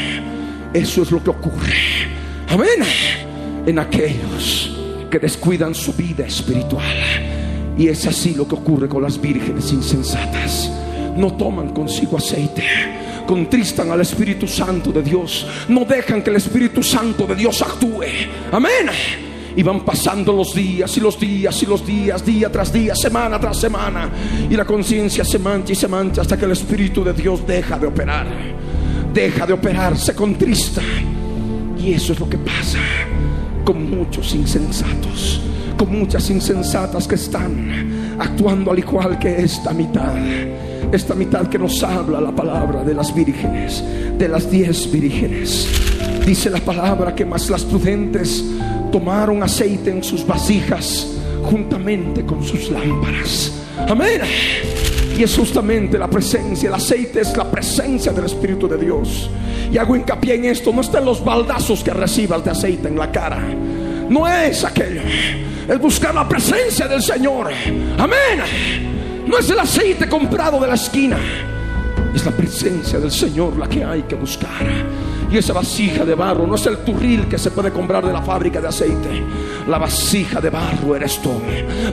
Eso 0.73 1.03
es 1.03 1.11
lo 1.11 1.23
que 1.23 1.31
ocurre. 1.31 1.75
Amén. 2.49 2.85
En 3.67 3.79
aquellos 3.79 4.74
que 5.15 5.21
descuidan 5.21 5.77
su 5.77 5.93
vida 5.93 6.27
espiritual. 6.27 6.83
Y 7.79 7.87
es 7.87 8.05
así 8.05 8.35
lo 8.35 8.49
que 8.49 8.57
ocurre 8.57 8.89
con 8.89 9.01
las 9.01 9.21
vírgenes 9.21 9.71
insensatas. 9.71 10.69
No 11.17 11.35
toman 11.35 11.69
consigo 11.69 12.17
aceite. 12.17 12.65
Contristan 13.25 13.93
al 13.93 14.01
Espíritu 14.01 14.49
Santo 14.49 14.91
de 14.91 15.05
Dios. 15.05 15.47
No 15.69 15.85
dejan 15.85 16.21
que 16.21 16.31
el 16.31 16.37
Espíritu 16.37 16.83
Santo 16.83 17.29
de 17.29 17.37
Dios 17.37 17.63
actúe. 17.63 18.03
Amén. 18.51 18.91
Y 19.55 19.63
van 19.63 19.85
pasando 19.85 20.33
los 20.33 20.53
días 20.53 20.97
y 20.97 21.01
los 21.01 21.17
días 21.21 21.63
y 21.63 21.67
los 21.67 21.87
días, 21.87 22.27
día 22.27 22.51
tras 22.51 22.73
día, 22.73 22.97
semana 22.97 23.39
tras 23.39 23.61
semana. 23.61 24.11
Y 24.51 24.57
la 24.57 24.65
conciencia 24.65 25.25
se 25.25 25.39
mancha 25.39 25.75
y 25.75 25.77
se 25.77 25.87
mancha 25.87 26.23
hasta 26.23 26.37
que 26.37 26.47
el 26.47 26.51
Espíritu 26.51 27.05
de 27.05 27.13
Dios 27.13 27.47
deja 27.47 27.79
de 27.79 27.87
operar. 27.87 28.27
Deja 29.13 29.47
de 29.47 29.53
operar, 29.53 29.97
se 29.97 30.13
contrista. 30.13 30.83
Y 31.79 31.93
eso 31.93 32.15
es 32.15 32.19
lo 32.19 32.29
que 32.29 32.39
pasa 32.39 32.81
con 33.65 33.91
muchos 33.91 34.35
insensatos, 34.35 35.41
con 35.77 35.99
muchas 35.99 36.29
insensatas 36.31 37.09
que 37.09 37.15
están 37.15 38.17
actuando 38.19 38.71
al 38.71 38.79
igual 38.79 39.19
que 39.19 39.43
esta 39.43 39.73
mitad. 39.73 40.17
Esta 40.93 41.15
mitad 41.15 41.49
que 41.49 41.59
nos 41.59 41.83
habla 41.83 42.21
la 42.21 42.31
palabra 42.31 42.85
de 42.85 42.95
las 42.95 43.13
vírgenes, 43.13 43.83
de 44.17 44.29
las 44.29 44.49
diez 44.51 44.91
vírgenes. 44.93 45.67
Dice 46.25 46.51
la 46.51 46.61
palabra 46.61 47.15
que 47.15 47.25
más 47.25 47.51
las 47.51 47.65
prudentes 47.65 48.45
tomaron 48.93 49.43
aceite 49.43 49.91
en 49.91 50.05
sus 50.05 50.25
vasijas 50.25 51.09
juntamente 51.43 52.25
con 52.25 52.43
sus 52.45 52.71
lámparas. 52.71 53.53
Amén. 53.89 54.21
Y 55.17 55.23
es 55.23 55.37
justamente 55.37 55.97
la 55.97 56.09
presencia, 56.09 56.69
el 56.69 56.75
aceite 56.75 57.21
es 57.21 57.37
la 57.37 57.49
presencia 57.49 58.13
del 58.13 58.25
Espíritu 58.25 58.67
de 58.67 58.77
Dios. 58.77 59.31
Y 59.71 59.79
hago 59.79 59.95
hincapié 59.95 60.35
en 60.35 60.47
esto, 60.47 60.73
no 60.73 60.81
están 60.81 61.05
los 61.05 61.25
baldazos 61.25 61.85
que 61.85 61.93
recibas 61.93 62.45
de 62.45 62.51
aceite 62.51 62.89
en 62.89 62.99
la 62.99 63.13
cara. 63.13 63.41
No 64.09 64.27
es 64.27 64.65
aquello, 64.65 65.03
es 65.69 65.81
buscar 65.81 66.15
la 66.15 66.29
presencia 66.29 66.89
del 66.89 67.01
Señor. 67.01 67.51
Amén. 67.97 69.25
No 69.27 69.39
es 69.39 69.49
el 69.49 69.59
aceite 69.59 70.09
comprado 70.09 70.61
de 70.61 70.67
la 70.67 70.75
esquina, 70.75 71.19
es 72.15 72.25
la 72.27 72.33
presencia 72.33 72.99
del 72.99 73.11
Señor 73.11 73.57
la 73.57 73.69
que 73.69 73.85
hay 73.85 74.03
que 74.03 74.17
buscar. 74.17 74.67
Y 75.35 75.39
esa 75.39 75.53
vasija 75.53 76.05
de 76.05 76.15
barro 76.15 76.47
no 76.47 76.55
es 76.55 76.65
el 76.67 76.79
turril 76.85 77.27
que 77.27 77.39
se 77.39 77.51
puede 77.51 77.73
comprar 77.73 78.07
de 78.07 78.13
la 78.13 78.23
fábrica 78.23 78.61
de 78.61 78.69
aceite. 78.69 79.21
La 79.67 79.79
vasija 79.79 80.41
de 80.41 80.49
barro 80.49 80.95
eres 80.95 81.21
tú. 81.21 81.33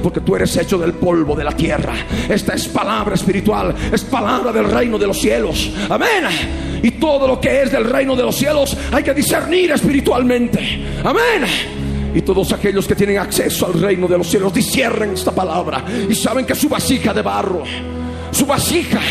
Porque 0.03 0.19
tú 0.19 0.35
eres 0.35 0.55
hecho 0.57 0.77
del 0.77 0.93
polvo 0.93 1.35
de 1.35 1.43
la 1.43 1.51
tierra. 1.51 1.95
Esta 2.29 2.53
es 2.53 2.67
palabra 2.67 3.15
espiritual. 3.15 3.73
Es 3.91 4.03
palabra 4.03 4.51
del 4.51 4.65
reino 4.65 4.99
de 4.99 5.07
los 5.07 5.19
cielos. 5.19 5.71
Amén. 5.89 6.79
Y 6.83 6.91
todo 6.91 7.27
lo 7.27 7.41
que 7.41 7.63
es 7.63 7.71
del 7.71 7.85
reino 7.85 8.15
de 8.15 8.21
los 8.21 8.35
cielos 8.35 8.77
hay 8.91 9.01
que 9.01 9.15
discernir 9.15 9.71
espiritualmente. 9.71 11.01
Amén. 11.03 12.11
Y 12.13 12.21
todos 12.21 12.53
aquellos 12.53 12.87
que 12.87 12.93
tienen 12.93 13.17
acceso 13.17 13.65
al 13.65 13.81
reino 13.81 14.07
de 14.07 14.19
los 14.19 14.27
cielos 14.27 14.53
disciernen 14.53 15.13
esta 15.13 15.31
palabra 15.31 15.83
y 16.07 16.13
saben 16.13 16.45
que 16.45 16.53
su 16.53 16.69
vasija 16.69 17.11
de 17.11 17.23
barro, 17.23 17.63
su 18.29 18.45
vasija 18.45 19.01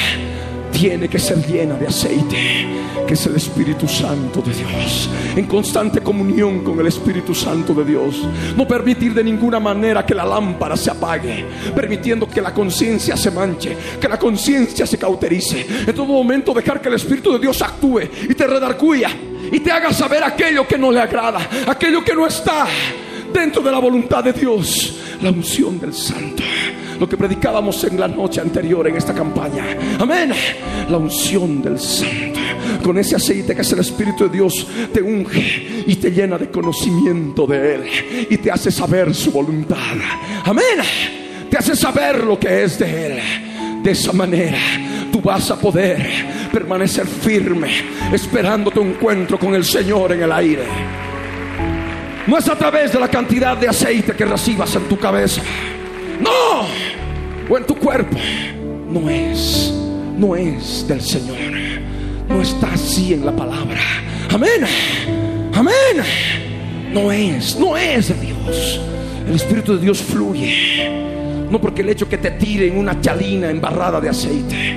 tiene 0.81 1.11
que 1.11 1.19
ser 1.19 1.47
llena 1.47 1.75
de 1.75 1.89
aceite, 1.89 2.67
que 3.07 3.13
es 3.13 3.27
el 3.27 3.37
Espíritu 3.37 3.87
Santo 3.87 4.41
de 4.41 4.55
Dios, 4.55 5.11
en 5.37 5.45
constante 5.45 6.01
comunión 6.01 6.65
con 6.65 6.81
el 6.81 6.87
Espíritu 6.87 7.35
Santo 7.35 7.75
de 7.75 7.85
Dios. 7.85 8.27
No 8.57 8.67
permitir 8.67 9.13
de 9.13 9.23
ninguna 9.23 9.61
manera 9.61 10.07
que 10.07 10.15
la 10.15 10.25
lámpara 10.25 10.79
se 10.79 10.91
apague, 10.91 11.45
permitiendo 11.77 12.27
que 12.27 12.41
la 12.41 12.55
conciencia 12.55 13.15
se 13.15 13.31
manche, 13.31 13.77
que 14.01 14.09
la 14.09 14.19
conciencia 14.19 14.87
se 14.87 14.97
cauterice. 14.97 15.67
En 15.87 15.95
todo 15.95 16.07
momento 16.07 16.55
dejar 16.55 16.81
que 16.81 16.89
el 16.89 16.95
Espíritu 16.95 17.31
de 17.35 17.41
Dios 17.41 17.61
actúe 17.61 18.01
y 18.31 18.35
te 18.35 18.47
redarcuya 18.47 19.11
y 19.53 19.61
te 19.61 19.71
haga 19.71 19.93
saber 19.93 20.25
aquello 20.25 20.67
que 20.67 20.79
no 20.79 20.91
le 20.91 21.01
agrada, 21.01 21.47
aquello 21.67 22.03
que 22.03 22.15
no 22.15 22.27
está 22.27 22.67
dentro 23.35 23.61
de 23.61 23.71
la 23.71 23.81
voluntad 23.81 24.25
de 24.25 24.33
Dios, 24.33 24.97
la 25.21 25.29
unción 25.29 25.79
del 25.79 25.93
Santo 25.93 26.43
lo 27.01 27.09
que 27.09 27.17
predicábamos 27.17 27.83
en 27.85 27.99
la 27.99 28.07
noche 28.07 28.43
anterior 28.43 28.87
en 28.87 28.97
esta 28.97 29.15
campaña. 29.15 29.65
Amén. 29.99 30.33
La 30.91 30.99
unción 30.99 31.63
del 31.63 31.81
Santo. 31.81 32.39
Con 32.85 32.99
ese 32.99 33.17
aceite 33.17 33.55
que 33.55 33.63
es 33.63 33.73
el 33.73 33.79
Espíritu 33.79 34.25
de 34.25 34.31
Dios, 34.31 34.67
te 34.93 35.01
unge 35.01 35.85
y 35.87 35.97
te 35.97 36.11
llena 36.11 36.37
de 36.37 36.51
conocimiento 36.51 37.47
de 37.47 37.75
Él 37.75 37.85
y 38.29 38.37
te 38.37 38.51
hace 38.51 38.71
saber 38.71 39.15
su 39.15 39.33
voluntad. 39.33 39.79
Amén. 40.45 40.65
Te 41.51 41.57
hace 41.57 41.75
saber 41.75 42.23
lo 42.23 42.39
que 42.39 42.65
es 42.65 42.79
de 42.79 43.07
Él. 43.07 43.21
De 43.83 43.93
esa 43.93 44.13
manera 44.13 44.59
tú 45.11 45.23
vas 45.23 45.51
a 45.51 45.59
poder 45.59 46.07
permanecer 46.53 47.07
firme 47.07 47.69
esperando 48.13 48.71
tu 48.71 48.83
encuentro 48.83 49.39
con 49.39 49.55
el 49.55 49.65
Señor 49.65 50.13
en 50.13 50.23
el 50.23 50.33
aire. 50.33 50.65
No 52.27 52.37
es 52.37 52.47
a 52.47 52.57
través 52.57 52.93
de 52.93 53.01
la 53.01 53.09
cantidad 53.09 53.57
de 53.57 53.69
aceite 53.69 54.13
que 54.13 54.27
recibas 54.27 54.75
en 54.77 54.83
tu 54.83 54.99
cabeza. 54.99 55.41
No, 56.21 56.67
o 57.49 57.59
en 57.59 57.65
tu 57.65 57.75
cuerpo. 57.75 58.17
No 58.91 59.09
es, 59.09 59.73
no 60.17 60.37
es 60.37 60.87
del 60.87 61.01
Señor. 61.01 61.37
No 62.29 62.43
está 62.43 62.73
así 62.73 63.15
en 63.15 63.25
la 63.25 63.35
palabra. 63.35 63.81
Amén. 64.33 64.65
Amén. 65.55 65.75
No 66.93 67.11
es, 67.13 67.59
no 67.59 67.77
es 67.77 68.09
de 68.09 68.15
Dios. 68.15 68.81
El 69.29 69.35
Espíritu 69.35 69.77
de 69.77 69.83
Dios 69.83 70.01
fluye. 70.01 71.49
No 71.51 71.61
porque 71.61 71.83
el 71.83 71.89
hecho 71.89 72.09
que 72.09 72.19
te 72.19 72.33
tiren 72.33 72.77
una 72.77 73.01
chalina 73.01 73.51
embarrada 73.51 74.01
de 74.01 74.09
aceite, 74.09 74.77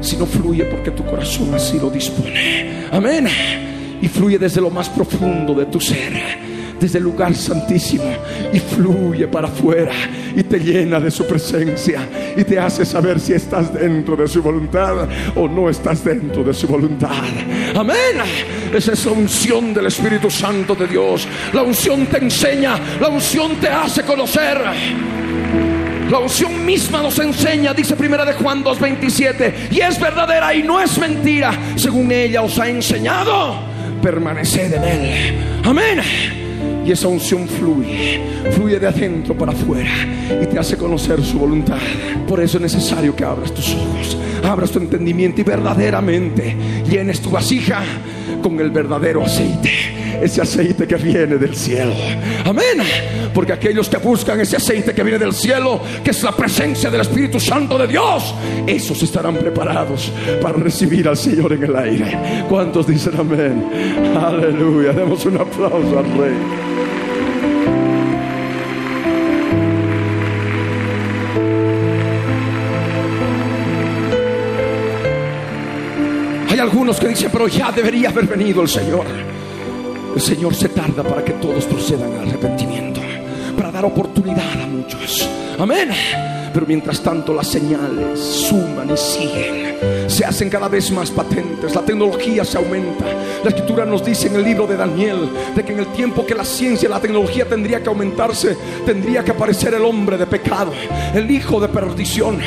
sino 0.00 0.26
fluye 0.26 0.64
porque 0.64 0.90
tu 0.90 1.04
corazón 1.04 1.54
así 1.54 1.78
lo 1.78 1.90
dispone. 1.90 2.86
Amén. 2.90 3.28
Y 4.00 4.08
fluye 4.08 4.38
desde 4.38 4.60
lo 4.60 4.70
más 4.70 4.88
profundo 4.88 5.54
de 5.54 5.66
tu 5.66 5.80
ser 5.80 6.53
desde 6.80 6.98
el 6.98 7.04
lugar 7.04 7.34
santísimo 7.34 8.04
y 8.52 8.58
fluye 8.58 9.26
para 9.28 9.48
afuera 9.48 9.92
y 10.34 10.42
te 10.42 10.58
llena 10.58 11.00
de 11.00 11.10
su 11.10 11.26
presencia 11.26 12.08
y 12.36 12.44
te 12.44 12.58
hace 12.58 12.84
saber 12.84 13.20
si 13.20 13.32
estás 13.32 13.72
dentro 13.72 14.16
de 14.16 14.28
su 14.28 14.42
voluntad 14.42 15.08
o 15.34 15.48
no 15.48 15.68
estás 15.68 16.04
dentro 16.04 16.42
de 16.42 16.52
su 16.52 16.66
voluntad. 16.66 17.10
Amén. 17.74 17.96
Esa 18.72 18.92
es 18.92 19.04
la 19.06 19.12
unción 19.12 19.72
del 19.72 19.86
Espíritu 19.86 20.30
Santo 20.30 20.74
de 20.74 20.86
Dios. 20.86 21.26
La 21.52 21.62
unción 21.62 22.06
te 22.06 22.18
enseña, 22.18 22.78
la 23.00 23.08
unción 23.08 23.56
te 23.56 23.68
hace 23.68 24.02
conocer. 24.02 24.60
La 26.10 26.18
unción 26.18 26.64
misma 26.64 27.02
nos 27.02 27.18
enseña, 27.18 27.72
dice 27.72 27.96
primera 27.96 28.24
de 28.24 28.34
Juan 28.34 28.62
2:27, 28.62 29.68
y 29.70 29.80
es 29.80 29.98
verdadera 29.98 30.54
y 30.54 30.62
no 30.62 30.80
es 30.80 30.98
mentira, 30.98 31.52
según 31.76 32.12
ella 32.12 32.42
os 32.42 32.58
ha 32.58 32.68
enseñado, 32.68 33.56
permaneced 34.02 34.74
en 34.74 34.84
él. 34.84 35.34
Amén. 35.64 36.43
Y 36.86 36.92
esa 36.92 37.08
unción 37.08 37.48
fluye, 37.48 38.20
fluye 38.52 38.78
de 38.78 38.86
adentro 38.86 39.36
para 39.36 39.52
afuera 39.52 39.90
y 40.42 40.46
te 40.46 40.58
hace 40.58 40.76
conocer 40.76 41.22
su 41.24 41.38
voluntad. 41.38 41.78
Por 42.28 42.40
eso 42.40 42.58
es 42.58 42.62
necesario 42.62 43.16
que 43.16 43.24
abras 43.24 43.52
tus 43.52 43.74
ojos, 43.74 44.16
abras 44.44 44.70
tu 44.70 44.78
entendimiento 44.78 45.40
y 45.40 45.44
verdaderamente 45.44 46.56
llenes 46.88 47.20
tu 47.20 47.30
vasija 47.30 47.82
con 48.42 48.60
el 48.60 48.70
verdadero 48.70 49.24
aceite. 49.24 49.70
Ese 50.22 50.42
aceite 50.42 50.86
que 50.86 50.96
viene 50.96 51.36
del 51.36 51.56
cielo. 51.56 51.94
Amén. 52.44 52.78
Porque 53.32 53.52
aquellos 53.52 53.88
que 53.88 53.96
buscan 53.96 54.40
ese 54.40 54.56
aceite 54.56 54.94
que 54.94 55.02
viene 55.02 55.18
del 55.18 55.32
cielo, 55.32 55.80
que 56.02 56.10
es 56.10 56.22
la 56.22 56.32
presencia 56.32 56.90
del 56.90 57.00
Espíritu 57.00 57.40
Santo 57.40 57.76
de 57.78 57.86
Dios, 57.88 58.34
esos 58.66 59.02
estarán 59.02 59.36
preparados 59.36 60.12
para 60.40 60.56
recibir 60.58 61.08
al 61.08 61.16
Señor 61.16 61.52
en 61.54 61.64
el 61.64 61.76
aire. 61.76 62.44
¿Cuántos 62.48 62.86
dicen 62.86 63.14
amén? 63.18 63.64
Aleluya. 64.16 64.92
Demos 64.92 65.24
un 65.26 65.36
aplauso 65.36 65.98
al 65.98 66.04
Rey. 66.18 66.93
Hay 76.54 76.60
algunos 76.60 77.00
que 77.00 77.08
dicen, 77.08 77.30
pero 77.32 77.48
ya 77.48 77.72
debería 77.72 78.10
haber 78.10 78.28
venido 78.28 78.62
el 78.62 78.68
Señor. 78.68 79.04
El 80.14 80.20
Señor 80.20 80.54
se 80.54 80.68
tarda 80.68 81.02
para 81.02 81.24
que 81.24 81.32
todos 81.32 81.64
procedan 81.64 82.12
al 82.12 82.28
arrepentimiento, 82.28 83.00
para 83.56 83.72
dar 83.72 83.84
oportunidad 83.84 84.62
a 84.62 84.66
muchos. 84.68 85.28
Amén. 85.58 85.90
Pero 86.52 86.64
mientras 86.64 87.00
tanto 87.00 87.34
las 87.34 87.48
señales 87.48 88.20
suman 88.20 88.88
y 88.88 88.96
siguen, 88.96 90.08
se 90.08 90.24
hacen 90.24 90.48
cada 90.48 90.68
vez 90.68 90.92
más 90.92 91.10
patentes, 91.10 91.74
la 91.74 91.82
tecnología 91.82 92.44
se 92.44 92.56
aumenta. 92.56 93.04
La 93.42 93.50
escritura 93.50 93.84
nos 93.84 94.04
dice 94.04 94.28
en 94.28 94.36
el 94.36 94.44
libro 94.44 94.68
de 94.68 94.76
Daniel 94.76 95.28
de 95.56 95.64
que 95.64 95.72
en 95.72 95.80
el 95.80 95.88
tiempo 95.88 96.24
que 96.24 96.36
la 96.36 96.44
ciencia 96.44 96.88
y 96.88 96.92
la 96.92 97.00
tecnología 97.00 97.46
tendría 97.46 97.82
que 97.82 97.88
aumentarse, 97.88 98.56
tendría 98.86 99.24
que 99.24 99.32
aparecer 99.32 99.74
el 99.74 99.82
hombre 99.82 100.16
de 100.16 100.26
pecado, 100.28 100.72
el 101.14 101.28
hijo 101.28 101.58
de 101.58 101.66
perdición. 101.66 102.38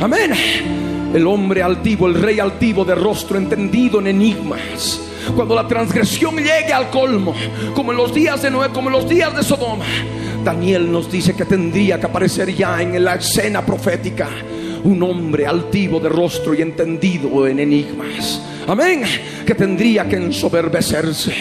Amén 0.00 0.81
el 1.14 1.26
hombre 1.26 1.62
altivo, 1.62 2.06
el 2.06 2.14
rey 2.14 2.40
altivo 2.40 2.84
de 2.84 2.94
rostro 2.94 3.36
entendido 3.36 4.00
en 4.00 4.06
enigmas. 4.06 5.00
Cuando 5.36 5.54
la 5.54 5.68
transgresión 5.68 6.36
llegue 6.36 6.72
al 6.72 6.90
colmo, 6.90 7.34
como 7.74 7.92
en 7.92 7.98
los 7.98 8.14
días 8.14 8.42
de 8.42 8.50
Noé, 8.50 8.70
como 8.70 8.88
en 8.88 8.94
los 8.94 9.08
días 9.08 9.34
de 9.36 9.42
Sodoma, 9.42 9.84
Daniel 10.42 10.90
nos 10.90 11.10
dice 11.10 11.34
que 11.34 11.44
tendría 11.44 12.00
que 12.00 12.06
aparecer 12.06 12.54
ya 12.54 12.80
en 12.82 13.02
la 13.04 13.14
escena 13.14 13.64
profética 13.64 14.28
un 14.84 15.00
hombre 15.02 15.46
altivo 15.46 16.00
de 16.00 16.08
rostro 16.08 16.54
y 16.54 16.62
entendido 16.62 17.46
en 17.46 17.60
enigmas. 17.60 18.42
Amén. 18.66 19.02
Que 19.46 19.54
tendría 19.54 20.08
que 20.08 20.16
ensoberbecerse. 20.16 21.32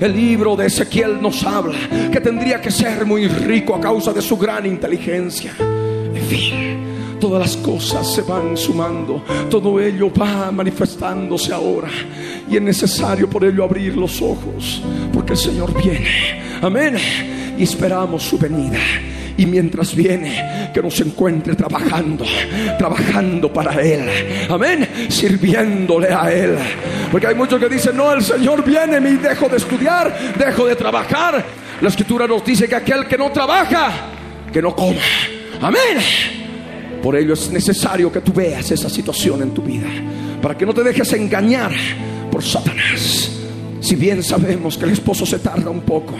El 0.00 0.14
libro 0.14 0.56
de 0.56 0.66
Ezequiel 0.66 1.20
nos 1.20 1.42
habla 1.44 1.78
que 2.12 2.20
tendría 2.20 2.60
que 2.60 2.70
ser 2.70 3.06
muy 3.06 3.28
rico 3.28 3.74
a 3.74 3.80
causa 3.80 4.12
de 4.12 4.20
su 4.20 4.36
gran 4.36 4.66
inteligencia. 4.66 5.54
En 5.58 6.22
fin 6.26 6.89
todas 7.20 7.40
las 7.40 7.56
cosas 7.58 8.12
se 8.12 8.22
van 8.22 8.56
sumando, 8.56 9.22
todo 9.50 9.78
ello 9.78 10.10
va 10.12 10.50
manifestándose 10.50 11.52
ahora 11.52 11.88
y 12.50 12.56
es 12.56 12.62
necesario 12.62 13.28
por 13.28 13.44
ello 13.44 13.62
abrir 13.62 13.96
los 13.96 14.20
ojos, 14.22 14.82
porque 15.12 15.34
el 15.34 15.38
Señor 15.38 15.72
viene, 15.80 16.42
amén, 16.62 16.96
y 17.56 17.62
esperamos 17.62 18.22
su 18.22 18.38
venida. 18.38 18.78
Y 19.36 19.46
mientras 19.46 19.94
viene, 19.94 20.70
que 20.74 20.82
nos 20.82 21.00
encuentre 21.00 21.54
trabajando, 21.54 22.26
trabajando 22.78 23.50
para 23.50 23.80
Él. 23.80 24.06
Amén. 24.50 24.86
Sirviéndole 25.08 26.12
a 26.12 26.30
Él. 26.30 26.58
Porque 27.10 27.28
hay 27.28 27.34
muchos 27.34 27.58
que 27.58 27.70
dicen, 27.70 27.96
no, 27.96 28.12
el 28.12 28.22
Señor 28.22 28.62
viene 28.62 28.98
y 28.98 29.16
dejo 29.16 29.48
de 29.48 29.56
estudiar, 29.56 30.34
dejo 30.36 30.66
de 30.66 30.76
trabajar. 30.76 31.42
La 31.80 31.88
escritura 31.88 32.26
nos 32.26 32.44
dice 32.44 32.68
que 32.68 32.74
aquel 32.74 33.06
que 33.06 33.16
no 33.16 33.30
trabaja, 33.32 33.90
que 34.52 34.60
no 34.60 34.76
coma. 34.76 35.00
Amén. 35.62 36.39
Por 37.02 37.16
ello 37.16 37.34
es 37.34 37.50
necesario 37.50 38.12
que 38.12 38.20
tú 38.20 38.32
veas 38.32 38.70
esa 38.70 38.90
situación 38.90 39.42
en 39.42 39.52
tu 39.52 39.62
vida, 39.62 39.88
para 40.42 40.56
que 40.56 40.66
no 40.66 40.74
te 40.74 40.82
dejes 40.82 41.12
engañar 41.14 41.72
por 42.30 42.42
Satanás. 42.42 43.30
Si 43.80 43.96
bien 43.96 44.22
sabemos 44.22 44.76
que 44.76 44.84
el 44.84 44.90
esposo 44.90 45.24
se 45.24 45.38
tarda 45.38 45.70
un 45.70 45.80
poco, 45.80 46.14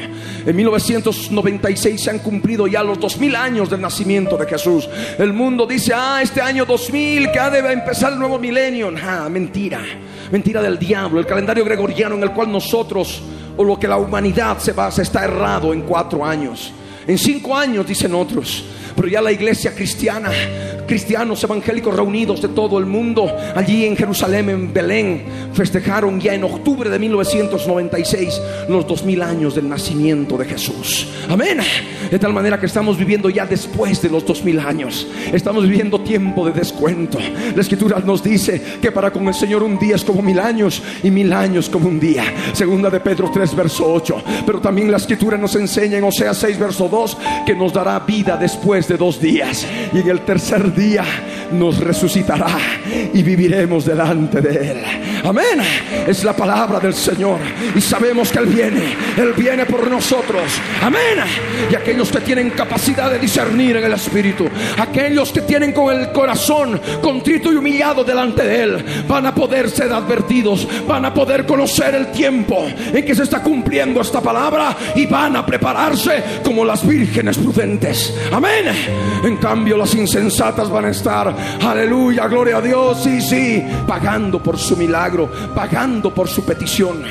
en 0.47 0.57
1996 0.57 2.03
se 2.03 2.11
han 2.11 2.21
cumplido 2.21 2.67
ya 2.67 2.83
los 2.83 2.99
2000 2.99 3.37
años 3.37 3.69
del 3.69 3.83
nacimiento 3.83 4.39
de 4.39 4.47
Jesús. 4.47 4.89
El 5.19 5.35
mundo 5.35 5.67
dice, 5.67 5.93
ah, 5.95 6.21
este 6.23 6.41
año 6.41 6.65
2000 6.65 7.31
que 7.31 7.39
ha 7.39 7.51
de 7.51 7.59
empezar 7.73 8.15
el 8.15 8.19
nuevo 8.19 8.39
milenio. 8.39 8.91
Ah, 9.03 9.29
mentira, 9.31 9.81
mentira 10.33 10.63
del 10.63 10.79
diablo. 10.79 11.21
El 11.21 11.27
calendario 11.27 11.65
gregoriano 11.65 12.15
en 12.15 12.23
el 12.23 12.33
cual 12.33 12.51
nosotros, 12.51 13.23
o 13.57 13.63
lo 13.63 13.79
que 13.79 13.87
la 13.87 13.99
humanidad 13.99 14.59
se 14.59 14.73
basa, 14.73 15.03
está 15.03 15.25
errado 15.25 15.75
en 15.75 15.83
cuatro 15.83 16.25
años. 16.25 16.73
En 17.07 17.19
cinco 17.19 17.55
años, 17.55 17.87
dicen 17.87 18.15
otros. 18.15 18.65
Pero 18.97 19.09
ya 19.09 19.21
la 19.21 19.33
iglesia 19.33 19.75
cristiana, 19.75 20.31
cristianos 20.87 21.43
evangélicos 21.45 21.95
reunidos 21.95 22.43
de 22.43 22.49
todo 22.49 22.79
el 22.79 22.87
mundo, 22.87 23.31
allí 23.55 23.85
en 23.85 23.97
Jerusalén, 23.97 24.51
en 24.51 24.73
Belén, 24.73 25.23
festejaron 25.53 26.21
ya 26.21 26.35
en 26.35 26.45
octubre 26.45 26.91
de 26.91 26.99
1996 26.99 28.41
los 28.69 28.87
dos 28.87 29.05
mil 29.05 29.23
años 29.23 29.55
del 29.55 29.69
nacimiento 29.69 30.37
de 30.37 30.45
Jesús. 30.47 31.09
Amén. 31.29 31.59
De 32.11 32.19
tal 32.19 32.33
manera 32.33 32.59
que 32.59 32.67
estamos 32.67 32.99
viviendo 32.99 33.31
ya 33.31 33.47
después 33.47 34.03
de 34.03 34.09
los 34.09 34.25
dos 34.25 34.43
mil 34.45 34.59
años. 34.59 35.07
Estamos 35.33 35.65
viviendo 35.69 36.01
tiempo 36.01 36.45
de 36.47 36.53
descuento. 36.53 37.19
La 37.55 37.61
escritura 37.61 38.01
nos 38.01 38.23
dice 38.23 38.61
que 38.81 38.91
para 38.91 39.13
con 39.13 39.27
el 39.29 39.35
Señor 39.35 39.63
un 39.63 39.79
día 39.79 39.97
es 39.97 40.05
como 40.05 40.23
mil 40.23 40.39
años 40.39 40.83
y 41.03 41.11
mil 41.11 41.33
años 41.33 41.69
como 41.69 41.89
un 41.89 42.01
día. 42.01 42.25
Segunda 42.53 42.91
de 42.91 43.01
Pedro 43.01 43.31
3, 43.33 43.55
verso 43.55 43.93
8. 43.93 44.23
Pero 44.47 44.61
también 44.61 44.91
la 44.91 44.97
escritura 44.97 45.37
nos 45.37 45.55
enseña 45.55 45.99
en 45.99 46.05
Osea 46.05 46.35
6, 46.35 46.59
verso 46.59 46.89
2, 46.89 47.17
que 47.47 47.55
nos 47.55 47.73
dará 47.73 47.99
vida 48.01 48.37
después 48.37 48.80
de 48.89 48.97
dos 48.97 49.21
días. 49.21 49.67
Y 49.93 49.99
en 49.99 50.09
el 50.09 50.21
tercer 50.21 50.75
día 50.75 51.05
nos 51.53 51.79
resucitará 51.79 52.59
y 53.13 53.23
viviremos 53.23 53.85
delante 53.85 54.41
de 54.41 54.71
Él. 54.71 54.79
Amén. 55.25 55.61
Es 56.07 56.25
la 56.25 56.35
palabra 56.35 56.81
del 56.81 56.95
Señor. 56.95 57.39
Y 57.75 57.81
sabemos 57.81 58.31
que 58.31 58.39
Él 58.39 58.47
viene. 58.47 58.95
Él 59.17 59.33
viene 59.37 59.67
por 59.67 59.89
nosotros. 59.91 60.43
Amén. 60.83 61.19
Y 61.71 61.75
aquellos 61.75 62.11
que 62.11 62.21
tienen 62.21 62.51
capacidad 62.51 63.11
de 63.11 63.19
discernir 63.19 63.77
en 63.77 63.85
el 63.85 63.93
Espíritu. 63.93 64.49
Aquellos 64.79 65.33
que 65.33 65.43
tienen 65.43 65.73
con 65.73 65.95
el 65.95 66.13
corazón 66.13 66.81
contrito 67.03 67.53
y 67.53 67.57
humillado 67.57 68.05
delante 68.05 68.45
de 68.45 68.63
Él. 68.63 68.85
Van 69.07 69.27
a 69.27 69.35
poder 69.35 69.69
ser 69.71 69.93
advertidos. 69.93 70.67
Van 70.87 71.05
a 71.05 71.13
poder 71.13 71.45
conocer 71.47 71.95
el 71.95 72.11
tiempo 72.13 72.67
en 72.93 73.05
que 73.05 73.15
se 73.15 73.25
está 73.25 73.43
cumpliendo 73.43 74.01
esta 74.01 74.21
palabra. 74.21 74.77
Y 74.95 75.07
van 75.07 75.37
a 75.37 75.45
prepararse 75.45 76.23
como 76.45 76.65
las 76.65 76.87
vírgenes 76.87 77.37
prudentes. 77.39 78.15
Amén. 78.33 78.67
En 79.25 79.37
cambio, 79.37 79.77
las 79.77 79.95
insensatas 79.95 80.71
van 80.71 80.87
a 80.87 80.91
estar, 80.91 81.35
aleluya, 81.63 82.27
gloria 82.29 82.59
a 82.59 82.61
Dios, 82.61 83.03
sí, 83.03 83.21
sí, 83.21 83.63
pagando 83.87 84.43
por 84.43 84.59
su 84.59 84.77
milagro, 84.77 85.31
pagando 85.55 86.13
por 86.15 86.29
su 86.29 86.45
petición. 86.45 87.03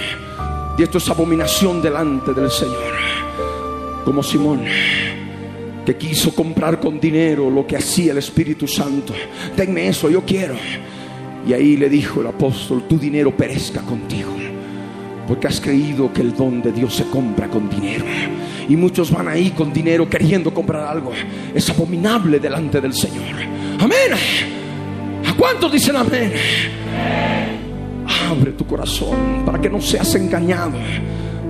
Y 0.77 0.83
esto 0.83 0.97
es 0.97 1.09
abominación 1.09 1.81
delante 1.81 2.33
del 2.33 2.49
Señor. 2.49 2.93
Como 4.05 4.23
Simón, 4.23 4.63
que 5.85 5.97
quiso 5.97 6.33
comprar 6.33 6.79
con 6.79 6.99
dinero 6.99 7.49
lo 7.49 7.67
que 7.67 7.75
hacía 7.75 8.11
el 8.11 8.19
Espíritu 8.19 8.67
Santo. 8.67 9.13
Denme 9.55 9.87
eso, 9.87 10.09
yo 10.09 10.23
quiero. 10.23 10.55
Y 11.47 11.53
ahí 11.53 11.77
le 11.77 11.89
dijo 11.89 12.21
el 12.21 12.27
apóstol, 12.27 12.83
tu 12.87 12.97
dinero 12.97 13.35
perezca 13.35 13.81
contigo. 13.81 14.38
Porque 15.29 15.45
has 15.45 15.61
creído 15.61 16.11
que 16.11 16.21
el 16.21 16.35
don 16.35 16.59
de 16.59 16.71
Dios 16.71 16.95
se 16.95 17.05
compra 17.05 17.47
con 17.47 17.69
dinero. 17.69 18.03
Y 18.67 18.75
muchos 18.75 19.11
van 19.11 19.27
ahí 19.27 19.51
con 19.51 19.71
dinero 19.71 20.09
queriendo 20.09 20.51
comprar 20.51 20.87
algo. 20.87 21.11
Es 21.53 21.69
abominable 21.69 22.39
delante 22.39 22.81
del 22.81 22.95
Señor. 22.95 23.35
Amén. 23.79 24.11
¿A 25.27 25.33
cuántos 25.35 25.71
dicen 25.71 25.95
amén? 25.97 26.33
Abre 28.27 28.53
tu 28.53 28.65
corazón 28.65 29.43
para 29.45 29.61
que 29.61 29.69
no 29.69 29.79
seas 29.79 30.15
engañado 30.15 30.79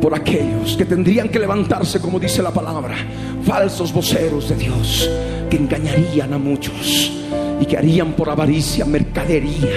por 0.02 0.14
aquellos 0.14 0.76
que 0.76 0.84
tendrían 0.84 1.30
que 1.30 1.40
levantarse, 1.40 2.02
como 2.02 2.20
dice 2.20 2.44
la 2.44 2.52
palabra, 2.52 2.96
falsos 3.46 3.94
voceros 3.94 4.50
de 4.50 4.56
Dios, 4.56 5.10
que 5.50 5.56
engañarían 5.56 6.34
a 6.34 6.38
muchos 6.38 7.14
y 7.62 7.66
que 7.66 7.78
harían 7.78 8.12
por 8.12 8.30
avaricia 8.30 8.84
mercadería 8.84 9.70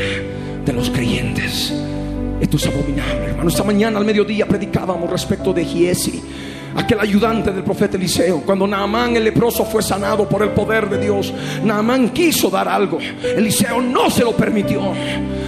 de 0.64 0.72
los 0.72 0.90
creyentes. 0.90 1.72
Esto 2.42 2.56
es 2.56 2.66
abominable, 2.66 3.26
hermano. 3.26 3.48
Esta 3.48 3.62
mañana 3.62 4.00
al 4.00 4.04
mediodía 4.04 4.46
predicábamos 4.46 5.08
respecto 5.08 5.52
de 5.52 5.64
Giesi, 5.64 6.20
aquel 6.74 6.98
ayudante 6.98 7.52
del 7.52 7.62
profeta 7.62 7.96
Eliseo. 7.96 8.40
Cuando 8.40 8.66
Naamán 8.66 9.16
el 9.16 9.22
leproso 9.22 9.64
fue 9.64 9.80
sanado 9.80 10.28
por 10.28 10.42
el 10.42 10.48
poder 10.50 10.90
de 10.90 10.98
Dios, 10.98 11.32
Naamán 11.62 12.08
quiso 12.08 12.50
dar 12.50 12.66
algo. 12.66 12.98
Eliseo 12.98 13.80
no 13.80 14.10
se 14.10 14.24
lo 14.24 14.32
permitió. 14.32 14.92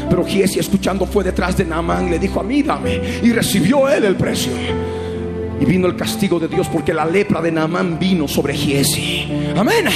Pero 0.09 0.25
Giesi 0.25 0.61
escuchando 0.61 1.05
fue 1.05 1.25
detrás 1.25 1.57
de 1.57 1.65
Naamán 1.65 2.09
le 2.09 2.21
dijo, 2.21 2.39
a 2.39 2.45
mí 2.45 2.63
dame. 2.63 3.01
Y 3.25 3.33
recibió 3.33 3.89
él 3.89 4.05
el 4.05 4.15
precio. 4.15 4.53
Y 5.61 5.65
vino 5.65 5.89
el 5.89 5.97
castigo 5.97 6.39
de 6.39 6.47
Dios 6.47 6.69
porque 6.69 6.95
la 6.95 7.05
lepra 7.05 7.43
de 7.43 7.51
Naamán 7.51 7.99
vino 7.99 8.29
sobre 8.29 8.55
Giesi. 8.55 9.27
Amén. 9.57 9.87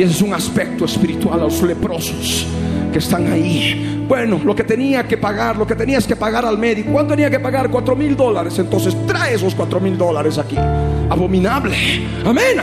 Y 0.00 0.02
ese 0.02 0.14
es 0.14 0.22
un 0.22 0.32
aspecto 0.32 0.86
espiritual 0.86 1.40
a 1.40 1.42
los 1.44 1.60
leprosos 1.60 2.46
que 2.90 3.00
están 3.00 3.30
ahí. 3.30 4.02
Bueno, 4.08 4.40
lo 4.42 4.54
que 4.54 4.64
tenía 4.64 5.06
que 5.06 5.18
pagar, 5.18 5.58
lo 5.58 5.66
que 5.66 5.74
tenías 5.74 6.06
que 6.06 6.16
pagar 6.16 6.46
al 6.46 6.56
médico. 6.56 6.90
¿Cuánto 6.90 7.12
tenía 7.12 7.28
que 7.28 7.38
pagar? 7.38 7.68
Cuatro 7.68 7.94
mil 7.94 8.16
dólares. 8.16 8.58
Entonces 8.58 8.96
trae 9.06 9.34
esos 9.34 9.54
cuatro 9.54 9.78
mil 9.78 9.98
dólares 9.98 10.38
aquí. 10.38 10.56
Abominable. 10.56 11.76
Amén. 12.24 12.56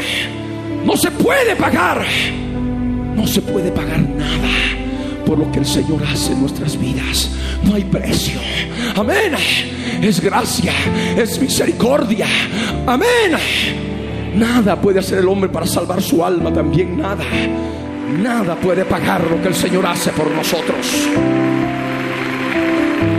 No 0.84 0.98
se 0.98 1.12
puede 1.12 1.56
pagar. 1.56 2.04
No 3.16 3.28
se 3.28 3.44
puede 3.44 3.72
pagar 3.72 4.00
nada 4.00 4.50
por 5.24 5.38
lo 5.38 5.52
que 5.52 5.60
el 5.60 5.66
Señor 5.68 6.02
hace 6.12 6.34
en 6.34 6.42
nuestras 6.42 6.76
vidas. 6.76 7.30
No 7.64 7.76
hay 7.76 7.84
precio. 7.84 8.40
Amén. 8.96 9.36
Es 10.02 10.20
gracia, 10.22 10.74
es 11.16 11.40
misericordia. 11.40 12.26
Amén. 12.88 13.38
Nada 14.38 14.80
puede 14.80 15.00
hacer 15.00 15.20
el 15.20 15.28
hombre 15.28 15.50
para 15.50 15.66
salvar 15.66 16.02
su 16.02 16.24
alma, 16.24 16.54
también 16.54 16.98
nada. 16.98 17.24
Nada 18.22 18.56
puede 18.56 18.86
pagar 18.86 19.24
lo 19.30 19.42
que 19.42 19.48
el 19.48 19.56
Señor 19.56 19.86
hace 19.86 20.12
por 20.12 20.30
nosotros. 20.30 21.10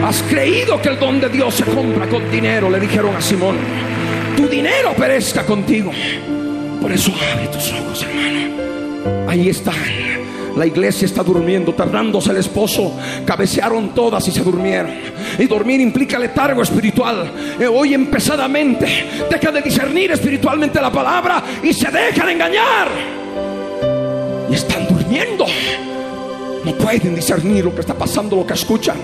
Has 0.04 0.22
creído 0.22 0.80
que 0.80 0.90
el 0.90 0.98
don 0.98 1.20
de 1.20 1.28
Dios 1.28 1.54
se 1.54 1.64
compra 1.64 2.08
con 2.08 2.30
dinero, 2.30 2.70
le 2.70 2.78
dijeron 2.78 3.16
a 3.16 3.20
Simón. 3.20 3.56
Tu 4.36 4.46
dinero 4.46 4.94
perezca 4.96 5.44
contigo. 5.44 5.90
Por 6.80 6.92
eso 6.92 7.12
abre 7.32 7.48
tus 7.48 7.72
ojos, 7.72 8.04
hermano. 8.04 9.28
Ahí 9.28 9.48
están. 9.48 9.74
La 10.58 10.66
iglesia 10.66 11.06
está 11.06 11.22
durmiendo, 11.22 11.72
tardándose 11.72 12.32
el 12.32 12.38
esposo. 12.38 12.92
Cabecearon 13.24 13.94
todas 13.94 14.26
y 14.26 14.32
se 14.32 14.42
durmieron. 14.42 14.90
Y 15.38 15.46
dormir 15.46 15.80
implica 15.80 16.18
letargo 16.18 16.62
espiritual. 16.62 17.30
Eh, 17.60 17.68
hoy 17.68 17.94
empezadamente 17.94 19.06
deja 19.30 19.52
de 19.52 19.62
discernir 19.62 20.10
espiritualmente 20.10 20.80
la 20.80 20.90
palabra 20.90 21.44
y 21.62 21.72
se 21.72 21.88
dejan 21.92 22.30
engañar. 22.30 22.88
Y 24.50 24.54
están 24.54 24.88
durmiendo. 24.88 25.46
No 26.64 26.74
pueden 26.74 27.14
discernir 27.14 27.64
lo 27.64 27.72
que 27.72 27.82
está 27.82 27.94
pasando, 27.94 28.34
lo 28.34 28.44
que 28.44 28.54
escuchan. 28.54 28.96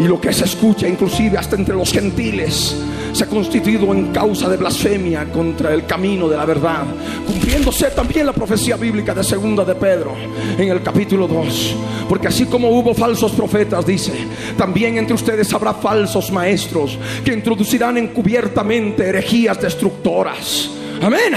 Y 0.00 0.02
lo 0.02 0.20
que 0.20 0.32
se 0.32 0.46
escucha, 0.46 0.88
inclusive 0.88 1.38
hasta 1.38 1.54
entre 1.54 1.76
los 1.76 1.92
gentiles, 1.92 2.74
se 3.12 3.24
ha 3.24 3.26
constituido 3.26 3.92
en 3.92 4.12
causa 4.12 4.48
de 4.48 4.56
blasfemia 4.56 5.30
contra 5.30 5.72
el 5.74 5.86
camino 5.86 6.28
de 6.28 6.36
la 6.36 6.44
verdad, 6.44 6.84
cumpliéndose 7.26 7.90
también 7.90 8.26
la 8.26 8.32
profecía 8.32 8.76
bíblica 8.76 9.14
de 9.14 9.24
segunda 9.24 9.64
de 9.64 9.74
Pedro 9.74 10.14
en 10.58 10.68
el 10.68 10.82
capítulo 10.82 11.26
2. 11.26 11.76
Porque 12.08 12.28
así 12.28 12.46
como 12.46 12.70
hubo 12.70 12.94
falsos 12.94 13.32
profetas, 13.32 13.86
dice, 13.86 14.12
también 14.56 14.98
entre 14.98 15.14
ustedes 15.14 15.52
habrá 15.52 15.74
falsos 15.74 16.30
maestros 16.30 16.98
que 17.24 17.32
introducirán 17.32 17.98
encubiertamente 17.98 19.08
herejías 19.08 19.60
destructoras. 19.60 20.70
Amén. 21.02 21.34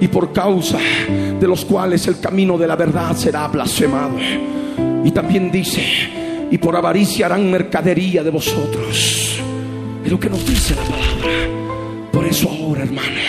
Y 0.00 0.08
por 0.08 0.32
causa 0.32 0.78
de 0.78 1.46
los 1.46 1.64
cuales 1.64 2.06
el 2.06 2.20
camino 2.20 2.56
de 2.56 2.66
la 2.66 2.76
verdad 2.76 3.14
será 3.16 3.48
blasfemado. 3.48 4.16
Y 5.04 5.10
también 5.10 5.50
dice, 5.50 5.82
y 6.50 6.58
por 6.58 6.74
avaricia 6.76 7.26
harán 7.26 7.50
mercadería 7.50 8.22
de 8.22 8.30
vosotros. 8.30 9.29
Es 10.04 10.10
lo 10.10 10.18
que 10.18 10.30
nos 10.30 10.44
dice 10.46 10.74
la 10.74 10.82
palabra. 10.82 12.10
Por 12.12 12.26
eso 12.26 12.50
ahora, 12.50 12.82
hermano, 12.82 13.20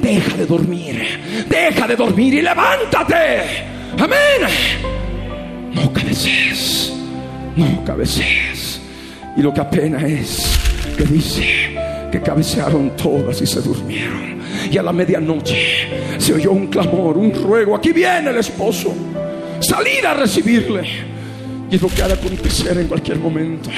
deja 0.00 0.36
de 0.36 0.46
dormir. 0.46 1.02
Deja 1.48 1.86
de 1.86 1.96
dormir 1.96 2.34
y 2.34 2.42
levántate. 2.42 3.42
Amén. 3.98 4.50
No 5.72 5.92
cabecees. 5.92 6.92
No 7.56 7.84
cabecees. 7.84 8.80
Y 9.36 9.42
lo 9.42 9.52
que 9.52 9.60
apenas 9.60 10.04
es 10.04 10.58
que 10.96 11.04
dice 11.04 11.76
que 12.10 12.20
cabecearon 12.20 12.96
todas 12.96 13.40
y 13.42 13.46
se 13.46 13.60
durmieron. 13.60 14.42
Y 14.70 14.78
a 14.78 14.82
la 14.82 14.92
medianoche 14.92 15.88
se 16.18 16.34
oyó 16.34 16.52
un 16.52 16.68
clamor, 16.68 17.18
un 17.18 17.32
ruego. 17.34 17.74
Aquí 17.74 17.92
viene 17.92 18.30
el 18.30 18.36
esposo. 18.36 18.94
Salir 19.60 20.06
a 20.06 20.14
recibirle. 20.14 20.82
Y 21.70 21.76
es 21.76 21.82
lo 21.82 21.88
que 21.88 22.02
ha 22.02 22.08
de 22.08 22.14
acontecer 22.14 22.76
en 22.78 22.86
cualquier 22.86 23.18
momento 23.18 23.70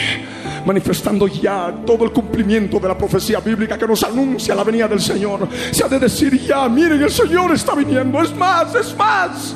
manifestando 0.65 1.27
ya 1.27 1.75
todo 1.87 2.05
el 2.05 2.13
cumplimiento 2.13 2.79
de 2.79 2.89
la 2.89 2.97
profecía 2.97 3.41
bíblica 3.41 3.79
que 3.79 3.87
nos 3.87 4.03
anuncia 4.03 4.55
la 4.55 4.65
venida 4.65 4.89
del 4.89 5.01
Señor. 5.01 5.49
Se 5.71 5.85
ha 5.85 5.89
de 5.89 5.99
decir 5.99 6.41
ya, 6.41 6.69
miren, 6.69 7.03
el 7.03 7.11
Señor 7.11 7.53
está 7.53 7.75
viniendo. 7.75 8.21
Es 8.23 8.35
más, 8.35 8.75
es 8.75 8.97
más. 8.97 9.55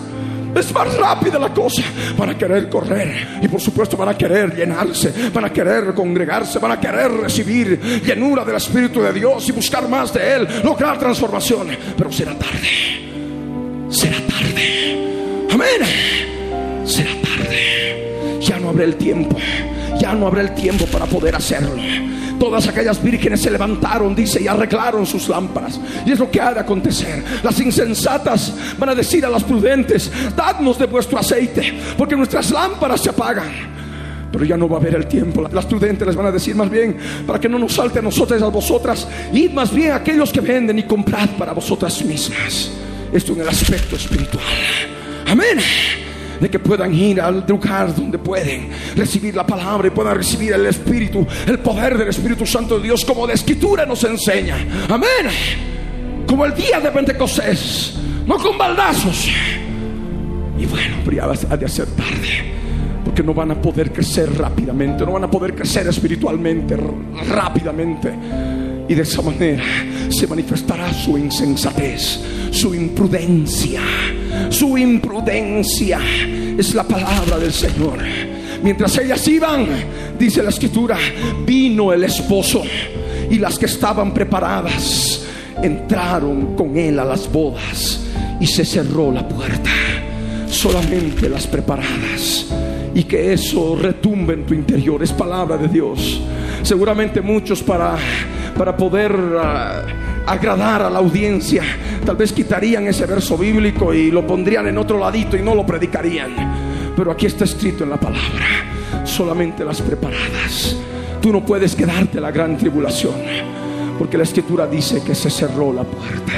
Es 0.55 0.73
más 0.73 0.97
rápida 0.97 1.39
la 1.39 1.53
cosa. 1.53 1.83
Van 2.17 2.31
a 2.31 2.39
querer 2.39 2.69
correr. 2.69 3.41
Y 3.43 3.49
por 3.49 3.61
supuesto 3.61 3.97
van 3.97 4.09
a 4.09 4.19
querer 4.19 4.55
llenarse. 4.55 5.13
Van 5.33 5.45
a 5.45 5.53
querer 5.53 5.95
congregarse. 5.95 6.59
Van 6.59 6.73
a 6.73 6.81
querer 6.81 7.11
recibir 7.13 8.03
llenura 8.05 8.45
del 8.45 8.57
Espíritu 8.57 9.01
de 9.03 9.13
Dios 9.13 9.49
y 9.49 9.53
buscar 9.53 9.89
más 9.89 10.13
de 10.13 10.35
Él. 10.35 10.49
Lograr 10.65 10.99
transformación. 10.99 11.69
Pero 11.97 12.11
será 12.13 12.35
tarde. 12.37 13.89
Será 13.91 14.17
tarde. 14.27 15.49
Amén. 15.53 16.87
Será 16.87 17.11
tarde. 17.23 18.41
Ya 18.41 18.59
no 18.59 18.71
habrá 18.71 18.85
el 18.85 18.97
tiempo. 18.97 19.37
Ya 20.01 20.15
no 20.15 20.27
habrá 20.27 20.43
el 20.43 20.55
tiempo 20.55 20.87
para 20.87 21.07
poder 21.07 21.35
hacerlo. 21.35 21.75
Todas 22.39 22.69
aquellas 22.69 23.03
vírgenes 23.03 23.43
se 23.43 23.51
levantaron, 23.51 24.15
dice, 24.15 24.41
y 24.41 24.47
arreglaron 24.47 25.05
sus 25.05 25.29
lámparas. 25.29 25.81
Y 26.07 26.13
es 26.13 26.19
lo 26.19 26.31
que 26.31 26.41
ha 26.41 26.55
de 26.55 26.61
acontecer. 26.61 27.25
Las 27.43 27.59
insensatas 27.61 28.55
van 28.79 28.91
a 28.91 28.95
decir 28.95 29.25
a 29.27 29.29
las 29.29 29.43
prudentes, 29.43 30.11
dadnos 30.37 30.79
de 30.79 30.87
vuestro 30.87 31.19
aceite, 31.19 31.75
porque 31.97 32.15
nuestras 32.15 32.51
lámparas 32.51 33.01
se 33.01 33.11
apagan. 33.11 33.79
Pero 34.31 34.45
ya 34.45 34.57
no 34.57 34.69
va 34.69 34.77
a 34.77 34.81
haber 34.81 34.95
el 34.95 35.07
tiempo. 35.07 35.49
Las 35.51 35.67
prudentes 35.67 36.07
les 36.07 36.17
van 36.17 36.27
a 36.27 36.33
decir 36.33 36.55
más 36.55 36.71
bien, 36.71 36.97
para 37.27 37.41
que 37.41 37.49
no 37.49 37.59
nos 37.59 37.73
salte 37.73 37.99
a 37.99 38.03
nosotras 38.03 38.41
a 38.43 38.49
vosotras, 38.49 39.09
id 39.33 39.51
más 39.51 39.75
bien 39.75 39.93
a 39.93 39.97
aquellos 39.97 40.33
que 40.33 40.41
venden 40.41 40.79
y 40.79 40.85
comprad 40.85 41.31
para 41.31 41.53
vosotras 41.53 42.05
mismas. 42.05 42.71
Esto 43.13 43.33
en 43.33 43.41
el 43.41 43.49
aspecto 43.49 43.97
espiritual. 43.97 44.45
Amén 45.27 45.59
de 46.41 46.51
que 46.51 46.59
puedan 46.59 46.95
ir 46.95 47.21
al 47.21 47.45
lugar 47.47 47.95
donde 47.95 48.19
pueden 48.19 48.69
recibir 48.95 49.35
la 49.35 49.47
palabra 49.47 49.89
y 49.89 49.91
puedan 49.91 50.17
recibir 50.17 50.53
el 50.53 50.67
Espíritu, 50.67 51.27
el 51.47 51.59
poder 51.59 51.99
del 51.99 52.09
Espíritu 52.09 52.47
Santo 52.47 52.79
de 52.79 52.85
Dios, 52.85 53.05
como 53.05 53.27
la 53.27 53.35
Escritura 53.35 53.85
nos 53.87 54.03
enseña. 54.05 54.57
Amén. 54.89 55.09
Como 56.27 56.45
el 56.45 56.55
día 56.55 56.81
de 56.81 56.91
Pentecostés, 56.91 57.95
no 58.27 58.37
con 58.37 58.57
baldazos. 58.59 59.29
Y 60.59 60.67
bueno, 60.67 60.97
pero 61.05 61.33
ha 61.51 61.57
de 61.57 61.69
ser 61.69 61.87
tarde. 61.87 62.53
Porque 63.05 63.23
no 63.23 63.33
van 63.33 63.53
a 63.53 63.61
poder 63.61 63.93
crecer 63.93 64.37
rápidamente, 64.37 65.07
no 65.07 65.13
van 65.13 65.25
a 65.25 65.31
poder 65.31 65.55
crecer 65.55 65.87
espiritualmente 65.87 66.77
rápidamente. 67.29 68.13
Y 68.89 68.95
de 68.95 69.03
esa 69.03 69.23
manera 69.23 69.65
se 70.09 70.27
manifestará 70.27 70.93
su 70.93 71.19
insensatez, 71.19 72.21
su 72.51 72.75
imprudencia 72.75 73.83
su 74.51 74.77
imprudencia. 74.79 76.01
Es 76.59 76.75
la 76.75 76.85
palabra 76.85 77.39
del 77.39 77.53
Señor. 77.53 77.99
Mientras 78.63 78.97
ellas 78.99 79.27
iban, 79.29 79.67
dice 80.19 80.43
la 80.43 80.51
escritura, 80.51 80.99
vino 81.47 81.93
el 81.93 82.05
esposo 82.05 82.63
y 83.31 83.39
las 83.39 83.59
que 83.59 83.67
estaban 83.67 84.13
preparadas 84.13 85.25
entraron 85.63 86.57
con 86.57 86.77
él 86.77 86.99
a 86.99 87.05
las 87.05 87.31
bodas 87.31 88.01
y 88.41 88.47
se 88.47 88.65
cerró 88.65 89.13
la 89.13 89.29
puerta. 89.29 89.71
Solamente 90.49 91.29
las 91.29 91.47
preparadas. 91.47 92.47
Y 92.95 93.05
que 93.05 93.33
eso 93.33 93.77
retumbe 93.81 94.35
en 94.35 94.45
tu 94.45 94.55
interior. 94.55 95.03
Es 95.03 95.13
palabra 95.13 95.57
de 95.57 95.69
Dios. 95.69 96.21
Seguramente 96.63 97.21
muchos 97.21 97.63
para, 97.63 97.97
para 98.57 98.77
poder... 98.77 99.15
Ah, 99.41 99.83
agradar 100.29 100.83
a 100.83 100.91
la 100.91 100.99
audiencia, 100.99 101.63
tal 102.05 102.17
vez 102.17 102.33
quitarían 102.33 102.87
ese 102.87 103.07
verso 103.07 103.39
bíblico 103.39 103.95
y 103.95 104.11
lo 104.11 104.27
pondrían 104.27 104.67
en 104.67 104.77
otro 104.77 104.99
ladito 104.99 105.37
y 105.37 105.43
no 105.43 105.55
lo 105.55 105.65
predicarían. 105.65 106.93
Pero 106.95 107.11
aquí 107.11 107.27
está 107.27 107.45
escrito 107.45 107.85
en 107.85 107.91
la 107.91 107.97
palabra, 107.97 108.47
solamente 109.05 109.65
las 109.65 109.81
preparadas. 109.81 110.77
Tú 111.23 111.33
no 111.33 111.45
puedes 111.45 111.75
quedarte 111.75 112.21
la 112.21 112.31
gran 112.31 112.59
tribulación, 112.59 113.15
porque 113.99 114.19
la 114.19 114.25
escritura 114.25 114.67
dice 114.67 115.03
que 115.03 115.15
se 115.15 115.31
cerró 115.31 115.73
la 115.73 115.85
puerta. 115.85 116.33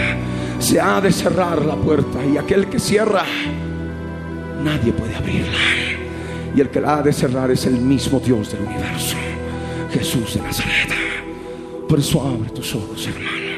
Se 0.58 0.80
ha 0.80 1.00
de 1.00 1.10
cerrar 1.10 1.64
la 1.64 1.74
puerta 1.74 2.24
y 2.24 2.36
aquel 2.36 2.66
que 2.66 2.78
cierra, 2.78 3.24
nadie 4.62 4.92
puede 4.92 5.16
abrirla. 5.16 5.58
Y 6.54 6.60
el 6.60 6.68
que 6.68 6.80
la 6.80 6.98
ha 6.98 7.02
de 7.02 7.12
cerrar 7.12 7.50
es 7.50 7.66
el 7.66 7.78
mismo 7.78 8.20
Dios 8.20 8.52
del 8.52 8.62
universo, 8.62 9.16
Jesús 9.92 10.34
de 10.34 10.42
Nazaret. 10.42 10.99
Por 11.90 11.98
eso 11.98 12.22
abre 12.22 12.48
tus 12.50 12.74
ojos, 12.74 13.06
hermano 13.06 13.50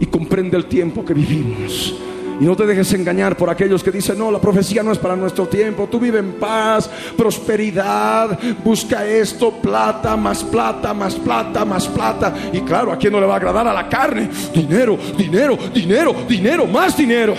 y 0.00 0.06
comprende 0.06 0.56
el 0.56 0.64
tiempo 0.64 1.04
que 1.04 1.14
vivimos. 1.14 1.94
Y 2.40 2.44
no 2.44 2.56
te 2.56 2.64
dejes 2.64 2.90
engañar 2.94 3.36
por 3.36 3.50
aquellos 3.50 3.84
que 3.84 3.90
dicen, 3.90 4.16
no, 4.16 4.30
la 4.30 4.40
profecía 4.40 4.82
no 4.82 4.92
es 4.92 4.98
para 4.98 5.14
nuestro 5.14 5.46
tiempo. 5.46 5.88
Tú 5.90 6.00
vive 6.00 6.20
en 6.20 6.32
paz, 6.32 6.90
prosperidad, 7.14 8.38
busca 8.64 9.06
esto, 9.06 9.52
plata, 9.60 10.16
más 10.16 10.42
plata, 10.42 10.94
más 10.94 11.16
plata, 11.16 11.66
más 11.66 11.86
plata. 11.86 12.34
Y 12.50 12.60
claro, 12.62 12.92
¿a 12.92 12.96
quién 12.96 13.12
no 13.12 13.20
le 13.20 13.26
va 13.26 13.34
a 13.34 13.36
agradar 13.36 13.68
a 13.68 13.74
la 13.74 13.86
carne? 13.90 14.30
Dinero, 14.54 14.98
dinero, 15.18 15.58
dinero, 15.74 16.16
dinero, 16.26 16.66
más 16.66 16.96
dinero. 16.96 17.34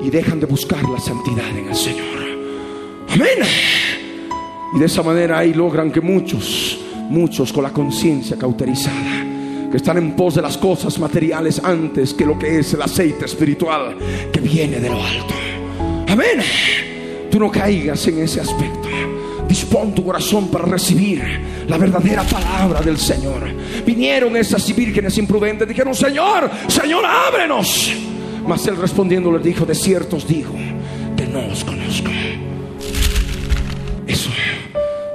Y 0.00 0.10
dejan 0.10 0.38
de 0.38 0.46
buscar 0.46 0.88
la 0.88 1.00
santidad 1.00 1.48
en 1.48 1.68
el 1.68 1.74
Señor. 1.74 2.06
Amén. 3.08 3.48
Y 4.76 4.78
de 4.78 4.86
esa 4.86 5.02
manera 5.02 5.38
ahí 5.38 5.52
logran 5.52 5.90
que 5.90 6.00
muchos, 6.00 6.78
muchos 7.08 7.52
con 7.52 7.62
la 7.62 7.70
conciencia 7.70 8.36
cauterizada 8.36 9.32
que 9.72 9.78
están 9.78 9.96
en 9.96 10.12
pos 10.12 10.34
de 10.34 10.42
las 10.42 10.58
cosas 10.58 10.98
materiales 10.98 11.58
antes 11.64 12.12
que 12.12 12.26
lo 12.26 12.38
que 12.38 12.58
es 12.58 12.74
el 12.74 12.82
aceite 12.82 13.24
espiritual 13.24 13.96
que 14.30 14.38
viene 14.38 14.78
de 14.78 14.90
lo 14.90 15.02
alto. 15.02 15.34
Amén. 16.08 16.42
Tú 17.30 17.38
no 17.38 17.50
caigas 17.50 18.06
en 18.06 18.18
ese 18.18 18.42
aspecto. 18.42 18.86
Dispón 19.48 19.94
tu 19.94 20.04
corazón 20.04 20.48
para 20.48 20.66
recibir 20.66 21.22
la 21.66 21.78
verdadera 21.78 22.22
palabra 22.22 22.82
del 22.82 22.98
Señor. 22.98 23.48
Vinieron 23.86 24.36
esas 24.36 24.76
vírgenes 24.76 25.16
imprudentes, 25.16 25.66
dijeron, 25.66 25.94
Señor, 25.94 26.50
Señor, 26.68 27.04
ábrenos. 27.06 27.92
Mas 28.46 28.66
él 28.66 28.76
respondiendo 28.76 29.32
les 29.32 29.42
dijo, 29.42 29.64
de 29.64 29.74
ciertos 29.74 30.28
dijo, 30.28 30.52
que 31.16 31.26
no 31.26 31.46
os 31.46 31.64
conozco. 31.64 32.11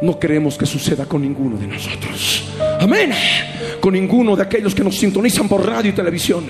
No 0.01 0.19
queremos 0.19 0.57
que 0.57 0.65
suceda 0.65 1.05
con 1.05 1.21
ninguno 1.21 1.57
de 1.57 1.67
nosotros. 1.67 2.45
Amén 2.79 3.11
con 3.79 3.93
ninguno 3.93 4.35
de 4.35 4.43
aquellos 4.43 4.75
que 4.75 4.83
nos 4.83 4.97
sintonizan 4.97 5.47
por 5.47 5.65
radio 5.65 5.91
y 5.91 5.93
televisión. 5.93 6.45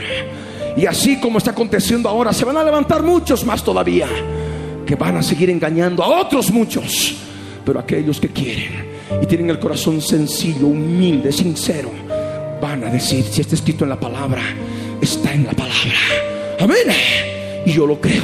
Y 0.76 0.86
así 0.86 1.20
como 1.20 1.38
está 1.38 1.52
aconteciendo 1.52 2.10
ahora, 2.10 2.34
se 2.34 2.46
van 2.46 2.58
a 2.58 2.64
levantar 2.64 3.04
muchos 3.04 3.46
más 3.46 3.64
todavía, 3.64 4.08
que 4.86 4.96
van 4.96 5.18
a 5.18 5.24
seguir 5.24 5.50
engañando 5.50 6.04
a 6.04 6.22
otros 6.22 6.52
muchos. 6.52 7.16
Pero 7.66 7.80
aquellos 7.80 8.20
que 8.20 8.30
quieren 8.30 8.88
y 9.22 9.26
tienen 9.26 9.50
el 9.50 9.60
corazón 9.60 10.02
sencillo, 10.02 10.68
humilde, 10.68 11.32
sincero, 11.32 11.92
van 12.62 12.84
a 12.84 12.90
decir, 12.90 13.24
si 13.24 13.42
está 13.42 13.56
escrito 13.56 13.84
en 13.84 13.90
la 13.90 14.00
palabra, 14.00 14.42
está 15.02 15.34
en 15.34 15.46
la 15.46 15.54
palabra. 15.54 16.00
Amén. 16.60 16.88
Y 17.66 17.72
yo 17.72 17.86
lo 17.86 18.00
creo. 18.00 18.24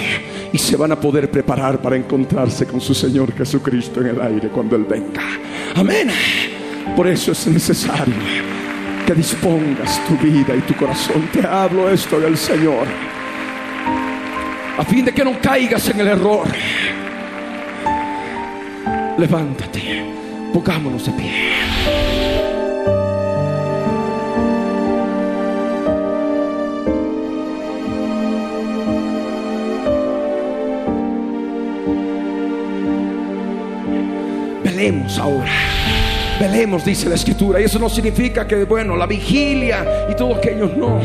Y 0.53 0.57
se 0.57 0.77
van 0.77 0.93
a 0.93 0.99
poder 0.99 1.29
preparar 1.29 1.81
para 1.81 1.97
encontrarse 1.97 2.65
con 2.65 2.79
su 2.79 2.93
Señor 2.93 3.33
Jesucristo 3.33 3.99
en 3.99 4.07
el 4.07 4.21
aire 4.21 4.49
cuando 4.49 4.75
Él 4.75 4.85
venga. 4.85 5.23
Amén. 5.75 6.09
Por 6.95 7.07
eso 7.07 7.33
es 7.33 7.47
necesario 7.47 8.13
que 9.05 9.13
dispongas 9.13 9.99
tu 10.07 10.15
vida 10.17 10.55
y 10.55 10.61
tu 10.61 10.75
corazón. 10.75 11.27
Te 11.33 11.45
hablo 11.45 11.89
esto 11.89 12.19
del 12.19 12.37
Señor. 12.37 12.87
A 14.77 14.83
fin 14.85 15.05
de 15.05 15.13
que 15.13 15.23
no 15.23 15.39
caigas 15.41 15.89
en 15.89 15.99
el 15.99 16.07
error. 16.07 16.47
Levántate. 19.17 20.05
Pongámonos 20.53 21.05
de 21.05 21.11
pie. 21.13 22.12
Velemos 34.83 35.17
ahora. 35.17 35.51
Velemos, 36.41 36.83
dice 36.83 37.07
la 37.07 37.15
escritura. 37.15 37.61
Y 37.61 37.63
eso 37.63 37.79
no 37.79 37.87
significa 37.87 38.45
que, 38.45 38.65
bueno, 38.65 38.97
la 38.97 39.05
vigilia 39.05 40.07
y 40.11 40.13
todo 40.13 40.35
aquello, 40.35 40.69
no. 40.75 40.99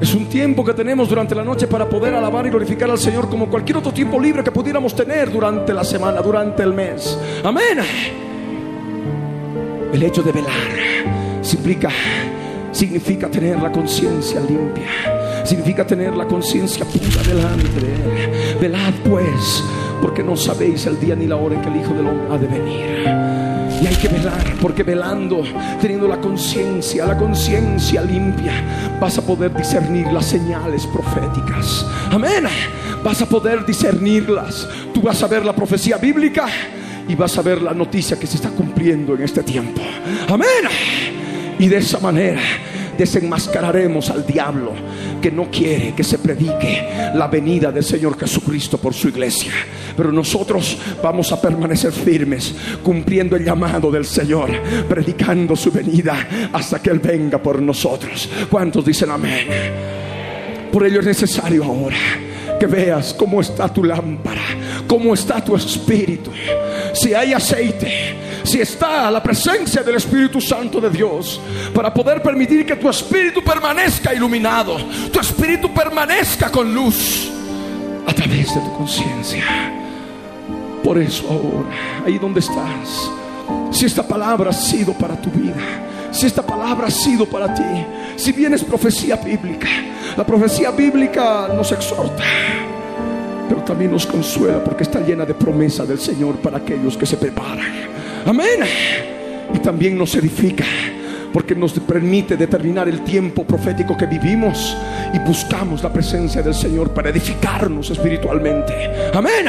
Es 0.00 0.14
un 0.14 0.26
tiempo 0.26 0.64
que 0.64 0.72
tenemos 0.72 1.08
durante 1.08 1.34
la 1.34 1.42
noche 1.42 1.66
para 1.66 1.88
poder 1.88 2.14
alabar 2.14 2.46
y 2.46 2.50
glorificar 2.50 2.88
al 2.88 2.98
Señor 2.98 3.28
como 3.28 3.48
cualquier 3.48 3.78
otro 3.78 3.90
tiempo 3.92 4.20
libre 4.20 4.44
que 4.44 4.52
pudiéramos 4.52 4.94
tener 4.94 5.32
durante 5.32 5.74
la 5.74 5.82
semana, 5.82 6.20
durante 6.20 6.62
el 6.62 6.72
mes. 6.74 7.18
Amén. 7.42 7.78
El 9.92 10.00
hecho 10.00 10.22
de 10.22 10.30
velar 10.30 10.52
significa, 11.42 11.90
significa 12.70 13.28
tener 13.28 13.60
la 13.60 13.72
conciencia 13.72 14.40
limpia. 14.40 15.42
Significa 15.44 15.84
tener 15.84 16.14
la 16.14 16.26
conciencia 16.26 16.84
pura 16.84 17.22
delante 17.26 17.80
de 17.80 17.94
Él. 17.94 18.58
Velad 18.60 18.94
pues, 19.04 19.64
porque 20.02 20.24
no 20.24 20.36
sabéis 20.36 20.84
el 20.86 20.98
día 20.98 21.14
ni 21.14 21.26
la 21.26 21.36
hora 21.36 21.54
en 21.54 21.62
que 21.62 21.68
el 21.68 21.76
Hijo 21.76 21.94
del 21.94 22.08
Hombre 22.08 22.26
ha 22.30 22.36
de 22.36 22.46
venir. 22.48 23.22
Y 23.80 23.86
hay 23.86 23.94
que 23.94 24.08
velar, 24.08 24.54
porque 24.60 24.82
velando, 24.82 25.42
teniendo 25.80 26.06
la 26.06 26.20
conciencia, 26.20 27.06
la 27.06 27.16
conciencia 27.16 28.02
limpia, 28.02 28.52
vas 29.00 29.18
a 29.18 29.22
poder 29.22 29.54
discernir 29.54 30.06
las 30.08 30.26
señales 30.26 30.86
proféticas. 30.88 31.86
Amén. 32.10 32.44
Vas 33.02 33.22
a 33.22 33.26
poder 33.26 33.64
discernirlas. 33.64 34.68
Tú 34.92 35.02
vas 35.02 35.22
a 35.22 35.28
ver 35.28 35.44
la 35.44 35.54
profecía 35.54 35.96
bíblica 35.96 36.46
y 37.08 37.14
vas 37.14 37.38
a 37.38 37.42
ver 37.42 37.62
la 37.62 37.72
noticia 37.72 38.18
que 38.18 38.26
se 38.26 38.36
está 38.36 38.50
cumpliendo 38.50 39.14
en 39.14 39.22
este 39.22 39.42
tiempo. 39.42 39.80
Amén. 40.28 40.68
Y 41.58 41.68
de 41.68 41.78
esa 41.78 41.98
manera 42.00 42.40
desenmascararemos 42.96 44.10
al 44.10 44.26
diablo 44.26 44.72
que 45.20 45.30
no 45.30 45.50
quiere 45.50 45.94
que 45.94 46.04
se 46.04 46.18
predique 46.18 47.12
la 47.14 47.28
venida 47.28 47.70
del 47.70 47.84
Señor 47.84 48.18
Jesucristo 48.18 48.78
por 48.78 48.94
su 48.94 49.08
iglesia. 49.08 49.52
Pero 49.96 50.10
nosotros 50.12 50.78
vamos 51.02 51.32
a 51.32 51.40
permanecer 51.40 51.92
firmes, 51.92 52.54
cumpliendo 52.82 53.36
el 53.36 53.44
llamado 53.44 53.90
del 53.90 54.04
Señor, 54.04 54.50
predicando 54.88 55.54
su 55.56 55.70
venida 55.70 56.50
hasta 56.52 56.80
que 56.80 56.90
Él 56.90 56.98
venga 56.98 57.38
por 57.38 57.60
nosotros. 57.60 58.28
¿Cuántos 58.50 58.84
dicen 58.84 59.10
amén? 59.10 59.46
Por 60.72 60.86
ello 60.86 61.00
es 61.00 61.06
necesario 61.06 61.64
ahora 61.64 61.96
que 62.58 62.66
veas 62.66 63.12
cómo 63.14 63.40
está 63.40 63.68
tu 63.68 63.84
lámpara, 63.84 64.40
cómo 64.86 65.14
está 65.14 65.44
tu 65.44 65.56
espíritu. 65.56 66.30
Si 66.94 67.12
hay 67.12 67.32
aceite, 67.32 68.14
si 68.44 68.60
está 68.60 69.10
la 69.10 69.22
presencia 69.22 69.82
del 69.82 69.96
Espíritu 69.96 70.40
Santo 70.40 70.80
de 70.80 70.90
Dios 70.90 71.40
para 71.74 71.92
poder 71.92 72.22
permitir 72.22 72.66
que 72.66 72.76
tu 72.76 72.88
espíritu 72.88 73.42
permanezca 73.42 74.14
iluminado, 74.14 74.76
tu 75.12 75.20
espíritu 75.20 75.72
permanezca 75.72 76.50
con 76.50 76.72
luz 76.74 77.30
a 78.06 78.12
través 78.12 78.54
de 78.54 78.60
tu 78.60 78.72
conciencia. 78.76 79.44
Por 80.82 80.98
eso 80.98 81.24
ahora, 81.28 82.04
ahí 82.04 82.18
donde 82.18 82.40
estás, 82.40 83.10
si 83.70 83.86
esta 83.86 84.02
palabra 84.02 84.50
ha 84.50 84.52
sido 84.52 84.92
para 84.92 85.20
tu 85.20 85.30
vida, 85.30 85.54
si 86.10 86.26
esta 86.26 86.42
palabra 86.42 86.88
ha 86.88 86.90
sido 86.90 87.24
para 87.24 87.54
ti, 87.54 87.62
si 88.16 88.32
bien 88.32 88.52
es 88.54 88.64
profecía 88.64 89.16
bíblica, 89.16 89.68
la 90.16 90.26
profecía 90.26 90.70
bíblica 90.72 91.48
nos 91.54 91.70
exhorta, 91.72 92.24
pero 93.48 93.62
también 93.62 93.92
nos 93.92 94.06
consuela 94.06 94.62
porque 94.62 94.82
está 94.82 95.00
llena 95.00 95.24
de 95.24 95.34
promesa 95.34 95.86
del 95.86 95.98
Señor 95.98 96.36
para 96.36 96.58
aquellos 96.58 96.96
que 96.96 97.06
se 97.06 97.16
preparan. 97.16 97.91
Amén. 98.26 98.60
Y 99.54 99.58
también 99.58 99.98
nos 99.98 100.14
edifica 100.14 100.64
porque 101.32 101.54
nos 101.54 101.72
permite 101.72 102.36
determinar 102.36 102.88
el 102.88 103.02
tiempo 103.02 103.44
profético 103.44 103.96
que 103.96 104.06
vivimos 104.06 104.76
y 105.14 105.18
buscamos 105.20 105.82
la 105.82 105.92
presencia 105.92 106.42
del 106.42 106.54
Señor 106.54 106.90
para 106.90 107.08
edificarnos 107.08 107.90
espiritualmente. 107.90 109.10
Amén. 109.14 109.46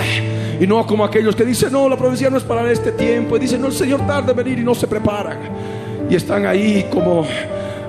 Y 0.60 0.66
no 0.66 0.86
como 0.86 1.04
aquellos 1.04 1.36
que 1.36 1.44
dicen, 1.44 1.74
no, 1.74 1.90
la 1.90 1.98
profecía 1.98 2.30
no 2.30 2.38
es 2.38 2.44
para 2.44 2.70
este 2.72 2.94
tiempo. 2.94 3.36
Y 3.36 3.42
dicen, 3.42 3.62
no, 3.62 3.68
el 3.68 3.74
Señor 3.74 4.06
tarda 4.08 4.32
en 4.32 4.38
venir 4.38 4.60
y 4.60 4.64
no 4.64 4.74
se 4.74 4.88
preparan. 4.88 5.38
Y 6.10 6.16
están 6.16 6.46
ahí 6.46 6.88
como, 6.90 7.26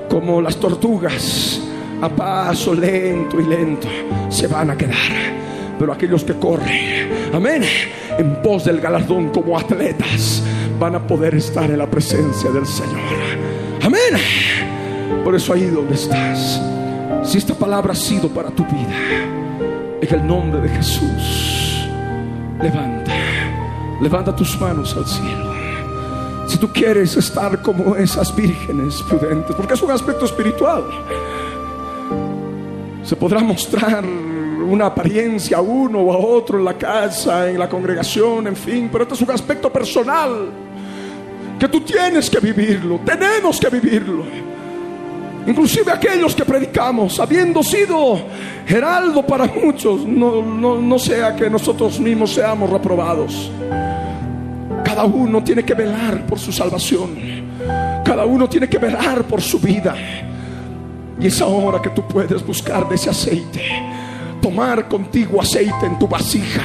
como 0.08 0.40
las 0.40 0.56
tortugas, 0.56 1.60
a 2.00 2.08
paso 2.08 2.74
lento 2.74 3.40
y 3.40 3.44
lento, 3.44 3.88
se 4.28 4.46
van 4.46 4.70
a 4.70 4.76
quedar. 4.76 5.34
Pero 5.78 5.92
aquellos 5.92 6.24
que 6.24 6.34
corren, 6.34 7.32
amén, 7.32 7.62
en 8.18 8.42
pos 8.42 8.64
del 8.64 8.80
galardón 8.80 9.30
como 9.30 9.58
atletas, 9.58 10.42
van 10.78 10.96
a 10.96 11.06
poder 11.06 11.34
estar 11.34 11.70
en 11.70 11.78
la 11.78 11.90
presencia 11.90 12.50
del 12.50 12.66
Señor. 12.66 13.00
Amén. 13.82 15.22
Por 15.22 15.34
eso 15.34 15.52
ahí 15.52 15.66
donde 15.66 15.94
estás, 15.94 16.60
si 17.22 17.38
esta 17.38 17.54
palabra 17.54 17.92
ha 17.92 17.96
sido 17.96 18.28
para 18.28 18.50
tu 18.50 18.64
vida, 18.64 18.94
en 20.00 20.14
el 20.14 20.26
nombre 20.26 20.60
de 20.60 20.68
Jesús, 20.68 21.86
levanta, 22.60 23.12
levanta 24.00 24.34
tus 24.34 24.60
manos 24.60 24.94
al 24.96 25.06
cielo. 25.06 25.54
Si 26.46 26.58
tú 26.58 26.70
quieres 26.72 27.16
estar 27.16 27.62
como 27.62 27.96
esas 27.96 28.34
vírgenes 28.34 29.02
prudentes, 29.08 29.56
porque 29.56 29.74
es 29.74 29.82
un 29.82 29.90
aspecto 29.90 30.26
espiritual, 30.26 30.84
se 33.02 33.16
podrá 33.16 33.40
mostrar 33.40 34.04
una 34.04 34.86
apariencia 34.86 35.58
a 35.58 35.60
uno 35.60 36.00
o 36.00 36.12
a 36.12 36.18
otro 36.18 36.58
en 36.58 36.64
la 36.64 36.74
casa, 36.74 37.50
en 37.50 37.58
la 37.58 37.68
congregación, 37.68 38.46
en 38.46 38.56
fin, 38.56 38.88
pero 38.90 39.04
esto 39.04 39.14
es 39.14 39.22
un 39.22 39.30
aspecto 39.30 39.72
personal 39.72 40.63
que 41.58 41.68
tú 41.68 41.80
tienes 41.80 42.28
que 42.28 42.40
vivirlo, 42.40 43.00
tenemos 43.04 43.58
que 43.58 43.68
vivirlo. 43.68 44.24
Inclusive 45.46 45.92
aquellos 45.92 46.34
que 46.34 46.44
predicamos, 46.44 47.20
habiendo 47.20 47.62
sido 47.62 48.18
heraldo 48.66 49.26
para 49.26 49.46
muchos, 49.46 50.06
no, 50.06 50.42
no 50.42 50.98
sea 50.98 51.36
que 51.36 51.50
nosotros 51.50 52.00
mismos 52.00 52.32
seamos 52.32 52.70
reprobados. 52.70 53.50
Cada 54.84 55.04
uno 55.04 55.42
tiene 55.42 55.64
que 55.64 55.74
velar 55.74 56.24
por 56.26 56.38
su 56.38 56.52
salvación. 56.52 57.10
Cada 58.04 58.24
uno 58.24 58.48
tiene 58.48 58.68
que 58.68 58.78
velar 58.78 59.24
por 59.24 59.42
su 59.42 59.58
vida. 59.58 59.94
Y 61.18 61.26
es 61.26 61.40
ahora 61.40 61.80
que 61.80 61.90
tú 61.90 62.06
puedes 62.06 62.44
buscar 62.46 62.88
de 62.88 62.94
ese 62.94 63.10
aceite. 63.10 63.62
Tomar 64.40 64.88
contigo 64.88 65.40
aceite 65.40 65.86
en 65.86 65.98
tu 65.98 66.06
vasija. 66.06 66.62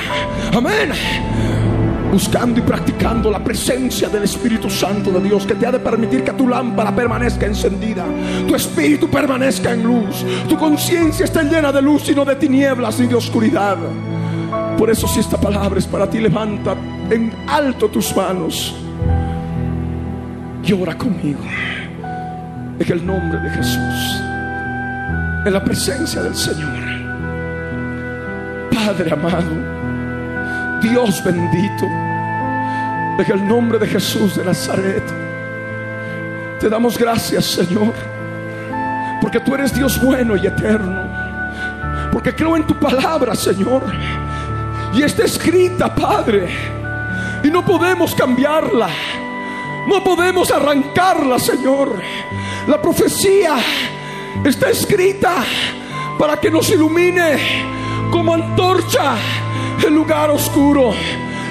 Amén 0.53 1.68
buscando 2.11 2.59
y 2.59 2.63
practicando 2.63 3.29
la 3.29 3.43
presencia 3.43 4.09
del 4.09 4.23
Espíritu 4.23 4.69
Santo 4.69 5.11
de 5.11 5.21
Dios 5.21 5.45
que 5.45 5.55
te 5.55 5.65
ha 5.65 5.71
de 5.71 5.79
permitir 5.79 6.23
que 6.23 6.33
tu 6.33 6.47
lámpara 6.47 6.95
permanezca 6.95 7.45
encendida, 7.45 8.05
tu 8.47 8.55
espíritu 8.55 9.09
permanezca 9.09 9.71
en 9.71 9.83
luz, 9.83 10.25
tu 10.47 10.57
conciencia 10.57 11.25
esté 11.25 11.43
llena 11.43 11.71
de 11.71 11.81
luz 11.81 12.09
y 12.09 12.15
no 12.15 12.25
de 12.25 12.35
tinieblas 12.35 12.99
ni 12.99 13.07
de 13.07 13.15
oscuridad. 13.15 13.77
Por 14.77 14.89
eso 14.89 15.07
si 15.07 15.19
esta 15.19 15.39
palabra 15.39 15.77
es 15.77 15.85
para 15.85 16.09
ti, 16.09 16.19
levanta 16.19 16.75
en 17.09 17.31
alto 17.47 17.89
tus 17.89 18.15
manos 18.15 18.75
y 20.63 20.73
ora 20.73 20.97
conmigo 20.97 21.39
en 22.79 22.91
el 22.91 23.05
nombre 23.05 23.39
de 23.39 23.49
Jesús, 23.49 24.21
en 25.45 25.53
la 25.53 25.63
presencia 25.63 26.21
del 26.23 26.35
Señor. 26.35 26.79
Padre 28.73 29.11
amado, 29.11 29.78
Dios 30.81 31.23
bendito, 31.23 31.85
en 31.85 33.31
el 33.31 33.47
nombre 33.47 33.77
de 33.77 33.87
Jesús 33.87 34.37
de 34.37 34.45
Nazaret, 34.45 35.03
te 36.59 36.69
damos 36.69 36.97
gracias, 36.97 37.45
Señor, 37.45 37.93
porque 39.21 39.39
tú 39.41 39.55
eres 39.55 39.73
Dios 39.73 40.01
bueno 40.01 40.37
y 40.37 40.47
eterno, 40.47 41.03
porque 42.13 42.33
creo 42.33 42.55
en 42.55 42.65
tu 42.65 42.79
palabra, 42.79 43.35
Señor, 43.35 43.83
y 44.93 45.01
está 45.03 45.25
escrita, 45.25 45.93
Padre, 45.93 46.47
y 47.43 47.49
no 47.49 47.63
podemos 47.65 48.15
cambiarla, 48.15 48.89
no 49.87 50.03
podemos 50.03 50.51
arrancarla, 50.51 51.39
Señor. 51.39 52.01
La 52.67 52.81
profecía 52.81 53.55
está 54.45 54.69
escrita 54.69 55.43
para 56.17 56.39
que 56.39 56.49
nos 56.49 56.69
ilumine 56.69 57.37
como 58.11 58.33
antorcha 58.33 59.15
el 59.85 59.93
lugar 59.93 60.29
oscuro. 60.31 60.93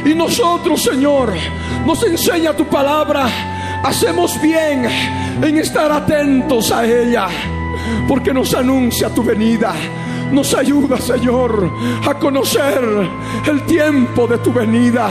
Y 0.04 0.14
nosotros, 0.14 0.82
Señor, 0.82 1.34
nos 1.84 2.02
enseña 2.04 2.52
tu 2.52 2.64
palabra. 2.66 3.26
Hacemos 3.82 4.40
bien 4.40 4.86
en 5.42 5.58
estar 5.58 5.90
atentos 5.90 6.70
a 6.72 6.84
ella, 6.84 7.28
porque 8.06 8.32
nos 8.32 8.54
anuncia 8.54 9.08
tu 9.10 9.22
venida. 9.22 9.72
Nos 10.32 10.54
ayuda, 10.54 10.98
Señor, 10.98 11.70
a 12.06 12.14
conocer 12.14 12.82
el 13.46 13.62
tiempo 13.62 14.26
de 14.26 14.38
tu 14.38 14.52
venida 14.52 15.10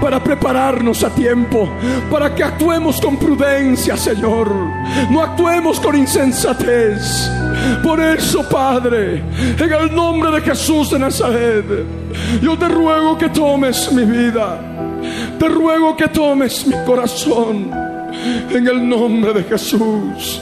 para 0.00 0.22
prepararnos 0.22 1.02
a 1.04 1.10
tiempo, 1.10 1.68
para 2.10 2.34
que 2.34 2.42
actuemos 2.42 3.00
con 3.00 3.16
prudencia, 3.16 3.96
Señor. 3.96 4.50
No 5.10 5.22
actuemos 5.22 5.80
con 5.80 5.96
insensatez. 5.96 7.30
Por 7.82 8.00
eso, 8.00 8.48
Padre, 8.48 9.22
en 9.58 9.72
el 9.72 9.94
nombre 9.94 10.30
de 10.32 10.40
Jesús 10.40 10.90
de 10.90 10.98
Nazaret, 10.98 11.64
yo 12.40 12.56
te 12.56 12.68
ruego 12.68 13.16
que 13.18 13.28
tomes 13.28 13.92
mi 13.92 14.04
vida. 14.04 14.58
Te 15.38 15.48
ruego 15.48 15.96
que 15.96 16.08
tomes 16.08 16.66
mi 16.66 16.74
corazón. 16.84 17.70
En 18.50 18.66
el 18.66 18.88
nombre 18.88 19.32
de 19.34 19.44
Jesús, 19.44 20.40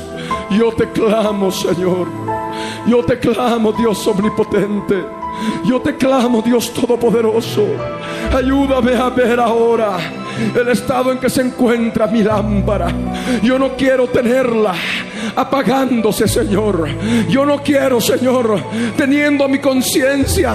yo 0.50 0.72
te 0.72 0.88
clamo, 0.90 1.50
Señor. 1.50 2.33
Yo 2.86 3.04
te 3.04 3.18
clamo, 3.18 3.72
Dios 3.72 4.06
omnipotente. 4.06 5.04
Yo 5.64 5.80
te 5.80 5.96
clamo, 5.96 6.42
Dios 6.42 6.72
Todopoderoso. 6.72 7.66
Ayúdame 8.34 8.94
a 8.94 9.08
ver 9.10 9.40
ahora 9.40 9.96
el 10.54 10.68
estado 10.68 11.12
en 11.12 11.18
que 11.18 11.30
se 11.30 11.42
encuentra 11.42 12.06
mi 12.06 12.22
lámpara. 12.22 12.92
Yo 13.42 13.58
no 13.58 13.76
quiero 13.76 14.06
tenerla 14.08 14.74
apagándose, 15.34 16.28
Señor. 16.28 16.88
Yo 17.28 17.44
no 17.44 17.62
quiero, 17.62 18.00
Señor, 18.00 18.60
teniendo 18.96 19.48
mi 19.48 19.58
conciencia 19.58 20.54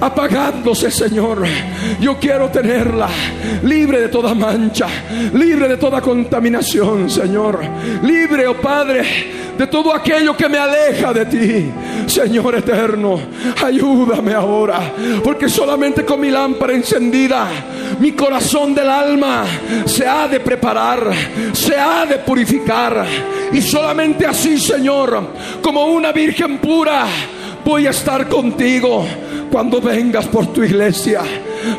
apagándose, 0.00 0.90
Señor. 0.90 1.44
Yo 2.00 2.18
quiero 2.18 2.48
tenerla 2.48 3.08
libre 3.62 4.00
de 4.00 4.08
toda 4.08 4.34
mancha, 4.34 4.86
libre 5.32 5.68
de 5.68 5.76
toda 5.76 6.00
contaminación, 6.00 7.10
Señor. 7.10 7.60
Libre, 8.02 8.46
oh 8.46 8.54
Padre, 8.54 9.04
de 9.56 9.66
todo 9.66 9.94
aquello 9.94 10.36
que 10.36 10.48
me 10.48 10.58
aleja 10.58 11.12
de 11.12 11.26
ti. 11.26 11.72
Señor 12.06 12.54
eterno, 12.54 13.20
ayúdame 13.62 14.32
ahora, 14.32 14.92
porque 15.22 15.48
solamente 15.48 16.04
con 16.04 16.20
mi 16.20 16.30
lámpara 16.30 16.72
encendida, 16.72 17.48
mi 17.98 18.12
corazón 18.12 18.74
del 18.74 18.88
alma 18.88 19.44
se 19.84 20.06
ha 20.06 20.28
de 20.28 20.40
preparar, 20.40 21.10
se 21.52 21.76
ha 21.76 22.06
de 22.06 22.18
purificar. 22.18 23.04
Y 23.52 23.60
solamente 23.60 24.26
así, 24.26 24.58
Señor, 24.58 25.32
como 25.60 25.86
una 25.86 26.12
virgen 26.12 26.58
pura, 26.58 27.06
voy 27.64 27.86
a 27.86 27.90
estar 27.90 28.28
contigo 28.28 29.04
cuando 29.50 29.80
vengas 29.80 30.26
por 30.26 30.52
tu 30.52 30.62
iglesia. 30.62 31.22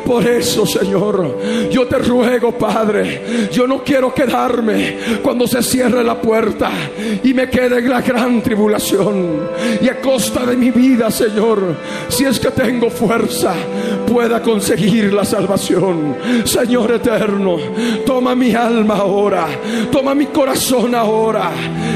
Por 0.04 0.26
eso, 0.26 0.66
Señor, 0.66 1.38
yo 1.70 1.86
te 1.86 1.98
ruego, 1.98 2.52
Padre, 2.52 3.48
yo 3.52 3.66
no 3.66 3.82
quiero 3.82 4.12
quedarme 4.12 4.96
cuando 5.22 5.46
se 5.46 5.62
cierre 5.62 6.02
la 6.04 6.20
puerta 6.20 6.70
y 7.22 7.34
me 7.34 7.48
quede 7.48 7.78
en 7.78 7.90
la 7.90 8.00
gran 8.00 8.42
tribulación. 8.42 9.48
Y 9.80 9.88
a 9.88 10.00
costa 10.00 10.44
de 10.46 10.56
mi 10.56 10.70
vida, 10.70 11.10
Señor, 11.10 11.76
si 12.08 12.24
es 12.24 12.38
que 12.38 12.50
tengo 12.50 12.90
fuerza, 12.90 13.54
pueda 14.06 14.42
conseguir 14.42 15.12
la 15.12 15.24
salvación. 15.24 16.16
Señor 16.44 16.92
eterno, 16.92 17.56
toma 18.04 18.34
mi 18.34 18.54
alma 18.54 18.96
ahora, 18.96 19.46
toma 19.90 20.14
mi 20.14 20.26
corazón 20.26 20.94
ahora. 20.94 21.50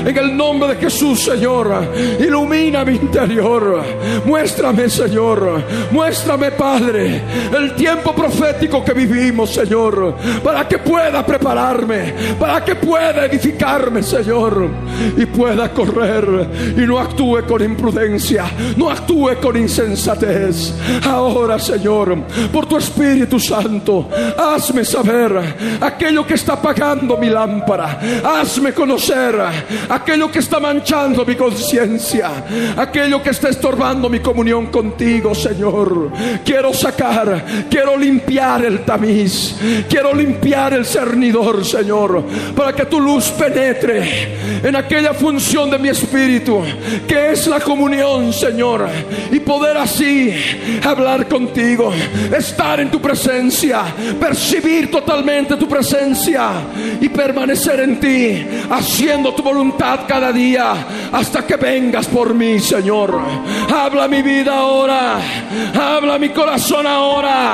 En 0.04 0.16
el 0.16 0.36
nombre 0.36 0.74
de 0.74 0.76
Jesús, 0.76 1.22
Señor, 1.22 1.72
ilumina 2.20 2.84
mi 2.84 2.96
interior. 2.96 3.82
Muéstrame, 4.24 4.88
Señor, 4.88 5.62
muéstrame, 5.90 6.50
Padre, 6.52 7.22
el 7.56 7.74
profético 8.14 8.84
que 8.84 8.92
vivimos, 8.92 9.50
Señor, 9.50 10.14
para 10.42 10.66
que 10.66 10.78
pueda 10.78 11.24
prepararme, 11.24 12.14
para 12.38 12.64
que 12.64 12.74
pueda 12.74 13.26
edificarme, 13.26 14.02
Señor, 14.02 14.68
y 15.16 15.26
pueda 15.26 15.70
correr 15.70 16.74
y 16.76 16.80
no 16.80 16.98
actúe 16.98 17.44
con 17.46 17.62
imprudencia, 17.62 18.44
no 18.76 18.90
actúe 18.90 19.36
con 19.40 19.56
insensatez. 19.56 20.74
Ahora, 21.06 21.58
Señor, 21.58 22.16
por 22.52 22.66
tu 22.66 22.76
Espíritu 22.76 23.38
Santo, 23.38 24.08
hazme 24.36 24.84
saber 24.84 25.56
aquello 25.80 26.26
que 26.26 26.34
está 26.34 26.54
apagando 26.54 27.16
mi 27.16 27.28
lámpara, 27.28 27.98
hazme 28.24 28.72
conocer 28.72 29.34
aquello 29.88 30.30
que 30.30 30.38
está 30.38 30.60
manchando 30.60 31.24
mi 31.24 31.34
conciencia, 31.34 32.30
aquello 32.76 33.22
que 33.22 33.30
está 33.30 33.48
estorbando 33.48 34.08
mi 34.08 34.20
comunión 34.20 34.66
contigo, 34.66 35.34
Señor. 35.34 36.10
Quiero 36.44 36.72
sacar, 36.72 37.63
quiero 37.70 37.96
limpiar 37.96 38.64
el 38.64 38.80
tamiz, 38.80 39.56
quiero 39.88 40.14
limpiar 40.14 40.74
el 40.74 40.84
cernidor, 40.84 41.64
Señor, 41.64 42.24
para 42.56 42.74
que 42.74 42.86
tu 42.86 43.00
luz 43.00 43.30
penetre 43.30 44.60
en 44.62 44.76
aquella 44.76 45.14
función 45.14 45.70
de 45.70 45.78
mi 45.78 45.88
espíritu, 45.88 46.62
que 47.06 47.32
es 47.32 47.46
la 47.46 47.60
comunión, 47.60 48.32
Señor, 48.32 48.88
y 49.30 49.40
poder 49.40 49.76
así 49.76 50.32
hablar 50.84 51.28
contigo, 51.28 51.92
estar 52.36 52.80
en 52.80 52.90
tu 52.90 53.00
presencia, 53.00 53.82
percibir 54.18 54.90
totalmente 54.90 55.56
tu 55.56 55.68
presencia 55.68 56.50
y 57.00 57.08
permanecer 57.08 57.80
en 57.80 58.00
ti, 58.00 58.46
haciendo 58.70 59.34
tu 59.34 59.42
voluntad 59.42 60.00
cada 60.06 60.32
día 60.32 60.74
hasta 61.12 61.46
que 61.46 61.56
vengas 61.56 62.06
por 62.06 62.34
mí, 62.34 62.58
Señor. 62.58 63.20
Habla 63.72 64.08
mi 64.08 64.22
vida 64.22 64.56
ahora, 64.56 65.18
habla 65.74 66.18
mi 66.18 66.30
corazón 66.30 66.86
ahora. 66.86 67.53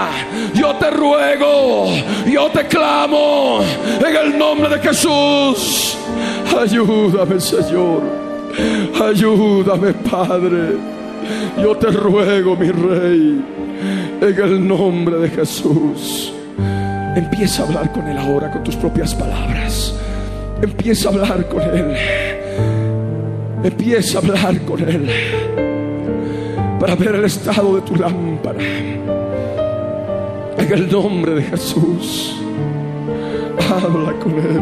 Yo 0.54 0.74
te 0.76 0.90
ruego, 0.90 1.86
yo 2.26 2.48
te 2.50 2.66
clamo 2.66 3.60
en 4.06 4.16
el 4.16 4.38
nombre 4.38 4.68
de 4.68 4.78
Jesús. 4.78 5.96
Ayúdame, 6.60 7.40
Señor. 7.40 8.02
Ayúdame, 9.02 9.92
Padre. 9.94 10.76
Yo 11.62 11.76
te 11.76 11.88
ruego, 11.88 12.56
mi 12.56 12.70
Rey, 12.70 13.44
en 14.20 14.42
el 14.42 14.66
nombre 14.66 15.16
de 15.18 15.28
Jesús. 15.28 16.32
Empieza 17.16 17.62
a 17.62 17.66
hablar 17.66 17.92
con 17.92 18.06
Él 18.06 18.18
ahora 18.18 18.50
con 18.50 18.62
tus 18.62 18.76
propias 18.76 19.14
palabras. 19.14 19.94
Empieza 20.62 21.08
a 21.08 21.12
hablar 21.12 21.48
con 21.48 21.62
Él. 21.62 21.96
Empieza 23.62 24.18
a 24.18 24.20
hablar 24.20 24.60
con 24.62 24.80
Él 24.88 25.10
para 26.80 26.94
ver 26.94 27.14
el 27.16 27.24
estado 27.24 27.76
de 27.76 27.82
tu 27.82 27.94
lámpara. 27.96 28.58
En 30.60 30.70
el 30.74 30.92
nombre 30.92 31.36
de 31.36 31.42
Jesús, 31.42 32.36
habla 33.58 34.12
con 34.20 34.32
Él. 34.34 34.60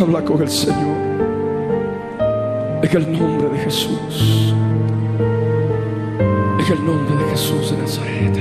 Habla 0.00 0.24
con 0.24 0.40
el 0.40 0.48
Señor. 0.48 0.96
En 2.82 2.96
el 2.96 3.12
nombre 3.18 3.48
de 3.48 3.58
Jesús. 3.58 4.54
En 6.56 6.72
el 6.72 6.86
nombre 6.86 7.16
de 7.16 7.30
Jesús 7.32 7.72
de 7.72 7.78
Nazaret. 7.78 8.38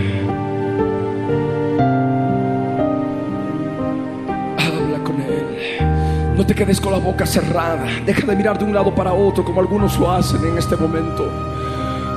Habla 4.59 5.03
con 5.03 5.15
Él. 5.19 6.37
No 6.37 6.45
te 6.45 6.53
quedes 6.53 6.79
con 6.79 6.93
la 6.93 6.99
boca 6.99 7.25
cerrada. 7.25 7.87
Deja 8.05 8.27
de 8.27 8.35
mirar 8.35 8.59
de 8.59 8.65
un 8.65 8.73
lado 8.73 8.93
para 8.93 9.13
otro 9.13 9.43
como 9.43 9.59
algunos 9.59 9.97
lo 9.97 10.11
hacen 10.11 10.45
en 10.45 10.59
este 10.59 10.75
momento. 10.75 11.27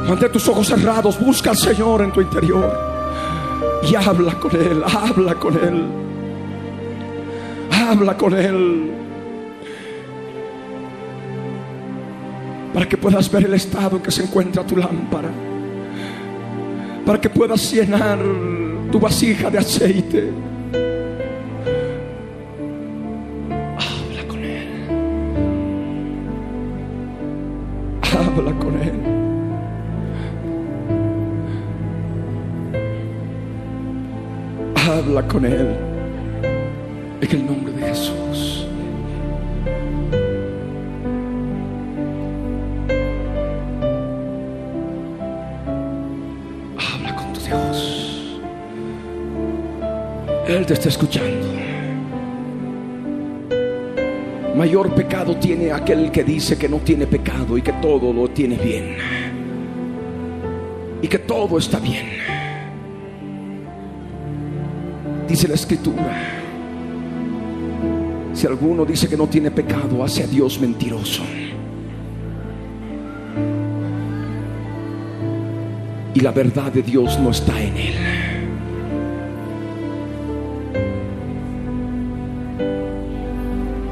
Mantén 0.07 0.31
tus 0.31 0.47
ojos 0.49 0.67
cerrados. 0.67 1.19
Busca 1.19 1.51
al 1.51 1.57
Señor 1.57 2.03
en 2.03 2.13
tu 2.13 2.21
interior. 2.21 2.94
Y 3.91 3.95
habla 3.95 4.35
con 4.39 4.57
Él. 4.57 4.83
Habla 4.85 5.35
con 5.35 5.55
Él. 5.55 5.85
Habla 7.71 8.17
con 8.17 8.35
Él. 8.35 8.91
Para 12.73 12.89
que 12.89 12.97
puedas 12.97 13.31
ver 13.31 13.45
el 13.45 13.55
estado 13.55 13.97
en 13.97 14.03
que 14.03 14.11
se 14.11 14.23
encuentra 14.23 14.67
tu 14.67 14.77
lámpara 14.77 15.31
para 17.05 17.21
que 17.21 17.29
puedas 17.29 17.73
llenar 17.73 18.19
tu 18.91 18.99
vasija 18.99 19.51
de 19.51 19.59
aceite. 19.59 20.31
Con 35.35 35.45
Él. 35.45 35.67
En 37.21 37.31
el 37.33 37.45
nombre 37.45 37.73
de 37.73 37.83
Jesús. 37.89 38.69
Habla 46.79 47.17
con 47.17 47.33
tu 47.33 47.41
Dios. 47.41 48.41
Él 50.47 50.65
te 50.67 50.75
está 50.75 50.89
escuchando. 50.89 51.49
Mayor 54.55 54.95
pecado 54.95 55.35
tiene 55.37 55.73
aquel 55.73 56.13
que 56.13 56.23
dice 56.23 56.57
que 56.57 56.69
no 56.69 56.79
tiene 56.79 57.09
pecado 57.09 57.59
y 57.59 57.63
que 57.63 57.73
todo 57.73 58.13
lo 58.13 58.29
tiene 58.29 58.57
bien. 58.57 58.97
Y 61.03 61.09
que 61.09 61.19
todo 61.19 61.59
está 61.59 61.81
bien. 61.81 62.34
Dice 65.35 65.49
la 65.49 65.55
escritura. 65.55 66.15
Si 68.35 68.47
alguno 68.47 68.85
dice 68.85 69.09
que 69.09 69.17
no 69.17 69.27
tiene 69.27 69.51
pecado, 69.51 70.05
hace 70.05 70.23
a 70.23 70.29
Dios 70.29 70.61
mentiroso. 70.61 71.25
Y 76.15 76.21
la 76.21 76.31
verdad 76.31 76.71
de 76.71 76.85
Dios 76.85 77.19
no 77.19 77.31
está 77.31 77.61
en 77.61 77.77
él. 77.77 77.95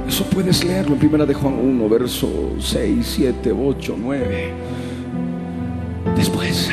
Eso 0.06 0.24
puedes 0.26 0.62
leerlo 0.62 0.92
en 0.92 0.98
Primera 1.00 1.26
de 1.26 1.34
Juan 1.34 1.54
1, 1.54 1.88
verso 1.88 2.52
6, 2.60 3.04
7, 3.04 3.50
8, 3.50 3.96
9. 4.00 4.50
Después, 6.14 6.70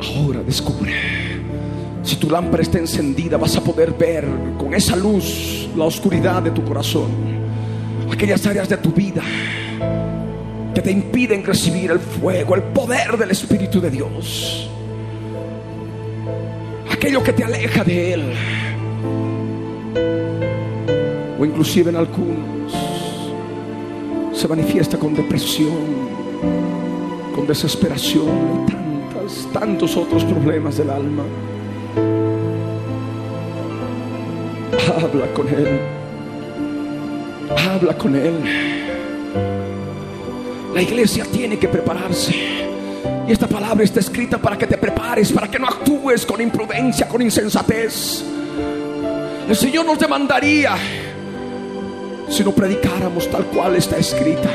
ahora 0.00 0.42
descubre. 0.42 1.13
Si 2.04 2.16
tu 2.16 2.28
lámpara 2.28 2.62
está 2.62 2.78
encendida, 2.78 3.38
vas 3.38 3.56
a 3.56 3.62
poder 3.62 3.92
ver 3.92 4.26
con 4.58 4.74
esa 4.74 4.94
luz 4.94 5.70
la 5.74 5.84
oscuridad 5.84 6.42
de 6.42 6.50
tu 6.50 6.62
corazón, 6.62 7.08
aquellas 8.12 8.46
áreas 8.46 8.68
de 8.68 8.76
tu 8.76 8.90
vida 8.90 9.22
que 10.74 10.82
te 10.82 10.90
impiden 10.90 11.44
recibir 11.44 11.90
el 11.90 12.00
fuego, 12.00 12.56
el 12.56 12.62
poder 12.62 13.16
del 13.16 13.30
Espíritu 13.30 13.80
de 13.80 13.90
Dios, 13.90 14.68
aquello 16.90 17.22
que 17.22 17.32
te 17.32 17.44
aleja 17.44 17.82
de 17.82 18.12
Él, 18.12 18.32
o 21.38 21.44
inclusive 21.44 21.90
en 21.90 21.96
algunos 21.96 22.72
se 24.34 24.46
manifiesta 24.46 24.98
con 24.98 25.14
depresión, 25.14 25.78
con 27.34 27.46
desesperación 27.46 28.66
y 28.68 29.52
tantos 29.54 29.96
otros 29.96 30.22
problemas 30.24 30.76
del 30.76 30.90
alma. 30.90 31.22
Habla 34.86 35.26
con 35.32 35.48
Él. 35.48 35.80
Habla 37.56 37.96
con 37.96 38.14
Él. 38.14 38.34
La 40.74 40.82
iglesia 40.82 41.24
tiene 41.24 41.58
que 41.58 41.68
prepararse. 41.68 42.34
Y 43.26 43.32
esta 43.32 43.46
palabra 43.46 43.84
está 43.84 44.00
escrita 44.00 44.38
para 44.38 44.58
que 44.58 44.66
te 44.66 44.76
prepares, 44.76 45.32
para 45.32 45.48
que 45.48 45.58
no 45.58 45.66
actúes 45.66 46.26
con 46.26 46.40
imprudencia, 46.40 47.08
con 47.08 47.22
insensatez. 47.22 48.24
El 49.48 49.56
Señor 49.56 49.86
nos 49.86 49.98
demandaría 49.98 50.76
si 52.28 52.42
no 52.42 52.52
predicáramos 52.52 53.30
tal 53.30 53.44
cual 53.46 53.76
está 53.76 53.96
escrita. 53.96 54.50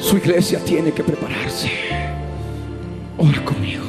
Su 0.00 0.18
iglesia 0.18 0.58
tiene 0.58 0.92
que 0.92 1.02
prepararse. 1.02 1.70
Ora 3.16 3.44
conmigo. 3.44 3.83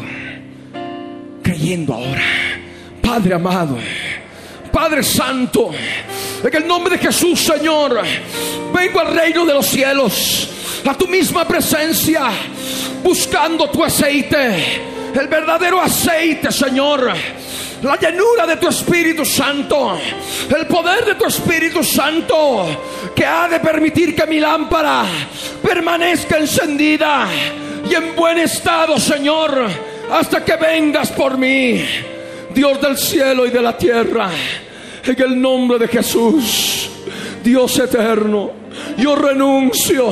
Ahora. 1.66 2.22
Padre 3.02 3.34
amado. 3.34 3.78
Padre 4.72 5.02
Santo. 5.02 5.72
En 6.44 6.56
el 6.56 6.68
nombre 6.68 6.96
de 6.96 7.04
Jesús, 7.04 7.40
Señor. 7.40 8.04
Vengo 8.72 9.00
al 9.00 9.16
reino 9.16 9.46
de 9.46 9.54
los 9.54 9.66
cielos. 9.66 10.50
A 10.88 10.96
tu 10.96 11.08
misma 11.08 11.48
presencia. 11.48 12.30
Buscando 13.04 13.68
tu 13.72 13.84
aceite. 13.84 14.82
El 15.20 15.28
verdadero 15.28 15.82
aceite, 15.82 16.52
Señor 16.52 17.12
la 17.82 17.98
llenura 17.98 18.48
de 18.48 18.56
tu 18.56 18.68
Espíritu 18.68 19.24
Santo, 19.24 19.96
el 20.58 20.66
poder 20.66 21.06
de 21.06 21.16
tu 21.16 21.26
Espíritu 21.26 21.84
Santo, 21.84 22.66
que 23.16 23.24
ha 23.24 23.48
de 23.48 23.60
permitir 23.60 24.16
que 24.16 24.26
mi 24.26 24.40
lámpara 24.40 25.06
permanezca 25.62 26.38
encendida 26.38 27.28
y 27.88 27.94
en 27.94 28.16
buen 28.16 28.40
estado, 28.40 28.98
Señor, 28.98 29.68
hasta 30.12 30.44
que 30.44 30.56
vengas 30.56 31.12
por 31.12 31.38
mí, 31.38 31.84
Dios 32.54 32.82
del 32.82 32.98
cielo 32.98 33.46
y 33.46 33.50
de 33.50 33.62
la 33.62 33.78
tierra, 33.78 34.30
en 35.04 35.22
el 35.22 35.42
nombre 35.42 35.78
de 35.80 35.88
Jesús, 35.88 36.90
Dios 37.44 37.78
eterno, 37.80 38.52
yo 38.98 39.16
renuncio 39.16 40.12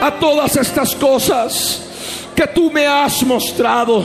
a 0.00 0.12
todas 0.12 0.56
estas 0.56 0.94
cosas 0.94 2.30
que 2.34 2.46
tú 2.48 2.70
me 2.70 2.86
has 2.86 3.22
mostrado 3.22 4.04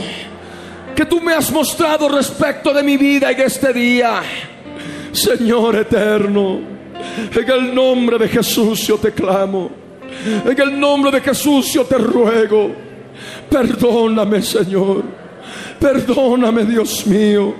que 1.00 1.06
tú 1.06 1.18
me 1.18 1.32
has 1.32 1.50
mostrado 1.50 2.10
respecto 2.10 2.74
de 2.74 2.82
mi 2.82 2.98
vida 2.98 3.30
en 3.30 3.40
este 3.40 3.72
día. 3.72 4.20
Señor 5.12 5.76
eterno, 5.76 6.60
en 7.34 7.50
el 7.50 7.74
nombre 7.74 8.18
de 8.18 8.28
Jesús 8.28 8.86
yo 8.86 8.98
te 8.98 9.12
clamo. 9.12 9.70
En 10.44 10.60
el 10.60 10.78
nombre 10.78 11.10
de 11.10 11.22
Jesús 11.22 11.72
yo 11.72 11.84
te 11.84 11.96
ruego. 11.96 12.70
Perdóname, 13.50 14.42
Señor. 14.42 15.02
Perdóname, 15.78 16.64
Dios 16.64 17.06
mío. 17.06 17.54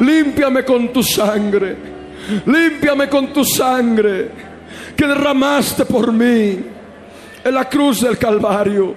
Límpiame 0.00 0.64
con 0.64 0.92
tu 0.92 1.02
sangre. 1.02 1.76
Límpiame 2.46 3.08
con 3.08 3.32
tu 3.32 3.44
sangre 3.44 4.30
que 4.96 5.06
derramaste 5.06 5.84
por 5.84 6.12
mí 6.12 6.58
en 7.44 7.54
la 7.54 7.68
cruz 7.68 8.02
del 8.02 8.18
Calvario. 8.18 8.94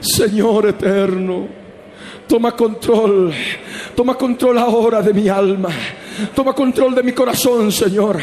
Señor 0.00 0.66
eterno. 0.66 1.62
Toma 2.28 2.52
control, 2.52 3.32
toma 3.94 4.14
control 4.14 4.58
ahora 4.58 5.02
de 5.02 5.12
mi 5.12 5.28
alma. 5.28 5.68
Toma 6.34 6.52
control 6.52 6.94
de 6.94 7.02
mi 7.02 7.12
corazón, 7.12 7.70
Señor. 7.70 8.20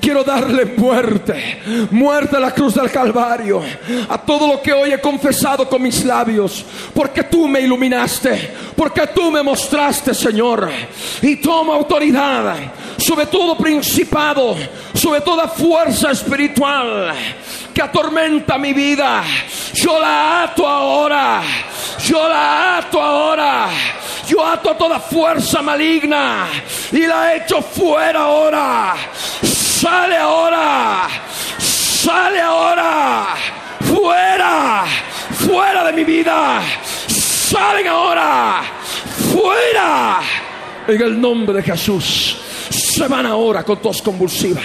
Quiero 0.00 0.24
darle 0.24 0.64
muerte, 0.64 1.60
muerte 1.90 2.36
a 2.36 2.40
la 2.40 2.52
cruz 2.52 2.74
del 2.74 2.90
Calvario, 2.90 3.62
a 4.08 4.18
todo 4.18 4.46
lo 4.46 4.62
que 4.62 4.72
hoy 4.72 4.92
he 4.92 5.00
confesado 5.00 5.68
con 5.68 5.82
mis 5.82 6.04
labios, 6.04 6.64
porque 6.94 7.24
tú 7.24 7.48
me 7.48 7.60
iluminaste, 7.60 8.50
porque 8.76 9.06
tú 9.08 9.30
me 9.30 9.42
mostraste, 9.42 10.14
Señor. 10.14 10.68
Y 11.22 11.36
toma 11.36 11.74
autoridad 11.74 12.56
sobre 12.98 13.26
todo 13.26 13.56
principado, 13.56 14.56
sobre 14.92 15.20
toda 15.20 15.48
fuerza 15.48 16.10
espiritual 16.10 17.14
que 17.78 17.82
atormenta 17.82 18.58
mi 18.58 18.72
vida. 18.72 19.22
Yo 19.74 20.00
la 20.00 20.42
ato 20.42 20.66
ahora 20.66 21.42
yo 22.08 22.28
la 22.28 22.78
ato 22.78 23.02
ahora. 23.02 23.68
Yo 24.26 24.44
ato 24.44 24.74
toda 24.76 24.98
fuerza 25.00 25.62
maligna 25.62 26.46
y 26.92 27.06
la 27.06 27.34
echo 27.36 27.62
fuera 27.62 28.20
ahora. 28.20 28.94
Sale 29.42 30.16
ahora. 30.16 31.08
Sale 31.58 32.40
ahora. 32.40 33.26
Fuera. 33.80 34.84
Fuera 35.32 35.84
de 35.84 35.92
mi 35.92 36.04
vida. 36.04 36.62
Salen 37.06 37.88
ahora. 37.88 38.62
Fuera. 39.32 40.20
En 40.86 41.02
el 41.02 41.20
nombre 41.20 41.56
de 41.56 41.62
Jesús. 41.62 42.38
Se 42.70 43.06
van 43.06 43.26
ahora 43.26 43.62
con 43.64 43.80
tos 43.80 44.02
convulsiva. 44.02 44.62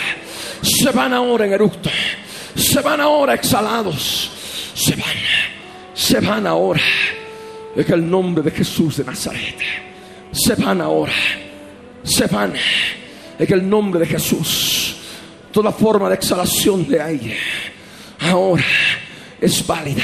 Se 0.61 0.91
van 0.91 1.14
ahora 1.14 1.45
en 1.45 1.53
eructo. 1.53 1.90
Se 2.56 2.82
van 2.82 3.02
ahora 3.02 3.34
exhalados. 3.34 4.32
Se 4.74 4.96
van. 4.96 5.54
Se 5.94 6.20
van 6.20 6.48
ahora 6.48 6.82
en 7.76 7.94
el 7.94 8.10
nombre 8.10 8.44
de 8.44 8.52
Jesús 8.52 8.98
de 8.98 9.04
Nazaret. 9.04 9.58
Se 10.32 10.56
van 10.56 10.82
ahora. 10.82 11.14
Se 12.04 12.28
van. 12.28 12.54
En 13.40 13.54
el 13.54 13.70
nombre 13.70 14.00
de 14.00 14.06
Jesús. 14.08 14.96
Toda 15.52 15.72
forma 15.72 16.10
de 16.10 16.16
exhalación 16.16 16.88
de 16.88 17.02
aire. 17.02 17.38
Ahora 18.20 18.64
es 19.40 19.66
válida. 19.66 20.04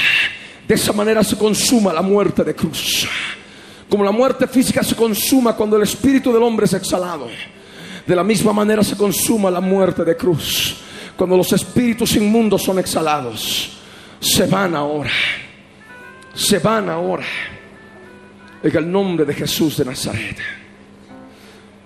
De 0.66 0.74
esa 0.74 0.92
manera 0.92 1.24
se 1.24 1.36
consuma 1.36 1.92
la 1.92 2.02
muerte 2.02 2.44
de 2.44 2.54
cruz. 2.54 3.06
Como 3.88 4.04
la 4.04 4.12
muerte 4.12 4.46
física 4.46 4.84
se 4.84 4.94
consuma 4.94 5.56
cuando 5.56 5.76
el 5.76 5.82
espíritu 5.82 6.32
del 6.32 6.42
hombre 6.44 6.66
es 6.66 6.74
exhalado. 6.74 7.28
De 8.06 8.14
la 8.14 8.22
misma 8.22 8.52
manera 8.52 8.84
se 8.84 8.96
consuma 8.96 9.50
la 9.50 9.60
muerte 9.60 10.04
de 10.04 10.16
cruz. 10.16 10.76
Cuando 11.20 11.36
los 11.36 11.52
espíritus 11.52 12.16
inmundos 12.16 12.62
son 12.62 12.78
exhalados. 12.78 13.72
Se 14.18 14.46
van 14.46 14.74
ahora. 14.74 15.10
Se 16.32 16.58
van 16.60 16.88
ahora 16.88 17.26
en 18.62 18.74
el 18.74 18.90
nombre 18.90 19.26
de 19.26 19.34
Jesús 19.34 19.76
de 19.76 19.84
Nazaret. 19.84 20.38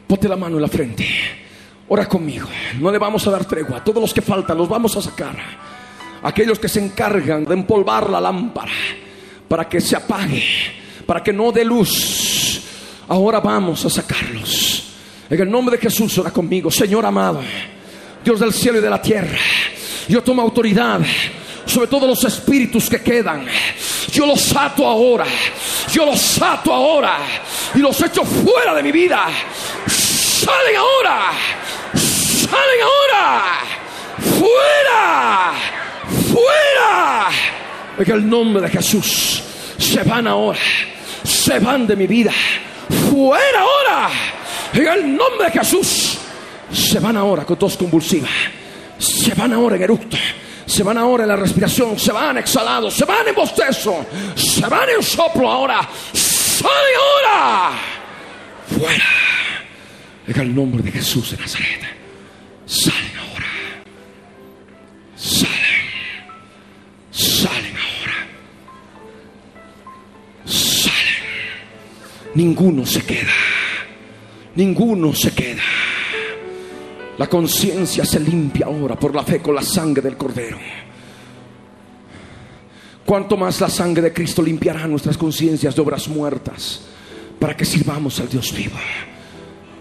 Ponte 0.07 0.29
la 0.29 0.37
mano 0.37 0.55
en 0.55 0.63
la 0.63 0.69
frente. 0.69 1.09
Ora 1.89 2.07
conmigo. 2.07 2.49
No 2.79 2.93
le 2.93 2.99
vamos 2.99 3.27
a 3.27 3.33
dar 3.33 3.45
tregua. 3.45 3.83
Todos 3.83 4.01
los 4.01 4.15
que 4.15 4.23
faltan 4.23 4.57
los 4.57 4.69
vamos 4.69 4.97
a 4.97 5.03
sacar. 5.03 5.35
Aquellos 6.23 6.61
que 6.61 6.69
se 6.69 6.79
encargan 6.79 7.45
de 7.45 7.55
empolvar 7.55 8.09
la 8.11 8.21
lámpara 8.21 8.71
para 9.49 9.69
que 9.69 9.81
se 9.81 9.97
apague, 9.97 10.45
para 11.05 11.25
que 11.25 11.33
no 11.33 11.51
dé 11.51 11.65
luz. 11.65 12.63
Ahora 13.09 13.41
vamos 13.41 13.85
a 13.85 13.91
sacarlos. 13.91 14.95
En 15.29 15.41
el 15.41 15.51
nombre 15.51 15.77
de 15.77 15.83
Jesús, 15.83 16.17
ora 16.19 16.31
conmigo. 16.31 16.71
Señor 16.71 17.05
amado, 17.05 17.41
Dios 18.25 18.41
del 18.41 18.55
cielo 18.55 18.79
y 18.79 18.81
de 18.81 18.89
la 18.89 19.03
tierra. 19.03 19.39
Yo 20.09 20.23
tomo 20.23 20.41
autoridad 20.41 21.01
sobre 21.67 21.89
todos 21.89 22.09
los 22.09 22.25
espíritus 22.25 22.89
que 22.89 23.03
quedan. 23.03 23.47
Yo 24.11 24.25
los 24.25 24.57
ato 24.57 24.87
ahora. 24.87 25.27
Yo 25.93 26.07
los 26.07 26.41
ato 26.41 26.73
ahora. 26.73 27.19
Y 27.75 27.79
los 27.79 28.01
echo 28.01 28.25
fuera 28.25 28.75
de 28.75 28.83
mi 28.83 28.93
vida. 28.93 29.27
Salen 29.87 30.77
ahora. 30.77 31.33
Salen 31.95 32.81
ahora. 32.83 33.43
Fuera. 34.39 35.53
Fuera. 36.33 37.29
En 37.99 38.11
el 38.11 38.29
nombre 38.29 38.63
de 38.63 38.71
Jesús. 38.71 39.43
Se 39.79 40.03
van 40.03 40.27
ahora. 40.27 40.59
Se 41.25 41.59
van 41.59 41.87
de 41.87 41.95
mi 41.95 42.07
vida. 42.07 42.33
Fuera 43.11 43.61
ahora. 43.61 44.11
En 44.73 44.87
el 44.87 45.17
nombre 45.17 45.51
de 45.51 45.59
Jesús. 45.59 46.19
Se 46.75 46.99
van 46.99 47.17
ahora 47.17 47.45
con 47.45 47.57
tos 47.57 47.77
convulsiva. 47.77 48.29
Se 48.99 49.33
van 49.35 49.53
ahora 49.53 49.77
en 49.77 49.83
eructo. 49.83 50.17
Se 50.67 50.83
van 50.83 50.99
ahora 50.99 51.25
en 51.25 51.29
la 51.29 51.37
respiración, 51.37 51.99
se 51.99 52.11
van 52.11 52.39
exhalados, 52.39 52.95
se 52.95 53.05
van 53.05 53.29
en 53.29 53.35
bostezo, 53.35 54.07
se 54.35 54.63
van 54.63 54.89
en 54.89 55.03
soplo 55.03 55.51
ahora, 55.51 55.87
salen 56.13 56.95
ahora, 56.99 57.73
fuera. 58.67 59.05
En 60.27 60.41
el 60.41 60.55
nombre 60.55 60.83
de 60.83 60.91
Jesús 60.91 61.33
de 61.33 61.37
Nazaret, 61.37 61.81
salen 62.65 63.19
ahora, 63.19 63.47
salen, 65.17 65.51
salen 67.11 67.77
ahora, 67.77 68.27
salen. 70.47 70.95
Ninguno 72.35 72.87
se 72.87 73.05
queda, 73.05 73.35
ninguno 74.55 75.15
se 75.15 75.31
queda. 75.35 75.63
La 77.19 77.29
conciencia 77.29 78.05
se 78.05 78.19
limpia 78.19 78.67
ahora 78.67 78.97
por 78.97 79.15
la 79.15 79.23
fe 79.23 79.41
con 79.41 79.55
la 79.55 79.63
sangre 79.63 80.03
del 80.03 80.17
Cordero. 80.17 80.59
Cuanto 83.05 83.37
más 83.37 83.61
la 83.61 83.69
sangre 83.69 84.03
de 84.03 84.13
Cristo 84.13 84.43
limpiará 84.43 84.87
nuestras 84.89 85.17
conciencias 85.17 85.77
de 85.77 85.83
obras 85.83 86.09
muertas 86.09 86.81
para 87.39 87.57
que 87.57 87.65
sirvamos 87.65 88.19
al 88.19 88.29
Dios 88.29 88.53
vivo. 88.53 88.77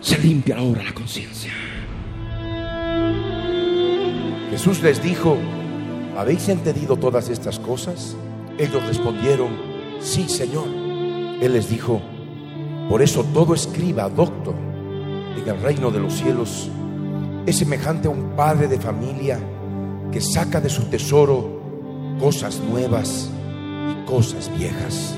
Se 0.02 0.20
limpia 0.20 0.58
ahora 0.58 0.84
la 0.84 0.94
conciencia. 0.94 1.52
Jesús 4.52 4.84
les 4.84 5.02
dijo, 5.02 5.38
¿habéis 6.16 6.50
entendido 6.50 6.98
todas 6.98 7.30
estas 7.30 7.58
cosas? 7.58 8.16
Ellos 8.60 8.86
respondieron, 8.86 9.50
sí, 10.00 10.30
Señor. 10.30 10.68
Él 11.42 11.54
les 11.54 11.70
dijo, 11.70 12.02
por 12.90 13.02
eso 13.02 13.26
todo 13.34 13.56
escriba, 13.56 14.10
doctor, 14.10 14.54
en 15.36 15.50
el 15.50 15.60
reino 15.62 15.90
de 15.90 16.00
los 16.00 16.14
cielos 16.14 16.70
es 17.46 17.58
semejante 17.58 18.08
a 18.08 18.12
un 18.12 18.36
padre 18.36 18.68
de 18.68 18.80
familia 18.80 19.40
que 20.12 20.22
saca 20.22 20.62
de 20.62 20.70
su 20.70 20.84
tesoro 20.86 21.62
cosas 22.20 22.60
nuevas 22.60 23.30
y 23.92 24.06
cosas 24.06 24.50
viejas. 24.58 25.16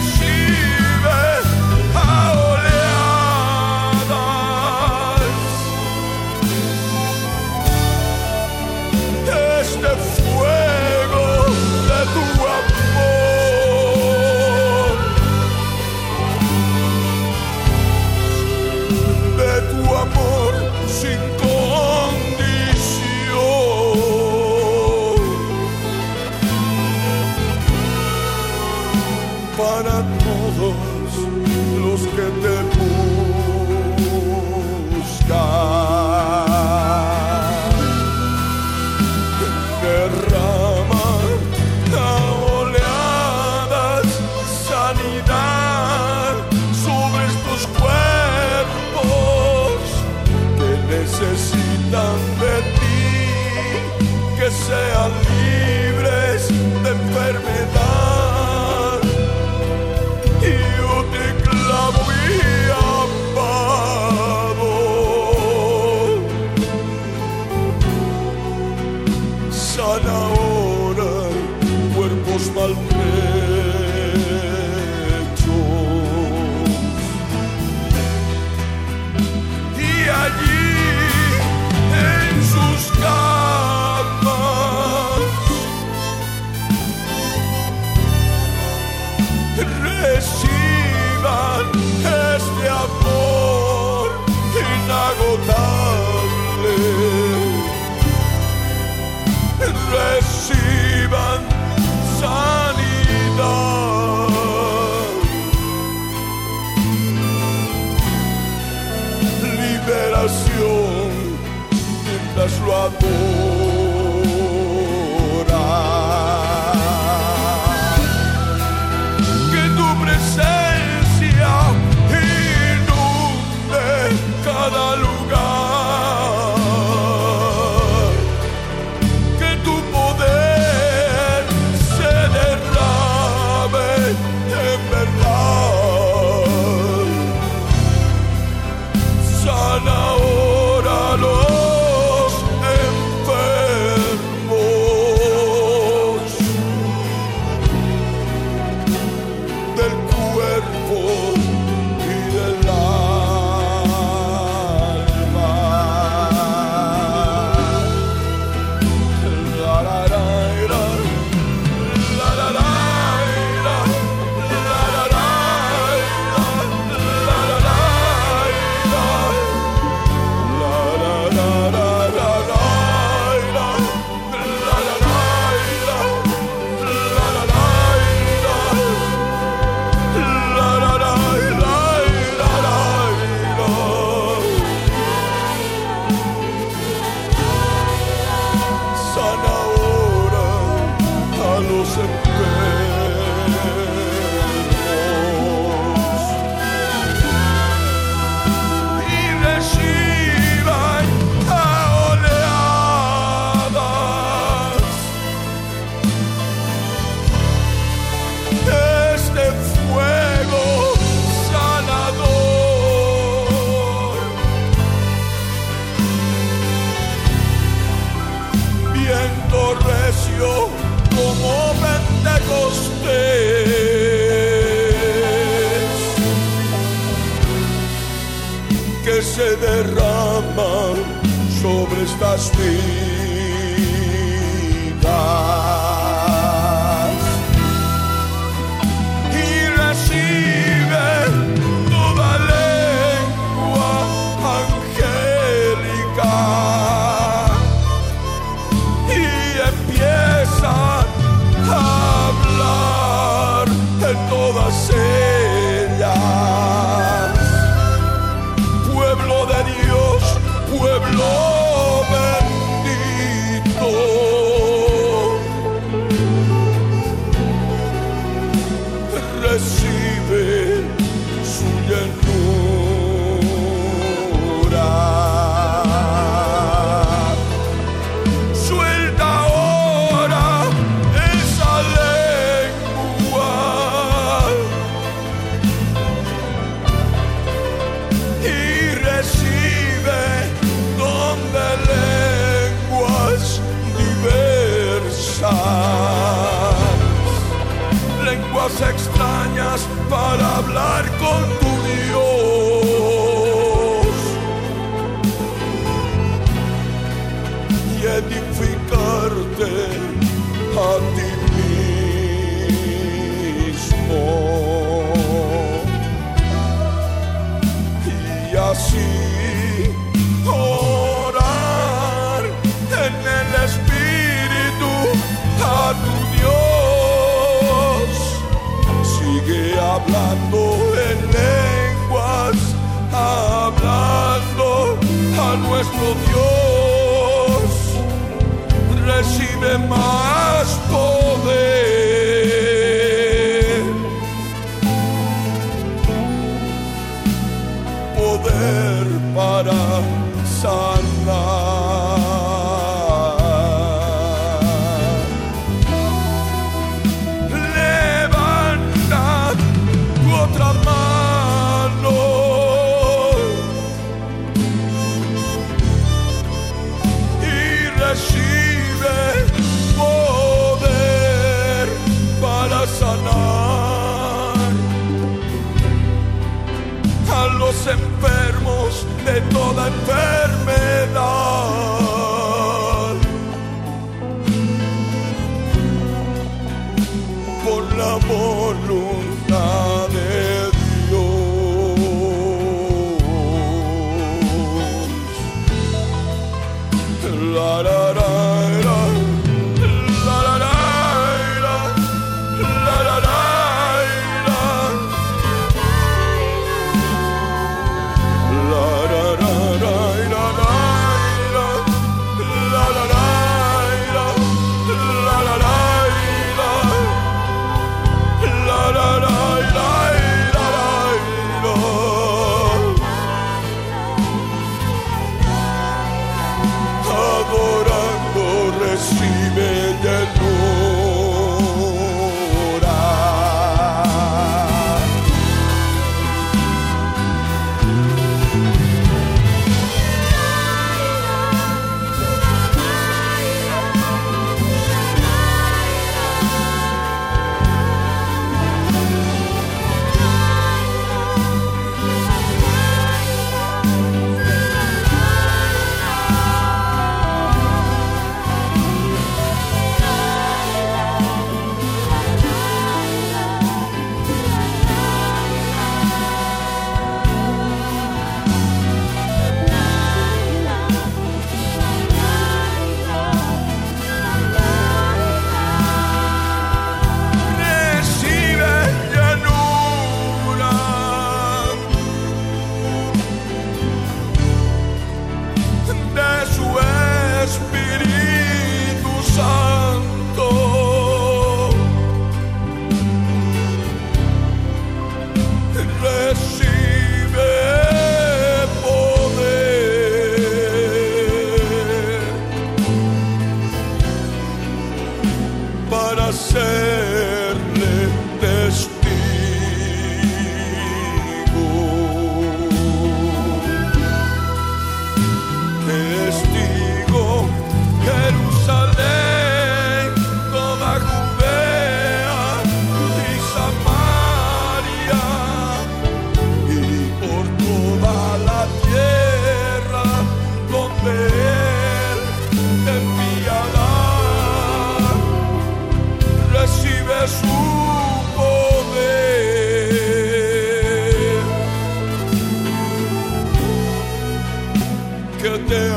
destino. 0.00 0.71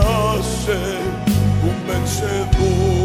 nace 0.06 0.78
un 1.64 1.88
vencedor. 1.88 3.05